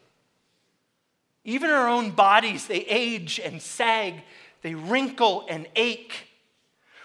Even 1.44 1.70
our 1.70 1.88
own 1.88 2.10
bodies, 2.10 2.66
they 2.66 2.80
age 2.80 3.40
and 3.42 3.62
sag, 3.62 4.22
they 4.60 4.74
wrinkle 4.74 5.46
and 5.48 5.66
ache. 5.76 6.28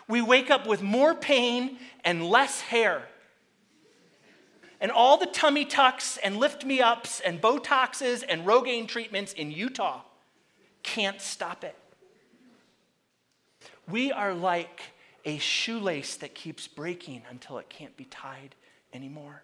We 0.06 0.22
wake 0.22 0.52
up 0.52 0.68
with 0.68 0.82
more 0.82 1.16
pain 1.16 1.78
and 2.04 2.28
less 2.28 2.60
hair. 2.60 3.04
And 4.82 4.91
all 4.91 5.17
the 5.17 5.27
tummy 5.27 5.63
tucks 5.63 6.17
and 6.17 6.38
lift 6.38 6.65
me 6.65 6.82
ups 6.82 7.21
and 7.21 7.39
Botoxes 7.39 8.23
and 8.27 8.45
Rogaine 8.45 8.88
treatments 8.88 9.32
in 9.32 9.51
Utah 9.51 10.01
can't 10.84 11.21
stop 11.21 11.63
it. 11.63 11.75
We 13.88 14.11
are 14.11 14.34
like 14.34 14.82
a 15.25 15.38
shoelace 15.38 16.17
that 16.17 16.34
keeps 16.34 16.67
breaking 16.67 17.21
until 17.29 17.57
it 17.59 17.69
can't 17.69 17.95
be 17.95 18.05
tied 18.05 18.55
anymore. 18.93 19.43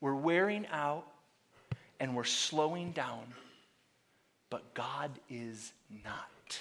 We're 0.00 0.14
wearing 0.14 0.66
out 0.72 1.06
and 2.00 2.16
we're 2.16 2.24
slowing 2.24 2.92
down, 2.92 3.34
but 4.50 4.74
God 4.74 5.10
is 5.28 5.72
not. 6.04 6.60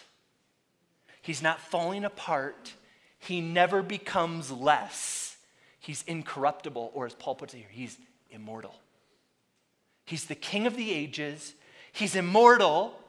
He's 1.21 1.41
not 1.41 1.59
falling 1.59 2.05
apart, 2.05 2.73
He 3.19 3.41
never 3.41 3.81
becomes 3.81 4.51
less. 4.51 5.36
He's 5.87 6.03
incorruptible, 6.05 6.91
or 6.93 7.05
as 7.05 7.13
Paul 7.13 7.35
puts 7.35 7.53
it 7.53 7.59
here, 7.59 7.67
He's 7.71 7.97
immortal. 8.29 8.75
He's 10.03 10.25
the 10.25 10.35
King 10.35 10.67
of 10.67 10.75
the 10.75 10.91
ages, 10.91 11.53
He's 11.93 12.13
immortal. 12.13 12.99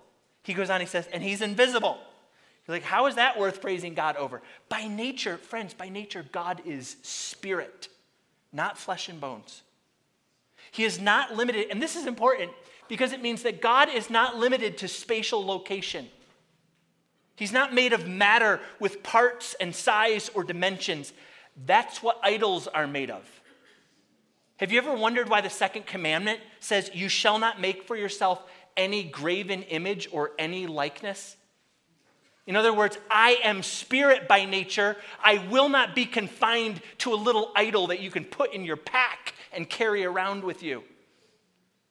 He 0.44 0.54
goes 0.54 0.70
on, 0.70 0.78
he 0.80 0.86
says, 0.86 1.08
and 1.12 1.20
He's 1.20 1.42
invisible. 1.42 1.98
You're 2.68 2.76
like, 2.76 2.84
how 2.84 3.06
is 3.06 3.16
that 3.16 3.36
worth 3.36 3.60
praising 3.60 3.94
God 3.94 4.16
over? 4.16 4.42
By 4.68 4.86
nature, 4.86 5.38
friends, 5.38 5.74
by 5.74 5.88
nature, 5.88 6.24
God 6.30 6.62
is 6.64 6.98
spirit, 7.02 7.88
not 8.52 8.78
flesh 8.78 9.08
and 9.08 9.20
bones. 9.20 9.62
He 10.70 10.84
is 10.84 11.00
not 11.00 11.34
limited, 11.34 11.66
and 11.72 11.82
this 11.82 11.96
is 11.96 12.06
important 12.06 12.52
because 12.86 13.10
it 13.10 13.20
means 13.20 13.42
that 13.42 13.60
God 13.60 13.88
is 13.88 14.08
not 14.08 14.36
limited 14.36 14.78
to 14.78 14.86
spatial 14.86 15.44
location. 15.44 16.06
He's 17.34 17.52
not 17.52 17.74
made 17.74 17.92
of 17.92 18.06
matter 18.06 18.60
with 18.78 19.02
parts 19.02 19.56
and 19.60 19.74
size 19.74 20.30
or 20.32 20.44
dimensions. 20.44 21.12
That's 21.66 22.02
what 22.02 22.18
idols 22.22 22.68
are 22.68 22.86
made 22.86 23.10
of. 23.10 23.28
Have 24.58 24.72
you 24.72 24.78
ever 24.78 24.94
wondered 24.94 25.28
why 25.28 25.40
the 25.40 25.50
second 25.50 25.86
commandment 25.86 26.40
says, 26.60 26.90
You 26.92 27.08
shall 27.08 27.38
not 27.38 27.60
make 27.60 27.84
for 27.84 27.96
yourself 27.96 28.42
any 28.76 29.04
graven 29.04 29.62
image 29.64 30.08
or 30.12 30.32
any 30.38 30.66
likeness? 30.66 31.36
In 32.46 32.56
other 32.56 32.72
words, 32.72 32.98
I 33.10 33.38
am 33.44 33.62
spirit 33.62 34.26
by 34.26 34.46
nature. 34.46 34.96
I 35.22 35.46
will 35.50 35.68
not 35.68 35.94
be 35.94 36.06
confined 36.06 36.80
to 36.98 37.12
a 37.12 37.14
little 37.14 37.52
idol 37.54 37.88
that 37.88 38.00
you 38.00 38.10
can 38.10 38.24
put 38.24 38.54
in 38.54 38.64
your 38.64 38.76
pack 38.76 39.34
and 39.52 39.68
carry 39.68 40.04
around 40.04 40.42
with 40.42 40.62
you. 40.62 40.82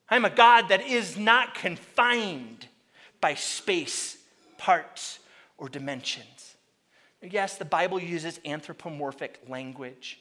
I'm 0.09 0.25
a 0.25 0.29
God 0.29 0.69
that 0.69 0.81
is 0.81 1.15
not 1.15 1.53
confined 1.53 2.67
by 3.21 3.35
space, 3.35 4.17
parts, 4.57 5.19
or 5.57 5.69
dimensions. 5.69 6.56
Yes, 7.21 7.57
the 7.57 7.65
Bible 7.65 7.99
uses 7.99 8.39
anthropomorphic 8.45 9.41
language. 9.47 10.19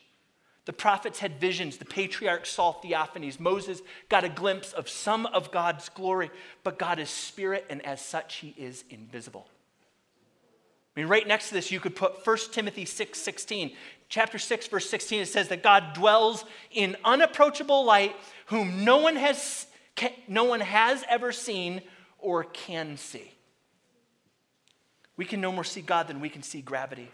The 0.64 0.72
prophets 0.72 1.20
had 1.20 1.40
visions. 1.40 1.76
The 1.76 1.84
patriarchs 1.84 2.51
saw 2.51 2.72
theophanies. 2.72 3.38
Moses 3.38 3.82
got 4.09 4.24
a 4.24 4.28
glimpse 4.28 4.72
of 4.72 4.88
some 4.88 5.26
of 5.26 5.53
God's 5.53 5.88
glory, 5.90 6.30
but 6.64 6.78
God 6.78 6.99
is 6.99 7.09
spirit, 7.09 7.66
and 7.70 7.84
as 7.86 8.01
such, 8.01 8.36
he 8.36 8.55
is 8.59 8.84
invisible. 8.90 9.47
I 10.97 11.01
mean, 11.01 11.09
right 11.09 11.26
next 11.26 11.49
to 11.49 11.55
this, 11.55 11.70
you 11.70 11.78
could 11.78 11.94
put 11.94 12.26
1 12.26 12.36
Timothy 12.53 12.84
6 12.84 13.18
16. 13.18 13.72
Chapter 14.09 14.38
6, 14.38 14.68
verse 14.68 14.88
16, 14.88 15.22
it 15.22 15.26
says 15.26 15.49
that 15.49 15.62
God 15.62 15.92
dwells 15.94 16.44
in 16.70 16.97
unapproachable 17.05 17.84
light, 17.84 18.16
whom 18.47 18.84
no 18.84 18.99
one 18.99 19.16
has, 19.16 19.66
no 20.28 20.44
one 20.44 20.61
has 20.61 21.05
ever 21.09 21.32
seen 21.32 21.82
or 22.18 22.44
can 22.44 22.97
see. 22.97 23.36
We 25.17 25.25
can 25.25 25.41
no 25.41 25.53
more 25.53 25.64
see 25.64 25.81
God 25.81 26.09
than 26.09 26.21
we 26.21 26.29
can 26.29 26.43
see 26.43 26.61
gravity. 26.61 27.11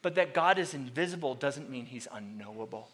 But 0.00 0.14
that 0.14 0.34
God 0.34 0.58
is 0.58 0.74
invisible 0.74 1.34
doesn't 1.34 1.70
mean 1.70 1.86
he's 1.86 2.08
unknowable. 2.12 2.88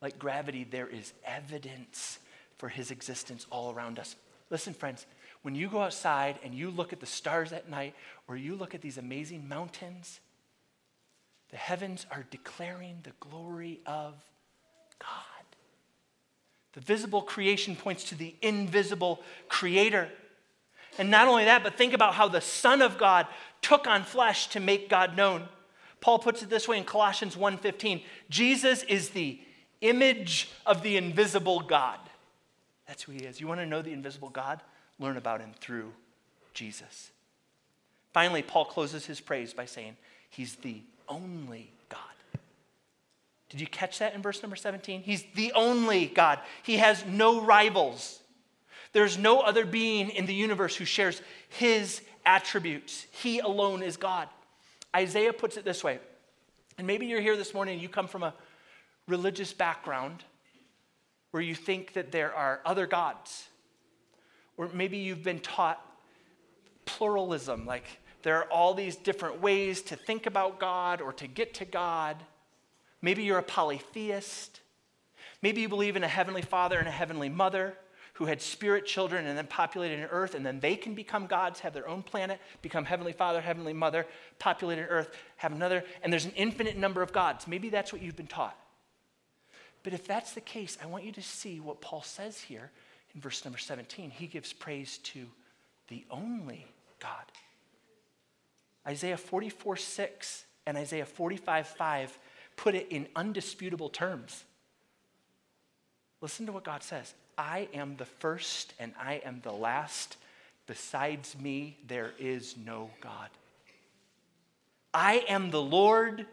Like 0.00 0.18
gravity, 0.18 0.64
there 0.64 0.86
is 0.86 1.12
evidence 1.24 2.18
for 2.58 2.68
his 2.68 2.90
existence 2.90 3.46
all 3.50 3.72
around 3.72 3.98
us. 3.98 4.16
Listen, 4.50 4.74
friends, 4.74 5.06
when 5.42 5.54
you 5.54 5.68
go 5.68 5.80
outside 5.80 6.38
and 6.44 6.54
you 6.54 6.70
look 6.70 6.92
at 6.92 7.00
the 7.00 7.06
stars 7.06 7.52
at 7.52 7.68
night 7.68 7.94
or 8.28 8.36
you 8.36 8.54
look 8.54 8.74
at 8.74 8.82
these 8.82 8.98
amazing 8.98 9.48
mountains, 9.48 10.20
the 11.50 11.56
heavens 11.56 12.06
are 12.10 12.24
declaring 12.30 12.98
the 13.02 13.12
glory 13.20 13.80
of 13.86 14.14
God. 14.98 15.08
The 16.72 16.80
visible 16.80 17.22
creation 17.22 17.76
points 17.76 18.04
to 18.04 18.14
the 18.14 18.34
invisible 18.42 19.20
creator. 19.48 20.08
And 20.98 21.10
not 21.10 21.28
only 21.28 21.44
that, 21.44 21.62
but 21.62 21.76
think 21.76 21.92
about 21.92 22.14
how 22.14 22.28
the 22.28 22.40
Son 22.40 22.82
of 22.82 22.98
God 22.98 23.26
took 23.62 23.86
on 23.86 24.04
flesh 24.04 24.48
to 24.48 24.60
make 24.60 24.88
God 24.88 25.16
known. 25.16 25.48
Paul 26.00 26.18
puts 26.18 26.42
it 26.42 26.50
this 26.50 26.68
way 26.68 26.78
in 26.78 26.84
Colossians 26.84 27.36
1:15, 27.36 28.02
Jesus 28.28 28.82
is 28.84 29.10
the 29.10 29.40
image 29.80 30.50
of 30.66 30.82
the 30.82 30.96
invisible 30.96 31.60
God. 31.60 31.98
That's 32.86 33.02
who 33.02 33.12
he 33.12 33.20
is. 33.20 33.40
You 33.40 33.48
want 33.48 33.60
to 33.60 33.66
know 33.66 33.82
the 33.82 33.92
invisible 33.92 34.28
God? 34.28 34.60
learn 34.98 35.16
about 35.16 35.40
him 35.40 35.52
through 35.60 35.92
Jesus. 36.52 37.10
Finally, 38.12 38.42
Paul 38.42 38.64
closes 38.64 39.06
his 39.06 39.20
praise 39.20 39.52
by 39.52 39.66
saying, 39.66 39.96
He's 40.30 40.56
the 40.56 40.82
only 41.08 41.70
God. 41.88 42.00
Did 43.48 43.60
you 43.60 43.66
catch 43.66 43.98
that 43.98 44.14
in 44.14 44.22
verse 44.22 44.42
number 44.42 44.56
17? 44.56 45.02
He's 45.02 45.24
the 45.34 45.52
only 45.52 46.06
God. 46.06 46.40
He 46.62 46.78
has 46.78 47.04
no 47.06 47.40
rivals. 47.40 48.20
There's 48.94 49.18
no 49.18 49.40
other 49.40 49.66
being 49.66 50.08
in 50.08 50.24
the 50.24 50.34
universe 50.34 50.74
who 50.74 50.86
shares 50.86 51.20
his 51.50 52.00
attributes. 52.24 53.06
He 53.10 53.40
alone 53.40 53.82
is 53.82 53.98
God. 53.98 54.28
Isaiah 54.96 55.32
puts 55.32 55.58
it 55.58 55.64
this 55.64 55.84
way, 55.84 55.98
and 56.78 56.86
maybe 56.86 57.06
you're 57.06 57.20
here 57.20 57.36
this 57.36 57.52
morning 57.52 57.74
and 57.74 57.82
you 57.82 57.88
come 57.88 58.08
from 58.08 58.22
a 58.22 58.32
religious 59.06 59.52
background 59.52 60.24
where 61.32 61.42
you 61.42 61.54
think 61.54 61.92
that 61.94 62.12
there 62.12 62.32
are 62.32 62.60
other 62.64 62.86
gods 62.86 63.48
or 64.56 64.70
maybe 64.72 64.98
you've 64.98 65.24
been 65.24 65.40
taught 65.40 65.84
pluralism, 66.84 67.66
like 67.66 67.84
there 68.22 68.38
are 68.38 68.44
all 68.44 68.74
these 68.74 68.96
different 68.96 69.40
ways 69.40 69.82
to 69.82 69.96
think 69.96 70.26
about 70.26 70.60
God 70.60 71.00
or 71.00 71.12
to 71.14 71.26
get 71.26 71.54
to 71.54 71.64
God. 71.64 72.16
Maybe 73.02 73.24
you're 73.24 73.38
a 73.38 73.42
polytheist. 73.42 74.60
Maybe 75.42 75.60
you 75.60 75.68
believe 75.68 75.96
in 75.96 76.04
a 76.04 76.08
heavenly 76.08 76.42
father 76.42 76.78
and 76.78 76.88
a 76.88 76.92
heavenly 76.92 77.28
mother 77.28 77.76
who 78.14 78.26
had 78.26 78.40
spirit 78.40 78.86
children 78.86 79.26
and 79.26 79.36
then 79.36 79.46
populated 79.46 79.98
an 79.98 80.08
earth, 80.10 80.34
and 80.34 80.46
then 80.46 80.60
they 80.60 80.76
can 80.76 80.94
become 80.94 81.26
gods, 81.26 81.60
have 81.60 81.74
their 81.74 81.88
own 81.88 82.02
planet, 82.02 82.40
become 82.62 82.84
heavenly 82.84 83.12
father, 83.12 83.40
heavenly 83.40 83.72
mother, 83.72 84.06
populate 84.38 84.78
an 84.78 84.84
earth, 84.84 85.10
have 85.36 85.52
another, 85.52 85.84
and 86.02 86.12
there's 86.12 86.24
an 86.24 86.32
infinite 86.36 86.76
number 86.76 87.02
of 87.02 87.12
gods. 87.12 87.48
Maybe 87.48 87.70
that's 87.70 87.92
what 87.92 88.02
you've 88.02 88.16
been 88.16 88.26
taught. 88.28 88.56
But 89.82 89.92
if 89.92 90.06
that's 90.06 90.32
the 90.32 90.40
case, 90.40 90.78
I 90.82 90.86
want 90.86 91.04
you 91.04 91.12
to 91.12 91.22
see 91.22 91.60
what 91.60 91.80
Paul 91.80 92.02
says 92.02 92.40
here 92.40 92.70
in 93.14 93.20
verse 93.20 93.44
number 93.44 93.58
17, 93.58 94.10
he 94.10 94.26
gives 94.26 94.52
praise 94.52 94.98
to 94.98 95.26
the 95.88 96.04
only 96.10 96.66
God. 97.00 97.24
Isaiah 98.86 99.16
44 99.16 99.76
6 99.76 100.44
and 100.66 100.76
Isaiah 100.76 101.06
45 101.06 101.66
5 101.66 102.18
put 102.56 102.74
it 102.74 102.86
in 102.90 103.08
undisputable 103.16 103.88
terms. 103.88 104.44
Listen 106.20 106.46
to 106.46 106.52
what 106.52 106.64
God 106.64 106.82
says 106.82 107.14
I 107.36 107.68
am 107.74 107.96
the 107.96 108.04
first 108.04 108.72
and 108.78 108.92
I 108.98 109.22
am 109.24 109.40
the 109.42 109.52
last. 109.52 110.16
Besides 110.66 111.36
me, 111.38 111.76
there 111.86 112.12
is 112.18 112.56
no 112.56 112.90
God. 113.00 113.28
I 114.92 115.24
am 115.28 115.50
the 115.50 115.62
Lord, 115.62 116.26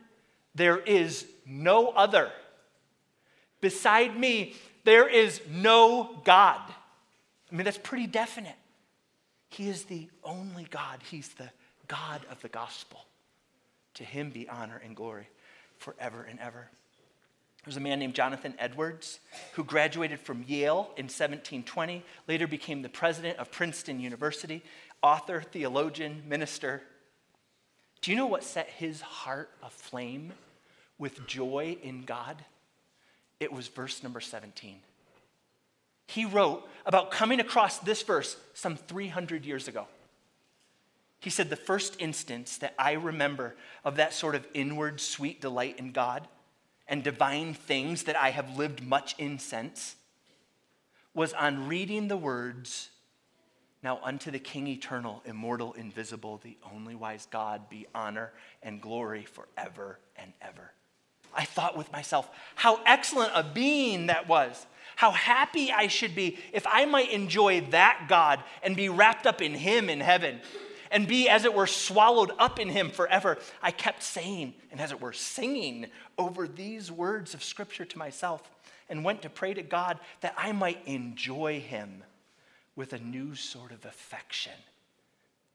there 0.53 0.77
is 0.77 1.25
no 1.45 1.89
other. 1.89 2.31
Beside 3.59 4.17
me, 4.17 4.55
there 4.83 5.07
is 5.07 5.41
no 5.49 6.21
God. 6.23 6.61
I 7.51 7.55
mean, 7.55 7.65
that's 7.65 7.77
pretty 7.77 8.07
definite. 8.07 8.55
He 9.49 9.67
is 9.67 9.85
the 9.85 10.07
only 10.23 10.65
God, 10.69 10.99
He's 11.09 11.29
the 11.29 11.49
God 11.87 12.21
of 12.29 12.41
the 12.41 12.47
gospel. 12.49 13.05
To 13.95 14.03
Him 14.03 14.29
be 14.29 14.47
honor 14.47 14.81
and 14.83 14.95
glory 14.95 15.27
forever 15.77 16.25
and 16.29 16.39
ever. 16.39 16.69
There's 17.63 17.77
a 17.77 17.81
man 17.81 17.99
named 17.99 18.15
Jonathan 18.15 18.55
Edwards 18.57 19.19
who 19.53 19.63
graduated 19.63 20.19
from 20.19 20.43
Yale 20.47 20.89
in 20.97 21.05
1720, 21.05 22.03
later 22.27 22.47
became 22.47 22.81
the 22.81 22.89
president 22.89 23.37
of 23.37 23.51
Princeton 23.51 23.99
University, 23.99 24.63
author, 25.03 25.41
theologian, 25.41 26.23
minister. 26.27 26.81
Do 28.01 28.09
you 28.09 28.17
know 28.17 28.25
what 28.25 28.43
set 28.43 28.67
his 28.67 29.01
heart 29.01 29.51
aflame 29.61 30.33
with 30.97 31.27
joy 31.27 31.77
in 31.83 32.01
God? 32.01 32.43
It 33.39 33.51
was 33.51 33.67
verse 33.67 34.01
number 34.01 34.21
17. 34.21 34.77
He 36.07 36.25
wrote 36.25 36.67
about 36.85 37.11
coming 37.11 37.39
across 37.39 37.77
this 37.77 38.01
verse 38.01 38.37
some 38.55 38.75
300 38.75 39.45
years 39.45 39.67
ago. 39.67 39.85
He 41.19 41.29
said, 41.29 41.49
The 41.49 41.55
first 41.55 41.95
instance 41.99 42.57
that 42.57 42.73
I 42.77 42.93
remember 42.93 43.55
of 43.85 43.97
that 43.97 44.13
sort 44.13 44.33
of 44.33 44.47
inward 44.55 44.99
sweet 44.99 45.41
delight 45.41 45.77
in 45.77 45.91
God 45.91 46.27
and 46.91 47.03
divine 47.03 47.53
things 47.53 48.03
that 48.03 48.17
I 48.17 48.31
have 48.31 48.57
lived 48.57 48.83
much 48.83 49.15
in 49.17 49.39
since 49.39 49.95
was 51.13 51.31
on 51.31 51.69
reading 51.69 52.09
the 52.09 52.17
words, 52.17 52.89
Now 53.81 54.01
unto 54.03 54.29
the 54.29 54.39
King 54.39 54.67
eternal, 54.67 55.23
immortal, 55.25 55.71
invisible, 55.73 56.41
the 56.43 56.57
only 56.71 56.93
wise 56.93 57.27
God 57.31 57.69
be 57.69 57.87
honor 57.95 58.33
and 58.61 58.81
glory 58.81 59.23
forever 59.23 59.99
and 60.17 60.33
ever. 60.41 60.73
I 61.33 61.45
thought 61.45 61.77
with 61.77 61.89
myself, 61.93 62.29
how 62.55 62.81
excellent 62.85 63.31
a 63.33 63.43
being 63.43 64.07
that 64.07 64.27
was. 64.27 64.65
How 64.97 65.11
happy 65.11 65.71
I 65.71 65.87
should 65.87 66.13
be 66.13 66.37
if 66.51 66.67
I 66.67 66.83
might 66.85 67.09
enjoy 67.09 67.61
that 67.71 68.07
God 68.09 68.43
and 68.61 68.75
be 68.75 68.89
wrapped 68.89 69.25
up 69.25 69.41
in 69.41 69.53
Him 69.53 69.89
in 69.89 70.01
heaven 70.01 70.41
and 70.91 71.07
be, 71.07 71.29
as 71.29 71.45
it 71.45 71.53
were, 71.53 71.67
swallowed 71.67 72.31
up 72.37 72.59
in 72.59 72.69
Him 72.69 72.89
forever. 72.89 73.37
I 73.61 73.71
kept 73.71 74.03
saying, 74.03 74.53
and 74.71 74.79
as 74.79 74.91
it 74.91 75.01
were, 75.01 75.13
singing 75.13 75.87
over 76.17 76.47
these 76.47 76.91
words 76.91 77.33
of 77.33 77.43
Scripture 77.43 77.85
to 77.85 77.97
myself 77.97 78.49
and 78.89 79.03
went 79.03 79.21
to 79.21 79.29
pray 79.29 79.53
to 79.53 79.63
God 79.63 79.99
that 80.19 80.35
I 80.37 80.51
might 80.51 80.85
enjoy 80.85 81.61
Him 81.61 82.03
with 82.75 82.93
a 82.93 82.99
new 82.99 83.35
sort 83.35 83.71
of 83.71 83.85
affection, 83.85 84.53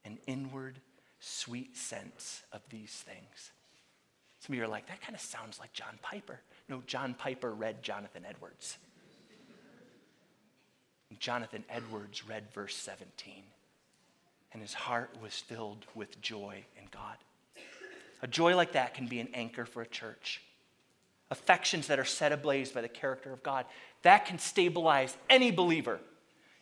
an 0.04 0.18
inward, 0.26 0.80
sweet 1.20 1.76
sense 1.76 2.42
of 2.52 2.62
these 2.70 2.92
things. 2.92 3.52
Some 4.40 4.54
of 4.54 4.58
you 4.58 4.64
are 4.64 4.68
like, 4.68 4.86
that 4.88 5.00
kind 5.00 5.14
of 5.14 5.20
sounds 5.20 5.58
like 5.58 5.72
John 5.72 5.98
Piper. 6.02 6.40
No, 6.68 6.82
John 6.86 7.14
Piper 7.14 7.52
read 7.52 7.82
Jonathan 7.82 8.24
Edwards. 8.28 8.78
Jonathan 11.18 11.64
Edwards 11.68 12.28
read 12.28 12.44
verse 12.52 12.76
17, 12.76 13.42
and 14.52 14.62
his 14.62 14.74
heart 14.74 15.10
was 15.22 15.34
filled 15.34 15.84
with 15.94 16.20
joy 16.20 16.64
in 16.78 16.84
God. 16.90 17.16
A 18.22 18.26
joy 18.26 18.56
like 18.56 18.72
that 18.72 18.94
can 18.94 19.06
be 19.06 19.20
an 19.20 19.28
anchor 19.34 19.66
for 19.66 19.82
a 19.82 19.86
church. 19.86 20.40
Affections 21.30 21.88
that 21.88 21.98
are 21.98 22.04
set 22.04 22.32
ablaze 22.32 22.70
by 22.70 22.80
the 22.80 22.88
character 22.88 23.32
of 23.32 23.42
God, 23.42 23.66
that 24.02 24.26
can 24.26 24.38
stabilize 24.38 25.16
any 25.28 25.50
believer 25.50 26.00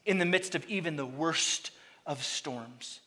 in 0.05 0.19
the 0.19 0.25
midst 0.25 0.55
of 0.55 0.65
even 0.67 0.97
the 0.97 1.07
worst 1.07 1.71
of 2.07 2.23
storms. 2.23 3.01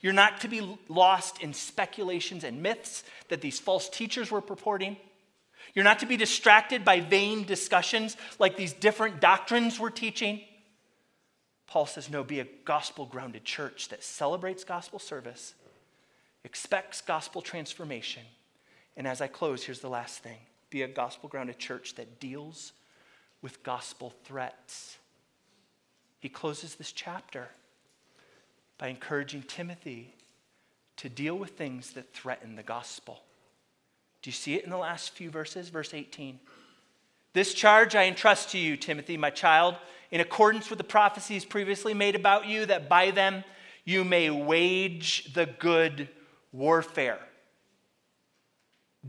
You're 0.00 0.12
not 0.12 0.42
to 0.42 0.48
be 0.48 0.78
lost 0.88 1.42
in 1.42 1.54
speculations 1.54 2.44
and 2.44 2.62
myths 2.62 3.04
that 3.28 3.40
these 3.40 3.58
false 3.58 3.88
teachers 3.88 4.30
were 4.30 4.42
purporting. 4.42 4.98
You're 5.74 5.84
not 5.84 6.00
to 6.00 6.06
be 6.06 6.18
distracted 6.18 6.84
by 6.84 7.00
vain 7.00 7.44
discussions 7.44 8.16
like 8.38 8.56
these 8.56 8.74
different 8.74 9.20
doctrines 9.20 9.80
were 9.80 9.90
teaching. 9.90 10.42
Paul 11.74 11.86
says, 11.86 12.08
no, 12.08 12.22
be 12.22 12.38
a 12.38 12.46
gospel 12.64 13.04
grounded 13.04 13.44
church 13.44 13.88
that 13.88 14.04
celebrates 14.04 14.62
gospel 14.62 15.00
service, 15.00 15.54
expects 16.44 17.00
gospel 17.00 17.42
transformation. 17.42 18.22
And 18.96 19.08
as 19.08 19.20
I 19.20 19.26
close, 19.26 19.64
here's 19.64 19.80
the 19.80 19.88
last 19.88 20.20
thing 20.20 20.36
be 20.70 20.82
a 20.82 20.86
gospel 20.86 21.28
grounded 21.28 21.58
church 21.58 21.96
that 21.96 22.20
deals 22.20 22.74
with 23.42 23.64
gospel 23.64 24.14
threats. 24.22 24.98
He 26.20 26.28
closes 26.28 26.76
this 26.76 26.92
chapter 26.92 27.48
by 28.78 28.86
encouraging 28.86 29.42
Timothy 29.42 30.14
to 30.98 31.08
deal 31.08 31.34
with 31.34 31.58
things 31.58 31.90
that 31.94 32.14
threaten 32.14 32.54
the 32.54 32.62
gospel. 32.62 33.24
Do 34.22 34.30
you 34.30 34.32
see 34.32 34.54
it 34.54 34.62
in 34.62 34.70
the 34.70 34.76
last 34.76 35.10
few 35.10 35.28
verses? 35.28 35.70
Verse 35.70 35.92
18. 35.92 36.38
This 37.34 37.52
charge 37.52 37.96
I 37.96 38.04
entrust 38.04 38.50
to 38.50 38.58
you, 38.58 38.76
Timothy, 38.76 39.16
my 39.16 39.30
child, 39.30 39.74
in 40.10 40.20
accordance 40.20 40.70
with 40.70 40.78
the 40.78 40.84
prophecies 40.84 41.44
previously 41.44 41.92
made 41.92 42.14
about 42.14 42.46
you, 42.46 42.64
that 42.66 42.88
by 42.88 43.10
them 43.10 43.42
you 43.84 44.04
may 44.04 44.30
wage 44.30 45.34
the 45.34 45.46
good 45.46 46.08
warfare. 46.52 47.18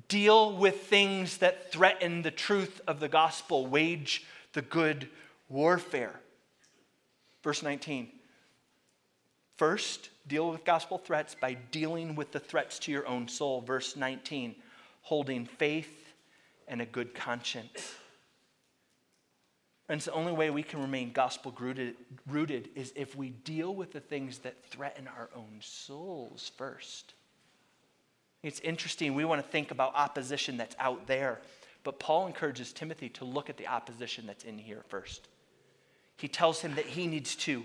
Deal 0.08 0.58
with 0.58 0.88
things 0.88 1.38
that 1.38 1.72
threaten 1.72 2.24
the 2.24 2.32
truth 2.32 2.82
of 2.88 3.00
the 3.00 3.08
gospel, 3.08 3.68
wage 3.68 4.26
the 4.54 4.64
good 4.64 5.08
warfare. 5.48 6.20
Verse 7.44 7.62
19. 7.62 8.10
First, 9.58 10.10
deal 10.28 10.50
with 10.50 10.66
gospel 10.66 10.98
threats 10.98 11.36
by 11.40 11.54
dealing 11.54 12.16
with 12.16 12.32
the 12.32 12.40
threats 12.40 12.80
to 12.80 12.92
your 12.92 13.08
own 13.08 13.28
soul. 13.28 13.62
Verse 13.62 13.96
19, 13.96 14.56
holding 15.04 15.46
faith 15.46 16.14
and 16.68 16.82
a 16.82 16.86
good 16.86 17.14
conscience. 17.14 17.94
Friends, 19.86 20.06
the 20.06 20.14
only 20.14 20.32
way 20.32 20.50
we 20.50 20.64
can 20.64 20.82
remain 20.82 21.12
gospel 21.12 21.54
rooted, 21.60 21.96
rooted 22.28 22.70
is 22.74 22.92
if 22.96 23.16
we 23.16 23.30
deal 23.30 23.76
with 23.76 23.92
the 23.94 24.00
things 24.00 24.40
that 24.40 24.64
threaten 24.66 25.08
our 25.08 25.30
own 25.36 25.60
souls 25.60 26.52
first. 26.58 27.14
It's 28.42 28.60
interesting, 28.62 29.14
we 29.14 29.26
want 29.26 29.44
to 29.44 29.48
think 29.48 29.70
about 29.70 29.94
opposition 29.96 30.58
that's 30.58 30.76
out 30.80 31.06
there, 31.06 31.40
but 31.84 32.00
Paul 32.00 32.26
encourages 32.26 32.74
Timothy 32.74 33.10
to 33.10 33.26
look 33.26 33.50
at 33.50 33.58
the 33.58 33.68
opposition 33.68 34.26
that's 34.26 34.44
in 34.44 34.58
here 34.58 34.84
first. 34.88 35.28
He 36.18 36.28
tells 36.28 36.62
him 36.62 36.76
that 36.76 36.86
he 36.86 37.06
needs 37.06 37.36
to 37.38 37.64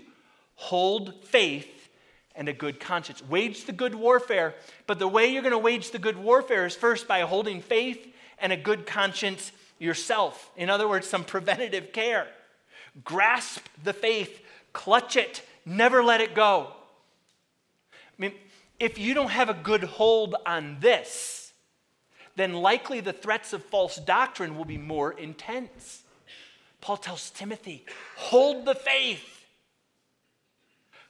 hold 0.55 1.23
faith 1.23 1.89
and 2.35 2.47
a 2.47 2.53
good 2.53 2.79
conscience. 2.79 3.23
Wage 3.27 3.65
the 3.65 3.71
good 3.71 3.95
warfare, 3.95 4.53
but 4.85 4.99
the 4.99 5.07
way 5.07 5.27
you're 5.27 5.41
going 5.41 5.51
to 5.53 5.57
wage 5.57 5.89
the 5.89 5.99
good 5.99 6.17
warfare 6.17 6.67
is 6.67 6.75
first 6.75 7.07
by 7.07 7.21
holding 7.21 7.61
faith 7.61 8.13
and 8.37 8.51
a 8.51 8.57
good 8.57 8.85
conscience 8.85 9.51
yourself. 9.81 10.51
In 10.55 10.69
other 10.69 10.87
words, 10.87 11.07
some 11.09 11.23
preventative 11.23 11.91
care. 11.91 12.27
Grasp 13.03 13.65
the 13.83 13.93
faith, 13.93 14.41
clutch 14.73 15.15
it, 15.15 15.41
never 15.65 16.03
let 16.03 16.21
it 16.21 16.35
go. 16.35 16.67
I 17.93 17.97
mean, 18.17 18.33
if 18.79 18.97
you 18.97 19.13
don't 19.13 19.31
have 19.31 19.49
a 19.49 19.53
good 19.53 19.83
hold 19.83 20.35
on 20.45 20.77
this, 20.79 21.53
then 22.35 22.53
likely 22.53 22.99
the 22.99 23.13
threats 23.13 23.53
of 23.53 23.63
false 23.65 23.95
doctrine 23.97 24.57
will 24.57 24.65
be 24.65 24.77
more 24.77 25.11
intense. 25.11 26.03
Paul 26.79 26.97
tells 26.97 27.29
Timothy, 27.31 27.85
hold 28.17 28.65
the 28.65 28.75
faith, 28.75 29.45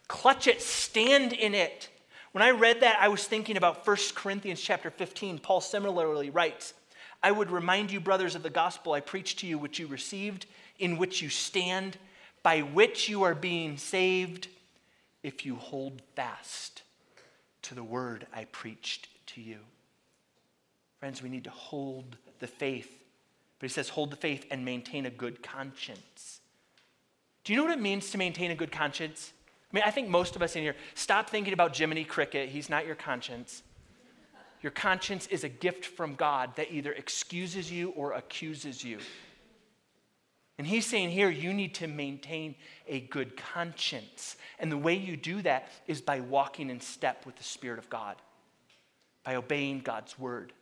clutch 0.08 0.48
it, 0.48 0.62
stand 0.62 1.34
in 1.34 1.54
it. 1.54 1.90
When 2.32 2.42
I 2.42 2.52
read 2.52 2.82
that, 2.82 2.98
I 3.02 3.10
was 3.10 3.26
thinking 3.26 3.58
about 3.58 3.86
1 3.86 3.98
Corinthians 4.16 4.62
chapter 4.62 4.90
15. 4.90 5.40
Paul 5.40 5.62
similarly 5.62 6.30
writes, 6.30 6.74
I 7.24 7.32
would 7.32 7.52
remind 7.52 7.92
you, 7.92 8.00
brothers, 8.00 8.36
of 8.36 8.44
the 8.44 8.50
gospel 8.50 8.94
I 8.94 9.00
preached 9.00 9.40
to 9.40 9.48
you, 9.48 9.58
which 9.58 9.80
you 9.80 9.88
received, 9.88 10.46
in 10.80 10.98
which 10.98 11.22
you 11.22 11.30
stand, 11.30 11.98
by 12.44 12.62
which 12.62 13.08
you 13.08 13.24
are 13.24 13.36
being 13.36 13.78
saved, 13.78 14.48
if 15.24 15.46
you 15.46 15.56
hold 15.56 16.02
fast 16.16 16.82
to 17.64 17.76
the 17.76 17.84
word 17.84 18.26
I 18.34 18.46
preached 18.46 19.08
to 19.28 19.42
you. 19.42 19.60
Friends, 21.00 21.22
we 21.22 21.30
need 21.30 21.44
to 21.44 21.52
hold 21.52 22.18
the 22.40 22.48
faith. 22.48 23.04
But 23.60 23.70
he 23.70 23.74
says, 23.74 23.90
hold 23.90 24.10
the 24.10 24.16
faith 24.16 24.46
and 24.50 24.66
maintain 24.66 25.06
a 25.06 25.12
good 25.12 25.44
conscience. 25.44 26.40
Do 27.44 27.54
you 27.54 27.58
know 27.58 27.66
what 27.66 27.74
it 27.74 27.82
means 27.82 28.10
to 28.12 28.18
maintain 28.18 28.50
a 28.50 28.56
good 28.56 28.72
conscience? 28.72 29.34
I 29.72 29.76
mean, 29.76 29.84
I 29.86 29.92
think 29.92 30.10
most 30.10 30.36
of 30.36 30.42
us 30.42 30.56
in 30.56 30.64
here 30.64 30.76
stop 30.96 31.30
thinking 31.30 31.54
about 31.54 31.78
Jiminy 31.78 32.04
Cricket. 32.04 32.50
He's 32.50 32.70
not 32.70 32.86
your 32.86 32.96
conscience. 32.96 33.64
Your 34.62 34.72
conscience 34.72 35.28
is 35.28 35.44
a 35.44 35.50
gift 35.50 35.86
from 35.86 36.16
God 36.16 36.56
that 36.56 36.72
either 36.72 36.92
excuses 36.92 37.72
you 37.72 37.90
or 37.92 38.14
accuses 38.14 38.84
you. 38.84 39.00
And 40.58 40.68
he's 40.68 40.86
saying 40.86 41.10
here, 41.10 41.30
you 41.30 41.54
need 41.54 41.74
to 41.76 41.88
maintain 41.88 42.54
a 42.88 43.00
good 43.00 43.36
conscience. 43.36 44.36
And 44.60 44.72
the 44.72 44.78
way 44.78 44.94
you 44.94 45.18
do 45.18 45.42
that 45.42 45.70
is 45.88 46.02
by 46.02 46.20
walking 46.20 46.70
in 46.70 46.80
step 46.80 47.26
with 47.26 47.36
the 47.38 47.44
Spirit 47.44 47.80
of 47.80 47.90
God, 47.90 48.18
by 49.24 49.36
obeying 49.36 49.80
God's 49.80 50.20
word. 50.20 50.54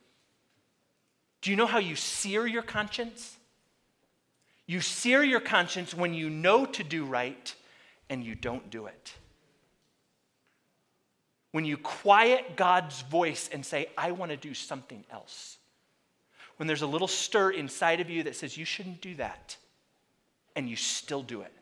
Do 1.41 1.51
you 1.51 1.57
know 1.57 1.65
how 1.65 1.79
you 1.79 1.97
sear 1.97 2.47
your 2.47 2.61
conscience? 2.61 3.35
You 4.65 4.79
sear 4.79 5.23
your 5.23 5.39
conscience 5.41 5.93
when 5.93 6.13
you 6.13 6.29
know 6.29 6.65
to 6.65 6.83
do 6.83 7.03
right 7.03 7.53
and 8.09 8.23
you 8.23 8.35
don't 8.35 8.69
do 8.69 8.85
it. 8.85 9.13
When 11.51 11.65
you 11.65 11.77
quiet 11.77 12.55
God's 12.55 13.01
voice 13.03 13.49
and 13.51 13.65
say, 13.65 13.87
I 13.97 14.11
want 14.11 14.31
to 14.31 14.37
do 14.37 14.53
something 14.53 15.03
else. 15.11 15.57
When 16.57 16.67
there's 16.67 16.81
a 16.81 16.87
little 16.87 17.07
stir 17.07 17.51
inside 17.51 17.99
of 17.99 18.09
you 18.09 18.23
that 18.23 18.35
says, 18.35 18.57
you 18.57 18.65
shouldn't 18.65 19.01
do 19.01 19.15
that, 19.15 19.57
and 20.55 20.69
you 20.69 20.75
still 20.75 21.23
do 21.23 21.41
it. 21.41 21.53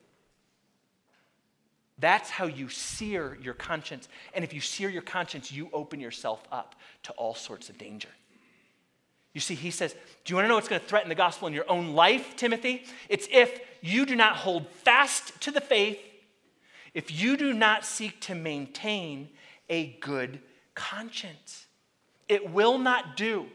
That's 2.00 2.30
how 2.30 2.46
you 2.46 2.70
sear 2.70 3.38
your 3.42 3.54
conscience. 3.54 4.08
And 4.34 4.44
if 4.44 4.54
you 4.54 4.62
sear 4.62 4.90
your 4.90 5.02
conscience, 5.02 5.52
you 5.52 5.70
open 5.74 6.00
yourself 6.00 6.44
up 6.52 6.76
to 7.04 7.12
all 7.14 7.34
sorts 7.34 7.70
of 7.70 7.78
danger. 7.78 8.10
You 9.34 9.42
see, 9.42 9.56
he 9.56 9.72
says, 9.72 9.94
Do 10.24 10.32
you 10.32 10.36
want 10.36 10.46
to 10.46 10.50
know 10.50 10.56
what's 10.56 10.68
going 10.68 10.82
to 10.82 10.88
threaten 10.88 11.10
the 11.10 11.16
gospel 11.16 11.48
in 11.48 11.54
your 11.54 11.70
own 11.70 11.94
life, 11.94 12.36
Timothy? 12.36 12.84
It's 13.10 13.28
if 13.32 13.60
you 13.82 14.06
do 14.06 14.16
not 14.16 14.36
hold 14.36 14.68
fast 14.70 15.40
to 15.42 15.52
the 15.52 15.62
faith, 15.62 16.00
if 16.94 17.12
you 17.22 17.38
do 17.38 17.54
not 17.54 17.86
seek 17.86 18.20
to 18.22 18.36
maintain 18.36 19.30
a 19.70 19.98
good 20.00 20.40
conscience. 20.76 21.68
It 22.30 22.52
will 22.52 22.78
not 22.78 23.18
do 23.18 23.48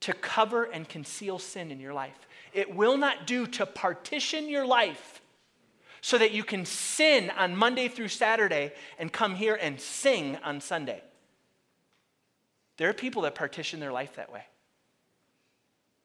to 0.00 0.12
cover 0.12 0.64
and 0.64 0.88
conceal 0.88 1.38
sin 1.38 1.70
in 1.70 1.80
your 1.80 1.92
life. 1.92 2.26
It 2.52 2.74
will 2.74 2.96
not 2.96 3.26
do 3.26 3.46
to 3.46 3.66
partition 3.66 4.48
your 4.48 4.66
life 4.66 5.20
so 6.00 6.16
that 6.18 6.32
you 6.32 6.42
can 6.42 6.64
sin 6.64 7.30
on 7.36 7.54
Monday 7.54 7.88
through 7.88 8.08
Saturday 8.08 8.72
and 8.98 9.12
come 9.12 9.34
here 9.34 9.58
and 9.60 9.80
sing 9.80 10.38
on 10.42 10.60
Sunday. 10.60 11.02
There 12.78 12.88
are 12.88 12.94
people 12.94 13.22
that 13.22 13.34
partition 13.34 13.78
their 13.78 13.92
life 13.92 14.16
that 14.16 14.32
way. 14.32 14.44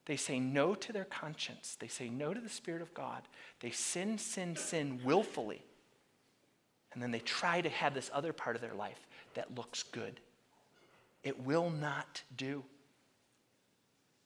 They 0.06 0.18
say 0.18 0.40
no 0.40 0.76
to 0.76 0.94
their 0.94 1.06
conscience. 1.06 1.78
They 1.80 1.88
say 1.88 2.10
no 2.10 2.34
to 2.34 2.40
the 2.40 2.50
Spirit 2.50 2.82
of 2.82 2.94
God. 2.94 3.24
They 3.62 3.72
sin, 3.72 4.18
sin, 4.18 4.56
sin 4.56 5.00
willfully. 5.04 5.64
And 6.96 7.04
then 7.04 7.12
they 7.12 7.20
try 7.20 7.62
to 7.62 7.70
have 7.70 7.94
this 7.94 8.10
other 8.12 8.34
part 8.34 8.56
of 8.56 8.62
their 8.62 8.74
life 8.74 9.06
that 9.36 9.56
looks 9.56 9.84
good. 9.84 10.20
It 11.24 11.42
will 11.42 11.70
not 11.70 12.24
do. 12.36 12.64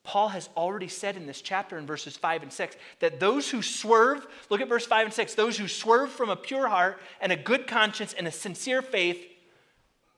Paul 0.04 0.30
has 0.30 0.50
already 0.56 0.88
said 0.88 1.18
in 1.18 1.26
this 1.28 1.42
chapter 1.42 1.78
in 1.78 1.86
verses 1.86 2.16
5 2.16 2.44
and 2.44 2.54
6 2.54 2.76
that 3.00 3.20
those 3.20 3.50
who 3.50 3.62
swerve, 3.62 4.26
look 4.50 4.62
at 4.62 4.70
verse 4.70 4.86
5 4.86 5.08
and 5.08 5.14
6, 5.14 5.36
those 5.36 5.58
who 5.58 5.68
swerve 5.68 6.10
from 6.10 6.30
a 6.30 6.36
pure 6.36 6.68
heart 6.68 7.00
and 7.20 7.32
a 7.32 7.36
good 7.36 7.68
conscience 7.68 8.14
and 8.14 8.28
a 8.28 8.32
sincere 8.32 8.82
faith, 8.82 9.24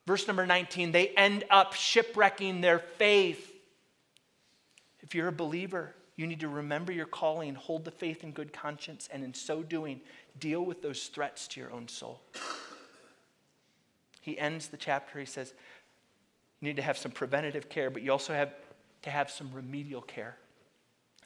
verse 0.06 0.28
number 0.28 0.46
19, 0.46 0.92
they 0.92 1.10
end 1.10 1.46
up 1.50 1.74
shipwrecking 1.74 2.62
their 2.62 2.80
faith. 2.80 3.52
If 5.02 5.16
you're 5.16 5.30
a 5.30 5.34
believer, 5.34 5.96
you 6.16 6.28
need 6.28 6.42
to 6.42 6.48
remember 6.48 6.92
your 6.92 7.06
calling, 7.06 7.56
hold 7.56 7.84
the 7.84 7.92
faith 7.92 8.24
and 8.24 8.34
good 8.34 8.54
conscience, 8.54 9.10
and 9.12 9.24
in 9.24 9.34
so 9.34 9.64
doing, 9.64 10.02
deal 10.40 10.64
with 10.64 10.82
those 10.82 11.08
threats 11.08 11.48
to 11.50 11.60
your 11.60 11.72
own 11.72 11.88
soul. 11.88 12.22
He 14.22 14.38
ends 14.38 14.68
the 14.68 14.78
chapter, 14.78 15.20
he 15.20 15.26
says, 15.26 15.54
you 16.60 16.68
need 16.68 16.76
to 16.76 16.84
have 16.84 16.98
some 16.98 17.12
preventative 17.12 17.70
care, 17.70 17.90
but 17.90 18.04
you 18.04 18.12
also 18.12 18.34
have 18.34 18.54
to 19.02 19.10
have 19.10 19.32
some 19.32 19.52
remedial 19.52 20.02
care. 20.02 20.38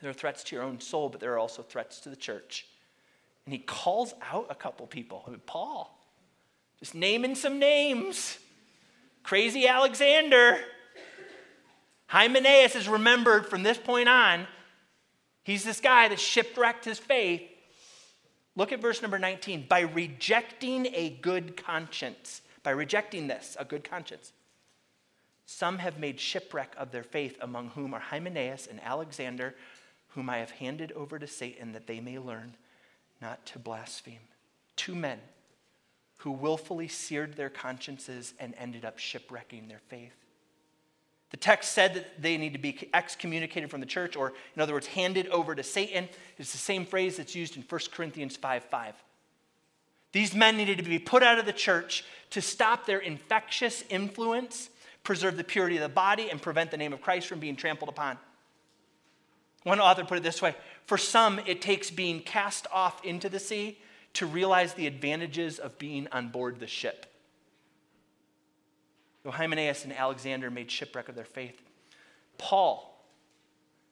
There 0.01 0.09
are 0.09 0.13
threats 0.13 0.43
to 0.45 0.55
your 0.55 0.63
own 0.63 0.79
soul, 0.79 1.09
but 1.09 1.19
there 1.19 1.33
are 1.33 1.39
also 1.39 1.61
threats 1.61 1.99
to 2.01 2.09
the 2.09 2.15
church. 2.15 2.67
And 3.45 3.53
he 3.53 3.59
calls 3.59 4.13
out 4.31 4.47
a 4.49 4.55
couple 4.55 4.87
people. 4.87 5.23
I 5.27 5.31
mean, 5.31 5.41
Paul, 5.45 5.97
just 6.79 6.95
naming 6.95 7.35
some 7.35 7.59
names. 7.59 8.37
Crazy 9.23 9.67
Alexander. 9.67 10.57
Hymenaeus 12.07 12.75
is 12.75 12.87
remembered 12.87 13.47
from 13.47 13.63
this 13.63 13.77
point 13.77 14.07
on. 14.07 14.47
He's 15.43 15.63
this 15.63 15.81
guy 15.81 16.07
that 16.07 16.19
shipwrecked 16.19 16.85
his 16.85 16.99
faith. 16.99 17.41
Look 18.55 18.71
at 18.71 18.81
verse 18.81 19.01
number 19.01 19.19
19. 19.19 19.65
By 19.67 19.81
rejecting 19.81 20.87
a 20.87 21.09
good 21.21 21.57
conscience, 21.57 22.41
by 22.63 22.71
rejecting 22.71 23.27
this, 23.27 23.57
a 23.59 23.65
good 23.65 23.83
conscience, 23.83 24.31
some 25.45 25.77
have 25.79 25.99
made 25.99 26.19
shipwreck 26.19 26.73
of 26.77 26.91
their 26.91 27.03
faith, 27.03 27.37
among 27.41 27.69
whom 27.69 27.93
are 27.93 27.99
Hymenaeus 27.99 28.67
and 28.67 28.81
Alexander, 28.81 29.55
whom 30.09 30.29
I 30.29 30.37
have 30.37 30.51
handed 30.51 30.91
over 30.93 31.19
to 31.19 31.27
Satan 31.27 31.73
that 31.73 31.87
they 31.87 31.99
may 31.99 32.17
learn 32.17 32.55
not 33.21 33.45
to 33.47 33.59
blaspheme. 33.59 34.19
Two 34.75 34.95
men 34.95 35.19
who 36.19 36.31
willfully 36.31 36.87
seared 36.87 37.35
their 37.35 37.49
consciences 37.49 38.33
and 38.39 38.55
ended 38.57 38.85
up 38.85 38.97
shipwrecking 38.97 39.67
their 39.67 39.81
faith. 39.87 40.24
The 41.35 41.41
text 41.41 41.73
said 41.73 41.95
that 41.95 42.21
they 42.21 42.37
need 42.37 42.53
to 42.53 42.59
be 42.59 42.87
excommunicated 42.93 43.69
from 43.69 43.81
the 43.81 43.85
church, 43.85 44.15
or 44.15 44.31
in 44.55 44.61
other 44.61 44.71
words, 44.71 44.87
handed 44.87 45.27
over 45.27 45.53
to 45.53 45.63
Satan. 45.63 46.07
It's 46.37 46.53
the 46.53 46.57
same 46.57 46.85
phrase 46.85 47.17
that's 47.17 47.35
used 47.35 47.57
in 47.57 47.63
1 47.63 47.81
Corinthians 47.91 48.37
5 48.37 48.63
5. 48.63 48.95
These 50.13 50.33
men 50.33 50.55
needed 50.55 50.77
to 50.77 50.83
be 50.83 50.97
put 50.97 51.23
out 51.23 51.37
of 51.37 51.45
the 51.45 51.51
church 51.51 52.05
to 52.29 52.41
stop 52.41 52.85
their 52.85 52.99
infectious 52.99 53.83
influence 53.89 54.69
preserve 55.05 55.37
the 55.37 55.43
purity 55.43 55.77
of 55.77 55.83
the 55.83 55.89
body, 55.89 56.29
and 56.29 56.41
prevent 56.41 56.71
the 56.71 56.77
name 56.77 56.91
of 56.91 57.01
Christ 57.01 57.27
from 57.27 57.39
being 57.39 57.55
trampled 57.55 57.89
upon. 57.89 58.17
One 59.63 59.79
author 59.79 60.03
put 60.03 60.17
it 60.17 60.23
this 60.23 60.41
way 60.41 60.55
For 60.85 60.97
some, 60.97 61.39
it 61.45 61.61
takes 61.61 61.89
being 61.89 62.19
cast 62.19 62.67
off 62.73 63.05
into 63.05 63.29
the 63.29 63.39
sea 63.39 63.79
to 64.13 64.25
realize 64.25 64.73
the 64.73 64.87
advantages 64.87 65.59
of 65.59 65.77
being 65.77 66.07
on 66.11 66.29
board 66.29 66.59
the 66.59 66.67
ship. 66.67 67.05
Though 69.25 69.31
Hymenaeus 69.31 69.85
and 69.85 69.91
Alexander 69.91 70.51
made 70.51 70.69
shipwreck 70.69 71.09
of 71.09 71.15
their 71.15 71.25
faith, 71.25 71.59
Paul 72.37 73.03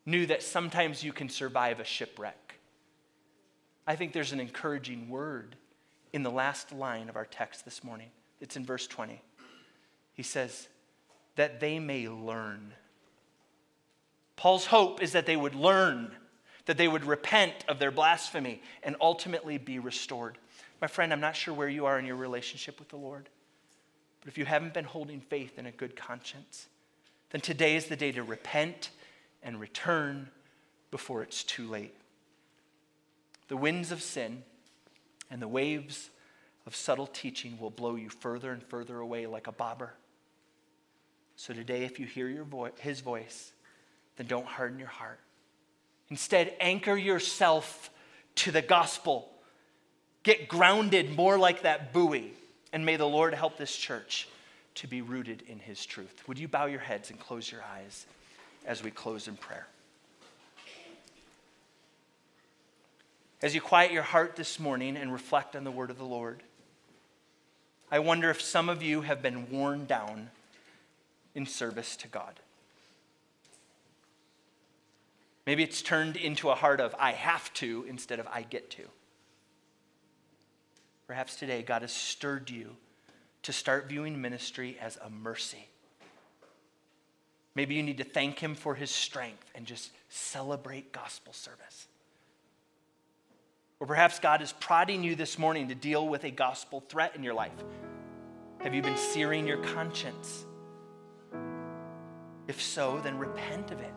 knew 0.06 0.28
that 0.28 0.44
sometimes 0.44 1.04
you 1.04 1.12
can 1.12 1.28
survive 1.28 1.80
a 1.80 1.84
shipwreck. 1.84 2.60
I 3.88 3.96
think 3.96 4.14
there's 4.14 4.32
an 4.32 4.40
encouraging 4.40 5.10
word 5.10 5.56
in 6.14 6.22
the 6.22 6.30
last 6.30 6.72
line 6.72 7.10
of 7.10 7.16
our 7.16 7.26
text 7.26 7.66
this 7.66 7.84
morning. 7.84 8.12
It's 8.42 8.56
in 8.56 8.64
verse 8.64 8.86
20. 8.86 9.24
He 10.14 10.22
says, 10.22 10.68
that 11.36 11.60
they 11.60 11.80
may 11.80 12.08
learn. 12.08 12.76
Paul's 14.36 14.68
hope 14.68 15.02
is 15.02 15.14
that 15.14 15.26
they 15.26 15.36
would 15.36 15.56
learn, 15.56 16.12
that 16.66 16.78
they 16.78 16.88
would 16.88 17.06
repent 17.06 17.66
of 17.68 17.80
their 17.80 17.90
blasphemy, 17.90 18.62
and 18.84 18.96
ultimately 19.02 19.58
be 19.58 19.80
restored. 19.80 20.38
My 20.80 20.86
friend, 20.86 21.12
I'm 21.12 21.22
not 21.22 21.36
sure 21.36 21.56
where 21.56 21.70
you 21.70 21.88
are 21.88 21.98
in 21.98 22.06
your 22.06 22.18
relationship 22.18 22.78
with 22.78 22.90
the 22.90 22.98
Lord, 22.98 23.30
but 24.24 24.32
if 24.32 24.38
you 24.38 24.46
haven't 24.46 24.74
been 24.74 24.86
holding 24.86 25.20
faith 25.20 25.60
in 25.60 25.66
a 25.66 25.72
good 25.72 25.98
conscience, 25.98 26.70
then 27.32 27.42
today 27.42 27.76
is 27.76 27.88
the 27.88 27.98
day 27.98 28.14
to 28.14 28.24
repent 28.24 28.90
and 29.42 29.60
return 29.60 30.30
before 30.92 31.24
it's 31.24 31.44
too 31.44 31.68
late. 31.68 31.94
The 33.50 33.58
winds 33.58 33.92
of 33.92 34.02
sin 34.02 34.44
and 35.30 35.42
the 35.42 35.48
waves 35.50 36.10
of 36.66 36.74
subtle 36.74 37.08
teaching 37.08 37.60
will 37.60 37.70
blow 37.70 37.96
you 37.96 38.08
further 38.08 38.52
and 38.54 38.64
further 38.64 39.00
away 39.00 39.28
like 39.28 39.48
a 39.48 39.52
bobber. 39.52 39.92
So 41.36 41.54
today, 41.54 41.84
if 41.84 42.00
you 42.00 42.06
hear 42.06 42.30
your 42.30 42.46
vo- 42.46 42.72
his 42.80 43.02
voice, 43.02 43.52
then 44.16 44.28
don't 44.28 44.46
harden 44.46 44.80
your 44.80 44.88
heart. 44.88 45.20
Instead, 46.10 46.56
anchor 46.62 46.96
yourself 46.96 47.90
to 48.36 48.52
the 48.52 48.62
gospel. 48.62 49.30
Get 50.22 50.48
grounded 50.48 51.14
more 51.18 51.38
like 51.38 51.64
that 51.64 51.92
buoy, 51.92 52.32
and 52.74 52.86
may 52.86 52.98
the 52.98 53.08
Lord 53.08 53.36
help 53.36 53.56
this 53.56 53.76
church 53.76 54.28
to 54.76 54.88
be 54.88 55.02
rooted 55.02 55.44
in 55.48 55.60
his 55.60 55.86
truth. 55.86 56.24
Would 56.28 56.40
you 56.40 56.48
bow 56.48 56.66
your 56.66 56.80
heads 56.80 57.12
and 57.12 57.20
close 57.20 57.50
your 57.50 57.62
eyes 57.64 58.08
as 58.66 58.84
we 58.84 58.90
close 58.90 59.28
in 59.28 59.38
prayer? 59.38 59.68
As 63.44 63.54
you 63.54 63.62
quiet 63.62 63.92
your 63.92 64.04
heart 64.04 64.36
this 64.36 64.60
morning 64.60 64.98
and 64.98 65.14
reflect 65.14 65.56
on 65.56 65.64
the 65.64 65.72
word 65.72 65.92
of 65.92 65.98
the 65.98 66.06
Lord, 66.06 66.42
I 67.92 68.00
wonder 68.00 68.32
if 68.32 68.42
some 68.42 68.70
of 68.70 68.82
you 68.82 69.02
have 69.02 69.22
been 69.22 69.52
worn 69.52 69.86
down 69.86 70.32
in 71.36 71.46
service 71.46 71.96
to 71.98 72.08
God. 72.08 72.40
Maybe 75.46 75.62
it's 75.62 75.82
turned 75.82 76.16
into 76.16 76.50
a 76.50 76.56
heart 76.56 76.80
of 76.80 76.96
I 76.98 77.12
have 77.12 77.54
to 77.56 77.86
instead 77.88 78.20
of 78.20 78.28
I 78.28 78.42
get 78.44 78.72
to. 78.72 78.84
Perhaps 81.08 81.36
today 81.36 81.62
God 81.62 81.82
has 81.82 81.92
stirred 81.92 82.50
you 82.50 82.76
to 83.44 83.54
start 83.54 83.88
viewing 83.88 84.22
ministry 84.22 84.78
as 84.82 84.98
a 84.98 85.10
mercy. 85.10 85.68
Maybe 87.56 87.76
you 87.76 87.84
need 87.84 87.98
to 87.98 88.04
thank 88.04 88.40
Him 88.40 88.56
for 88.56 88.76
His 88.76 88.90
strength 88.90 89.52
and 89.54 89.66
just 89.66 89.92
celebrate 90.10 90.92
gospel 90.92 91.34
service. 91.34 91.88
Or 93.80 93.88
perhaps 93.88 94.20
God 94.20 94.42
is 94.42 94.54
prodding 94.54 95.04
you 95.04 95.16
this 95.16 95.38
morning 95.38 95.68
to 95.68 95.76
deal 95.76 96.08
with 96.08 96.24
a 96.24 96.32
gospel 96.32 96.82
threat 96.88 97.16
in 97.16 97.24
your 97.24 97.34
life. 97.34 97.52
Have 98.60 98.74
you 98.74 98.82
been 98.82 98.98
searing 98.98 99.46
your 99.46 99.62
conscience? 99.62 100.46
If 102.48 102.62
so, 102.62 103.00
then 103.04 103.18
repent 103.18 103.72
of 103.72 103.82
it. 103.82 103.94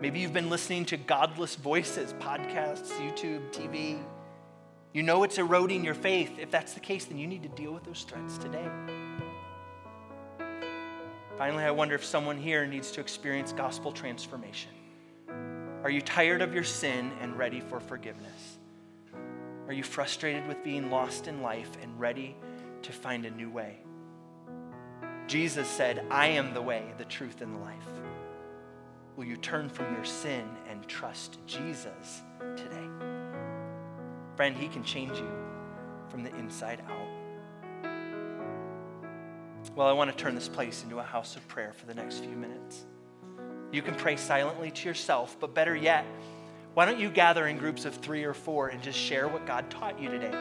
Maybe 0.00 0.18
you've 0.18 0.32
been 0.32 0.50
listening 0.50 0.84
to 0.86 0.96
godless 0.96 1.54
voices, 1.54 2.12
podcasts, 2.14 2.90
YouTube, 2.98 3.52
TV. 3.52 4.00
You 4.92 5.02
know 5.02 5.22
it's 5.22 5.38
eroding 5.38 5.84
your 5.84 5.94
faith. 5.94 6.38
If 6.38 6.50
that's 6.50 6.74
the 6.74 6.80
case, 6.80 7.04
then 7.04 7.18
you 7.18 7.26
need 7.26 7.42
to 7.44 7.48
deal 7.50 7.72
with 7.72 7.84
those 7.84 8.02
threats 8.02 8.38
today. 8.38 8.68
Finally, 11.38 11.64
I 11.64 11.70
wonder 11.70 11.94
if 11.94 12.04
someone 12.04 12.36
here 12.36 12.66
needs 12.66 12.90
to 12.92 13.00
experience 13.00 13.52
gospel 13.52 13.92
transformation. 13.92 14.72
Are 15.82 15.90
you 15.90 16.02
tired 16.02 16.42
of 16.42 16.52
your 16.52 16.64
sin 16.64 17.12
and 17.20 17.38
ready 17.38 17.60
for 17.60 17.80
forgiveness? 17.80 18.58
Are 19.66 19.72
you 19.72 19.84
frustrated 19.84 20.46
with 20.48 20.62
being 20.64 20.90
lost 20.90 21.28
in 21.28 21.40
life 21.40 21.70
and 21.80 21.98
ready 21.98 22.36
to 22.82 22.92
find 22.92 23.24
a 23.24 23.30
new 23.30 23.48
way? 23.48 23.78
Jesus 25.28 25.68
said, 25.68 26.04
I 26.10 26.26
am 26.26 26.52
the 26.52 26.60
way, 26.60 26.82
the 26.98 27.04
truth, 27.04 27.40
and 27.40 27.54
the 27.54 27.60
life. 27.60 27.76
Will 29.16 29.24
you 29.24 29.36
turn 29.36 29.68
from 29.68 29.94
your 29.94 30.04
sin 30.04 30.44
and 30.68 30.86
trust 30.88 31.38
Jesus 31.46 32.22
today? 32.56 32.79
Friend, 34.40 34.56
He 34.56 34.68
can 34.68 34.82
change 34.82 35.18
you 35.18 35.30
from 36.08 36.22
the 36.22 36.34
inside 36.36 36.82
out. 36.88 37.08
Well, 39.76 39.86
I 39.86 39.92
want 39.92 40.10
to 40.10 40.16
turn 40.16 40.34
this 40.34 40.48
place 40.48 40.82
into 40.82 40.98
a 40.98 41.02
house 41.02 41.36
of 41.36 41.46
prayer 41.46 41.74
for 41.74 41.84
the 41.84 41.92
next 41.92 42.20
few 42.20 42.34
minutes. 42.34 42.86
You 43.70 43.82
can 43.82 43.94
pray 43.94 44.16
silently 44.16 44.70
to 44.70 44.88
yourself, 44.88 45.36
but 45.38 45.54
better 45.54 45.76
yet, 45.76 46.06
why 46.72 46.86
don't 46.86 46.98
you 46.98 47.10
gather 47.10 47.48
in 47.48 47.58
groups 47.58 47.84
of 47.84 47.94
three 47.96 48.24
or 48.24 48.32
four 48.32 48.68
and 48.68 48.82
just 48.82 48.98
share 48.98 49.28
what 49.28 49.44
God 49.44 49.68
taught 49.68 50.00
you 50.00 50.08
today? 50.08 50.32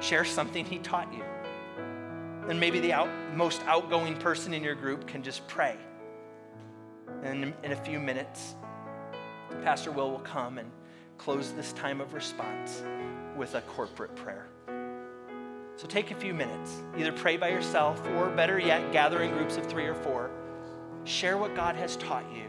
Share 0.00 0.24
something 0.24 0.64
He 0.64 0.78
taught 0.78 1.12
you 1.12 1.22
And 2.48 2.58
maybe 2.58 2.80
the 2.80 2.94
out, 2.94 3.10
most 3.34 3.60
outgoing 3.66 4.16
person 4.16 4.54
in 4.54 4.64
your 4.64 4.74
group 4.74 5.06
can 5.06 5.22
just 5.22 5.46
pray. 5.46 5.76
And 7.22 7.52
in 7.62 7.72
a 7.72 7.76
few 7.76 8.00
minutes, 8.00 8.54
Pastor 9.62 9.92
Will 9.92 10.10
will 10.10 10.20
come 10.20 10.56
and 10.56 10.70
close 11.18 11.52
this 11.52 11.74
time 11.74 12.00
of 12.00 12.14
response 12.14 12.82
with 13.36 13.54
a 13.54 13.60
corporate 13.62 14.14
prayer. 14.16 14.46
So 15.76 15.86
take 15.86 16.10
a 16.10 16.14
few 16.14 16.32
minutes. 16.32 16.82
Either 16.96 17.12
pray 17.12 17.36
by 17.36 17.50
yourself 17.50 18.00
or, 18.14 18.30
better 18.30 18.58
yet, 18.58 18.92
gather 18.92 19.20
in 19.20 19.30
groups 19.32 19.56
of 19.56 19.66
three 19.66 19.86
or 19.86 19.94
four. 19.94 20.30
Share 21.04 21.36
what 21.36 21.54
God 21.54 21.76
has 21.76 21.96
taught 21.96 22.24
you. 22.34 22.44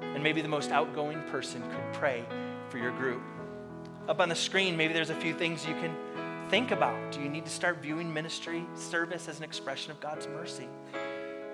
And 0.00 0.22
maybe 0.22 0.40
the 0.40 0.48
most 0.48 0.70
outgoing 0.70 1.20
person 1.24 1.62
could 1.62 1.92
pray 1.92 2.24
for 2.68 2.78
your 2.78 2.92
group. 2.92 3.22
Up 4.08 4.20
on 4.20 4.28
the 4.28 4.34
screen, 4.34 4.76
maybe 4.76 4.94
there's 4.94 5.10
a 5.10 5.14
few 5.16 5.34
things 5.34 5.66
you 5.66 5.74
can 5.74 5.94
think 6.48 6.70
about. 6.70 7.12
Do 7.12 7.20
you 7.20 7.28
need 7.28 7.44
to 7.44 7.50
start 7.50 7.82
viewing 7.82 8.12
ministry 8.12 8.64
service 8.74 9.28
as 9.28 9.38
an 9.38 9.44
expression 9.44 9.90
of 9.90 10.00
God's 10.00 10.26
mercy? 10.28 10.68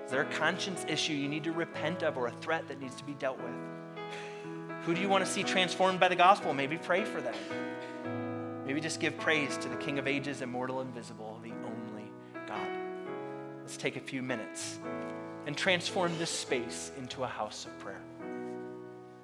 Is 0.05 0.11
there 0.11 0.21
a 0.21 0.33
conscience 0.33 0.85
issue 0.87 1.13
you 1.13 1.27
need 1.27 1.43
to 1.43 1.51
repent 1.51 2.01
of 2.01 2.17
or 2.17 2.27
a 2.27 2.31
threat 2.31 2.67
that 2.67 2.79
needs 2.79 2.95
to 2.95 3.03
be 3.03 3.13
dealt 3.13 3.37
with? 3.39 3.53
Who 4.85 4.95
do 4.95 5.01
you 5.01 5.09
want 5.09 5.25
to 5.25 5.29
see 5.29 5.43
transformed 5.43 5.99
by 5.99 6.07
the 6.07 6.15
gospel? 6.15 6.53
Maybe 6.53 6.77
pray 6.77 7.03
for 7.03 7.19
them. 7.19 7.35
Maybe 8.67 8.81
just 8.81 8.99
give 8.99 9.17
praise 9.17 9.55
to 9.59 9.69
the 9.69 9.77
King 9.77 9.97
of 9.97 10.07
ages, 10.07 10.41
immortal, 10.41 10.81
invisible, 10.81 11.39
the 11.41 11.51
only 11.51 12.11
God. 12.45 12.67
Let's 13.61 13.77
take 13.77 13.95
a 13.95 14.01
few 14.01 14.21
minutes 14.21 14.79
and 15.45 15.55
transform 15.55 16.11
this 16.17 16.29
space 16.29 16.91
into 16.97 17.23
a 17.23 17.27
house 17.27 17.65
of 17.65 17.79
prayer. 17.79 18.01